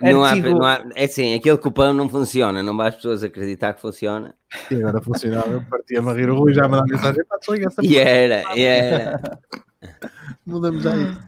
[0.00, 0.84] Não há, não há.
[0.94, 2.62] É assim, aquele cupão não funciona.
[2.62, 4.34] Não vai as pessoas acreditar que funciona.
[4.70, 5.48] E agora funcionava.
[5.50, 6.30] Eu partia-me a rir.
[6.30, 7.24] O Rui já dá mensagem.
[7.24, 9.20] Pá, desliga essa E era, e era.
[10.46, 11.18] Mudamos já isso.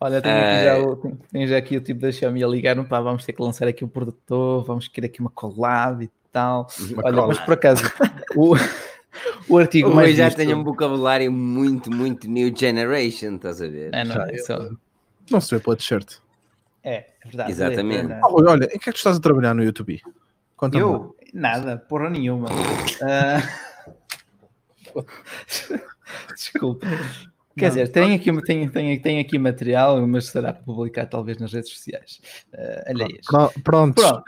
[0.00, 0.64] Olha, tenho aqui, É.
[0.64, 3.32] já o, tenho- tenho já aqui o tipo da Xiaomi a ligar-me, pá, vamos ter
[3.32, 6.66] que lançar aqui o produtor, vamos querer aqui uma collab e tal.
[6.90, 7.28] Uma Olha, collab.
[7.28, 7.82] mas por acaso,
[8.36, 8.54] o,
[9.48, 13.62] o artigo O mais Rui já visto- tem um vocabulário muito, muito new generation, estás
[13.62, 13.90] a ver?
[13.94, 14.70] É, não, Já, é, só-
[15.30, 16.16] Não se vê pela t-shirt.
[16.82, 17.50] é, é verdade.
[17.50, 18.12] Exatamente.
[18.12, 20.00] é, Ah, Rui, olha, em que é que tu estás a trabalhar no YouTube?
[20.56, 21.16] Conta eu?
[21.32, 22.48] Nada, porra nenhuma.
[22.50, 23.64] Uh...
[26.36, 26.86] Desculpa.
[27.56, 31.70] Quer dizer, tem aqui, tem, tem, tem aqui material, mas será publicado talvez nas redes
[31.70, 32.20] sociais
[32.52, 33.24] uh, alheias.
[33.62, 34.04] Prontos.
[34.04, 34.24] Pronto.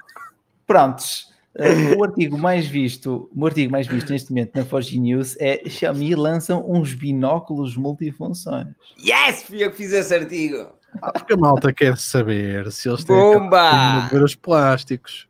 [0.67, 1.37] Prontos.
[1.57, 5.69] Uh, o artigo mais visto, o artigo mais visto neste momento na Forge News é
[5.69, 8.69] Xiaomi lançam uns binóculos multifunções.
[8.99, 10.76] Yes, fui eu que fiz esse artigo.
[11.03, 14.09] Ah, porque a malta quer saber se eles têm Bomba!
[14.11, 15.27] ver os plásticos.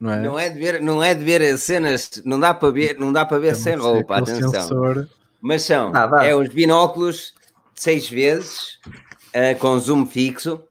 [0.00, 0.20] Não é?
[0.20, 3.24] não é de ver, não é de ver cenas, não dá para ver, não dá
[3.24, 4.50] para ver sem roupa, atenção.
[4.50, 5.08] Sensor.
[5.40, 7.32] Mas são, ah, é uns binóculos
[7.74, 8.78] de seis vezes
[9.34, 10.62] uh, com zoom fixo,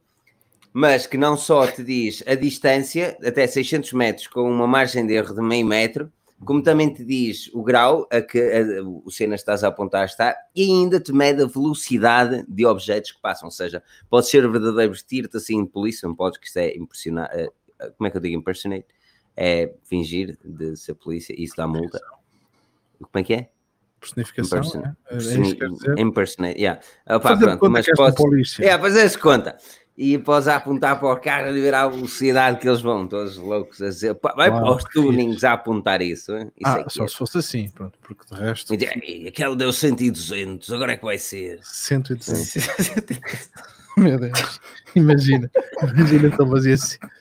[0.71, 5.13] mas que não só te diz a distância até 600 metros com uma margem de
[5.13, 6.11] erro de meio metro,
[6.45, 10.35] como também te diz o grau a que a, o cena estás a apontar está,
[10.55, 14.91] e ainda te mede a velocidade de objetos que passam, ou seja, pode ser verdadeiro
[14.91, 18.21] vestir-te assim de polícia, não podes, que isto é impressionar, uh, como é que eu
[18.21, 18.85] digo impersonate?
[19.35, 21.99] É fingir de ser polícia, isso dá multa.
[22.99, 23.49] Como é que é?
[23.99, 25.99] Personificação, Imperson é?
[25.99, 26.81] é Impersonate, yeah.
[27.09, 28.59] Opa, pronto, mas podes...
[28.59, 29.57] É, fazer-se conta
[29.97, 33.81] e podes apontar para o carro e ver a velocidade que eles vão, todos loucos
[33.81, 36.35] a dizer, vai para os tunings a apontar isso.
[36.37, 37.07] isso ah, só é.
[37.07, 38.73] se fosse assim, pronto, porque de resto.
[38.73, 43.49] E, aquele deu 100 e 200, agora é que vai ser 100 e 200.
[43.95, 44.59] Meu Deus,
[44.95, 45.51] imagina,
[45.83, 46.77] imagina se ele fazia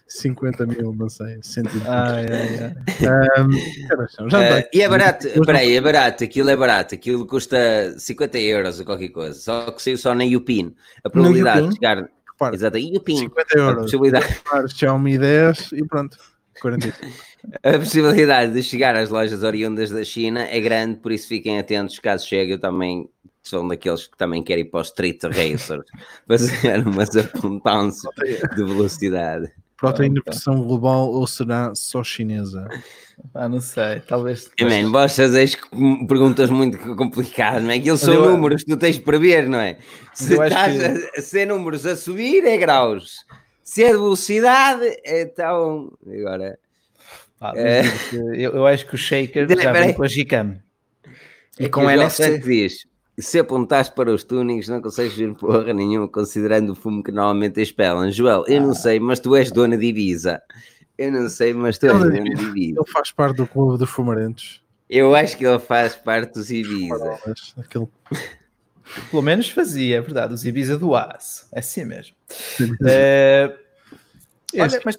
[0.07, 1.87] 50 mil, não sei, 120.
[1.87, 2.75] Ai, ai,
[3.05, 3.43] ai.
[3.43, 8.39] Um, já uh, e é barato, peraí, é barato, aquilo é barato, aquilo custa 50
[8.39, 10.75] euros ou qualquer coisa, só que saiu só na Upin.
[11.05, 12.09] A probabilidade de chegar
[12.43, 13.17] Repara, Exato, e o PIN.
[13.19, 13.79] 50 euros.
[13.79, 14.43] A possibilidade...
[14.75, 16.19] Xiaomi 10 e pronto.
[16.61, 17.33] 45.
[17.65, 21.99] A possibilidade de chegar às lojas oriundas da China é grande, por isso fiquem atentos
[21.99, 22.53] caso chegue.
[22.53, 23.09] Eu também
[23.43, 25.85] sou daqueles que também querem ir para os Street Racers
[26.29, 28.11] fazer umas apontanças
[28.55, 29.53] de velocidade.
[29.77, 32.69] Pronto, ainda versão global ou será só chinesa?
[33.35, 34.51] Ah, não sei, talvez.
[34.61, 35.57] Man, vós fazeis
[36.07, 37.77] perguntas muito complicadas, não é?
[37.77, 38.31] Aqueles são eu...
[38.31, 39.79] números que tu tens para ver, não é?
[40.13, 41.19] Se estás que...
[41.19, 43.25] a, ser números a subir, é graus.
[43.65, 45.93] Se é de velocidade, então.
[46.07, 46.59] Agora.
[47.41, 47.83] Ah, é...
[48.13, 50.59] eu, eu, acho que o Shaker já vem com a Gcam.
[51.59, 52.39] E com o NFC.
[52.39, 52.87] Diz,
[53.19, 57.61] se apontares para os tunings, não consegues ver porra nenhuma, considerando o fumo que normalmente
[57.61, 58.11] expelam.
[58.11, 58.67] Joel, eu ah.
[58.67, 60.43] não sei, mas tu és dona de Ibiza.
[60.99, 62.81] Eu não sei, mas tu és dona de Ibiza.
[62.81, 64.63] Ele faz parte do clube dos fumarentos.
[64.89, 67.19] Eu acho que ele faz parte dos Ibiza.
[67.57, 67.89] Aquele...
[69.11, 71.47] Pelo menos fazia, é verdade, os Ibiza do Aço.
[71.53, 72.15] É assim mesmo.
[72.87, 73.57] é...
[74.55, 74.99] Olha, mas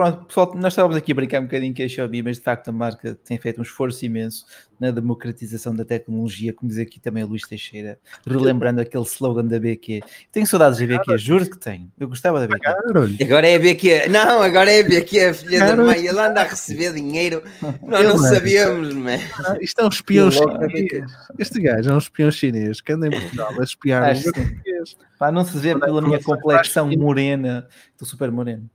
[0.00, 2.68] pronto, pessoal, nós estávamos aqui a brincar um bocadinho com a Xiaomi, mas de facto
[2.68, 4.46] a marca tem feito um esforço imenso
[4.80, 9.60] na democratização da tecnologia, como diz aqui também o Luís Teixeira, relembrando aquele slogan da
[9.60, 10.00] BQ.
[10.32, 11.92] Tenho saudades da BQ, juro que tenho.
[12.00, 13.22] Eu gostava da BQ.
[13.22, 16.40] Agora é a BQ, não, agora é a BQ, a filha da mãe, ele anda
[16.40, 17.42] a receber dinheiro,
[17.82, 19.18] nós não sabíamos, man.
[19.44, 21.12] Ah, isto é um espião chinês.
[21.38, 25.44] Este gajo é um espião chinês que anda em Portugal a espiar os Para não
[25.44, 28.70] se ver pela minha complexão morena, estou super moreno.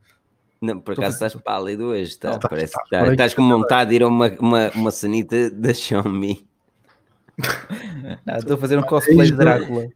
[0.65, 2.31] Não, por acaso estás pálido hoje, tá?
[2.31, 5.73] Não, parece que tá, estás com vontade de ir a uma, uma, uma sanita da
[5.73, 6.47] Xiaomi.
[8.25, 9.87] Não, estou a fazer um cosplay de Drácula.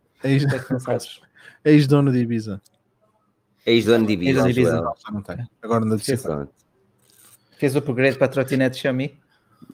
[1.64, 2.62] Ex-dono de Ibiza.
[3.66, 4.40] Ex-dono de Ibiza.
[4.40, 4.82] Ex de Ibiza.
[4.82, 5.48] Não, não tem.
[5.62, 6.20] Agora não deve ser.
[7.58, 9.18] Fez o upgrade para a trotinete Xiaomi?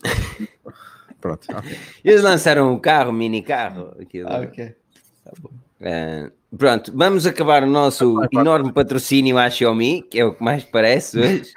[1.20, 1.46] Pronto.
[1.58, 1.78] Okay.
[2.04, 3.96] Eles lançaram um carro, mini carro.
[4.00, 4.30] Aquilo.
[4.30, 4.76] Ah, ok.
[5.24, 5.50] Tá bom.
[5.82, 10.64] Uh, pronto, vamos acabar o nosso enorme patrocínio à Xiaomi, que é o que mais
[10.64, 11.54] parece hoje.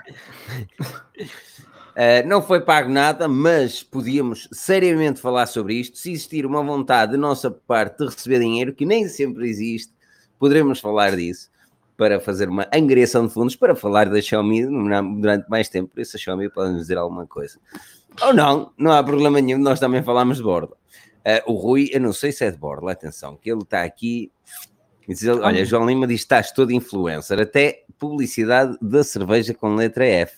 [1.95, 5.99] Uh, não foi pago nada, mas podíamos seriamente falar sobre isto.
[5.99, 9.93] Se existir uma vontade de nossa parte de receber dinheiro, que nem sempre existe,
[10.39, 11.51] poderemos falar disso
[11.97, 14.65] para fazer uma angariação de fundos para falar da Xiaomi
[15.21, 15.93] durante mais tempo.
[15.93, 17.59] Por isso, a Xiaomi pode nos dizer alguma coisa.
[18.23, 20.77] Ou não, não há problema nenhum, nós também falamos de bordo.
[21.27, 24.31] Uh, o Rui, eu não sei se é de borla, atenção, que ele está aqui.
[25.09, 30.37] Diz, olha, João Lima diz: estás todo influencer, até publicidade da cerveja com letra F.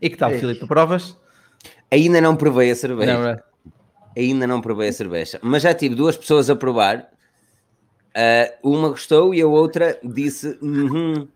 [0.00, 0.38] E que tal, é.
[0.38, 0.66] Filipe?
[0.66, 1.16] Provas?
[1.90, 3.18] Ainda não provei a cerveja.
[3.18, 3.42] Não, é?
[4.16, 7.10] Ainda não provei a cerveja, mas já tive duas pessoas a provar.
[8.14, 11.28] Uh, uma gostou e a outra disse: uhum.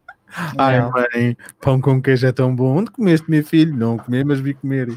[0.59, 2.79] Ai, mãe, pão com queijo é tão bom.
[2.79, 3.77] Onde comeste, meu filho?
[3.77, 4.89] Não comi, mas vi comer.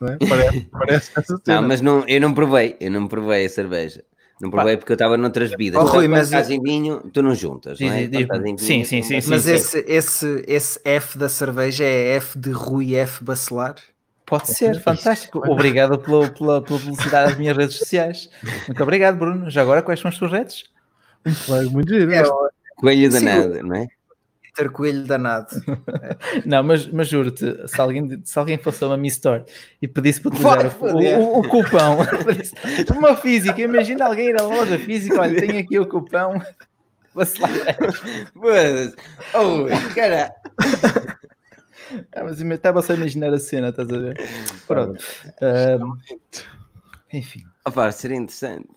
[0.00, 0.18] Não é?
[0.28, 1.60] Parece, parece essa cena.
[1.60, 4.04] Não, mas não, eu não provei, eu não provei a cerveja.
[4.40, 5.80] Não provei porque eu estava noutras bebidas.
[5.80, 8.06] Oh, Rui, mas estás em vinho, tu não juntas, não é?
[8.06, 9.30] Vinho, sim, sim, sim, sim.
[9.30, 13.76] Mas sim, esse, esse, esse F da cerveja é F de Rui F Bacelar?
[14.26, 15.40] Pode ser, fantástico.
[15.50, 18.28] Obrigado pela, pela, pela publicidade das minhas redes sociais.
[18.66, 19.48] Muito obrigado, Bruno.
[19.48, 20.64] Já agora, quais são as tuas redes?
[21.48, 22.12] Muito, muito giro.
[22.12, 22.22] É,
[22.76, 23.88] Coelho danado, não é?
[24.56, 25.48] Vitor Coelho danado.
[26.46, 29.44] não, mas, mas juro-te, se alguém, se alguém fosse a uma Mi Store
[29.80, 31.98] e pedisse para utilizar o, o, o, cupão,
[32.96, 36.40] uma física, imagina alguém ir à loja física, olha, tenho aqui o cupão.
[39.34, 40.34] oh, cara.
[42.14, 44.20] Ah, mas estava só a imaginar a cena, estás a ver?
[44.66, 45.04] Pronto.
[45.40, 45.96] Uh,
[47.12, 47.44] enfim.
[47.64, 48.68] Opa, seria interessante.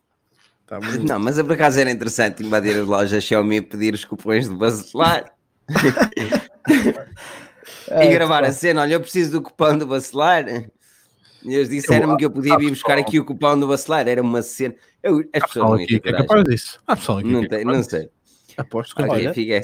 [0.67, 4.47] Tá não, mas por acaso era interessante invadir as lojas Xiaomi e pedir os cupões
[4.47, 5.33] de bacelar.
[6.69, 10.45] e é, gravar a cena, olha, eu preciso do cupão do bacelar.
[10.47, 14.07] E eles disseram-me que eu podia vir buscar aqui o cupão do bacelar.
[14.07, 14.75] Era uma cena.
[15.01, 16.79] Eu, as pessoas não aqui, é capaz disso.
[16.85, 18.09] Há pessoal aqui não, tem, não sei.
[18.57, 19.61] Aposto que okay, fica,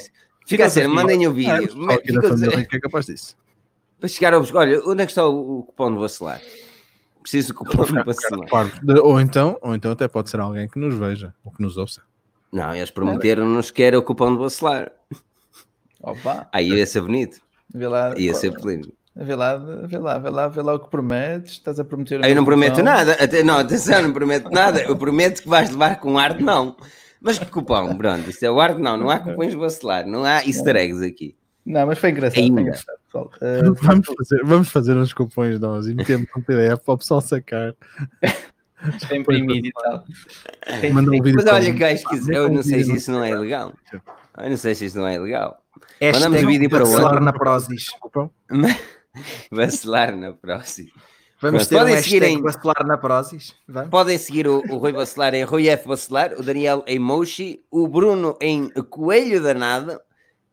[0.48, 1.92] fica a ser, mandem o vídeo.
[1.92, 3.36] É, fica que é capaz disso.
[4.00, 4.46] Para chegar ao.
[4.54, 6.42] Olha, onde é que está o, o cupom do vacilar?
[7.22, 8.72] Preciso do cupom do vacilar.
[9.04, 12.04] Ou então, ou então até pode ser alguém que nos veja ou que nos ouça.
[12.52, 14.92] Não, eles prometeram-nos que era o cupom do vacilar.
[16.06, 16.48] Opa!
[16.52, 17.42] Aí ia ser bonito.
[17.74, 18.94] Vê lá, ia ser bonito.
[19.16, 21.54] Vê lá, vê lá, vê lá, vê lá o que prometes.
[21.54, 22.24] Estás a prometer.
[22.24, 23.14] Eu não prometo nada.
[23.14, 24.82] Até, não, atenção, não prometo nada.
[24.82, 26.76] Eu prometo que vais levar com ar de não.
[27.22, 28.30] Mas que cupom, pronto.
[28.30, 28.98] Isso é o ar de não.
[28.98, 30.06] Não há cupons vacilar.
[30.06, 31.36] Não há easter eggs aqui.
[31.66, 32.36] Não, mas foi engraçado.
[32.36, 32.98] Foi engraçado.
[33.16, 37.22] Uh, vamos, fazer, vamos fazer uns cupons nós e metemos um PDF para o pessoal
[37.22, 37.74] sacar.
[39.08, 40.04] Para imprimir e tal.
[40.94, 43.74] Manda um vídeo mas olha, guys, eu não sei se isso não é legal.
[44.38, 45.65] Eu não sei se isso não é legal.
[46.02, 47.20] Mandamos o vídeo para o outro.
[47.20, 47.88] na Prozis.
[49.52, 50.92] Vacilar na Prozis.
[51.42, 53.54] Vamos ter podem um seguir em Bacelar na Prozis.
[53.68, 53.90] Vamos?
[53.90, 55.88] Podem seguir o, o Rui Bacelar em Rui F.
[55.88, 60.00] Bacelar, o Daniel em Moshi, o Bruno em Coelho Danado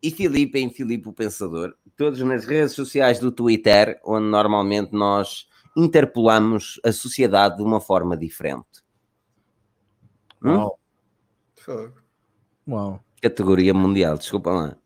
[0.02, 5.46] e Filipe em Filipe o Pensador, todos nas redes sociais do Twitter, onde normalmente nós
[5.76, 8.82] interpolamos a sociedade de uma forma diferente.
[10.42, 10.56] Hum?
[10.56, 10.78] Uau.
[11.68, 11.92] Hum?
[12.68, 13.04] Uau.
[13.22, 14.76] Categoria mundial, desculpa lá.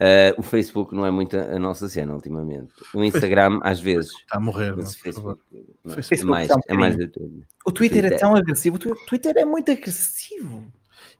[0.00, 2.72] Uh, o Facebook não é muito a nossa cena ultimamente.
[2.94, 4.12] O Instagram, às vezes.
[4.12, 4.76] Está a morrer.
[4.76, 5.42] Não, Facebook,
[5.84, 7.22] não, Facebook, é mais, é mais O Twitter,
[7.66, 8.76] o Twitter é tão agressivo.
[8.76, 10.64] O Twitter é muito agressivo.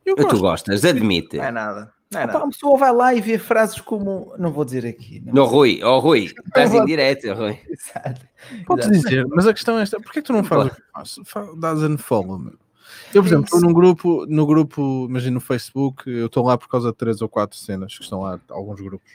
[0.07, 0.31] Eu gosto.
[0.31, 1.37] Tu gostas, admite.
[1.37, 1.93] Não é nada.
[2.11, 4.33] Não é Opa, uma pessoa vai lá e vê frases como.
[4.39, 5.21] Não vou dizer aqui.
[5.27, 7.59] Não, não Rui, oh, Rui, estás em direto, Rui.
[7.69, 8.21] Exato.
[8.65, 10.83] Podes dizer, mas a questão é esta: porquê que tu não fazes o que
[11.31, 11.57] faço?
[11.57, 12.55] Dás unfollow, meu.
[13.15, 16.69] Eu, por exemplo, estou num grupo, no grupo, imagina no Facebook, eu estou lá por
[16.69, 19.11] causa de três ou quatro cenas que estão lá, alguns grupos.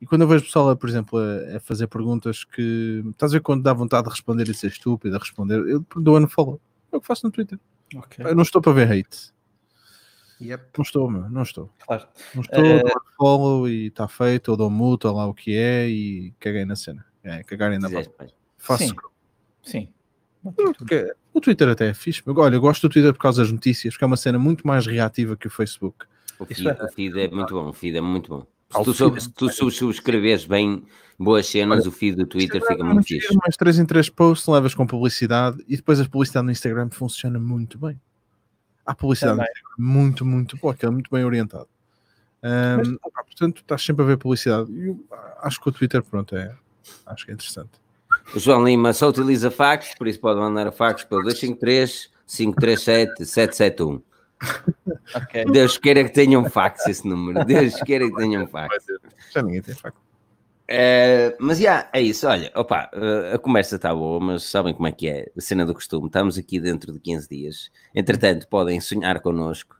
[0.00, 3.40] E quando eu vejo pessoal, por exemplo, a, a, fazer perguntas que estás a ver
[3.40, 6.60] quando dá vontade de responder e ser estúpido, a responder, eu dou unfollow.
[6.92, 7.58] É o que faço no Twitter.
[7.94, 8.26] Okay.
[8.26, 9.32] Eu não estou para ver hate.
[10.40, 10.64] Yep.
[10.76, 11.70] Não estou, meu, não estou.
[11.86, 12.06] Claro.
[12.34, 12.82] Não estou, uh...
[12.82, 16.76] dou follow e está feito, ou dou multa, lá o que é, e caguei na
[16.76, 17.06] cena.
[17.22, 18.04] É, cagarem na bola.
[18.58, 18.84] Faço.
[18.88, 18.94] Sim.
[19.62, 19.88] Sim.
[20.54, 22.22] Porque o Twitter até é fixe.
[22.26, 24.86] Olha, eu gosto do Twitter por causa das notícias, porque é uma cena muito mais
[24.86, 26.06] reativa que o Facebook.
[26.38, 26.72] O feed, é...
[26.72, 28.46] o feed é muito bom, o feed é muito bom.
[28.70, 30.82] Se tu, sub, se tu subscreveres bem
[31.18, 33.34] boas cenas, Olha, o feed do Twitter fica muito fixe.
[33.36, 37.38] Mais 3 em 3 posts, levas com publicidade e depois a publicidade no Instagram funciona
[37.38, 38.00] muito bem.
[38.84, 39.40] Há publicidade
[39.78, 41.68] muito, muito boa, que é muito bem orientado.
[42.42, 44.70] Um, Mas, portanto, estás sempre a ver publicidade.
[44.74, 45.04] Eu
[45.42, 46.54] acho que o Twitter, pronto, é,
[47.06, 47.70] acho que é interessante.
[48.34, 54.02] O João Lima só utiliza fax, por isso pode mandar fax para 253 537 771.
[55.14, 55.44] Okay.
[55.46, 57.44] Deus queira que tenham fax esse número.
[57.44, 58.84] Deus queira que tenham fax.
[59.32, 59.96] Já ninguém tem fax.
[60.68, 62.26] Uh, mas já, é isso.
[62.26, 65.64] Olha, opa, uh, a conversa está boa, mas sabem como é que é a cena
[65.64, 66.06] do costume.
[66.06, 67.70] Estamos aqui dentro de 15 dias.
[67.94, 69.76] Entretanto, podem sonhar connosco,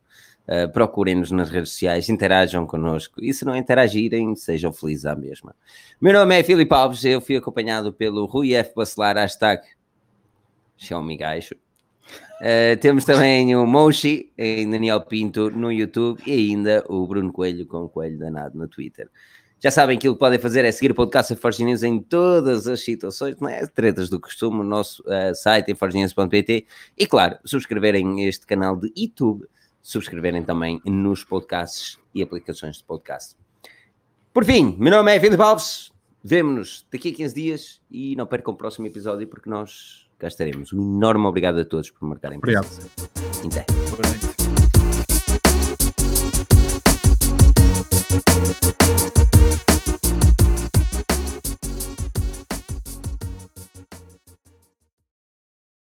[0.49, 5.55] uh, procurem-nos nas redes sociais, interajam connosco e se não interagirem, sejam felizes à mesma.
[6.01, 8.75] Meu nome é Filipe Alves, eu fui acompanhado pelo Rui F.
[8.75, 9.63] Bacelar, hashtag
[10.77, 11.55] Xiaomi Gaixo.
[12.81, 17.85] temos também o Moshi, em Daniel Pinto no YouTube e ainda o Bruno Coelho com
[17.85, 19.09] o Coelho Danado no Twitter.
[19.59, 22.81] Já sabem que o que podem fazer é seguir o podcast News em todas as
[22.81, 23.67] situações, não é?
[23.67, 26.67] Tretas do costume, o nosso uh, site em forgenews.pt
[26.97, 29.47] e, claro, subscreverem este canal de YouTube,
[29.87, 33.37] subscreverem também nos podcasts e aplicações de podcast.
[34.33, 35.93] Por fim, meu nome é Filipe Alves.
[36.25, 40.73] Vemo-nos daqui a 15 dias e não percam o próximo episódio porque nós cá estaremos.
[40.73, 42.39] Um enorme obrigado a todos por marcarem.
[42.39, 42.67] Obrigado.
[43.45, 43.65] Até.
[43.93, 44.27] Obrigado.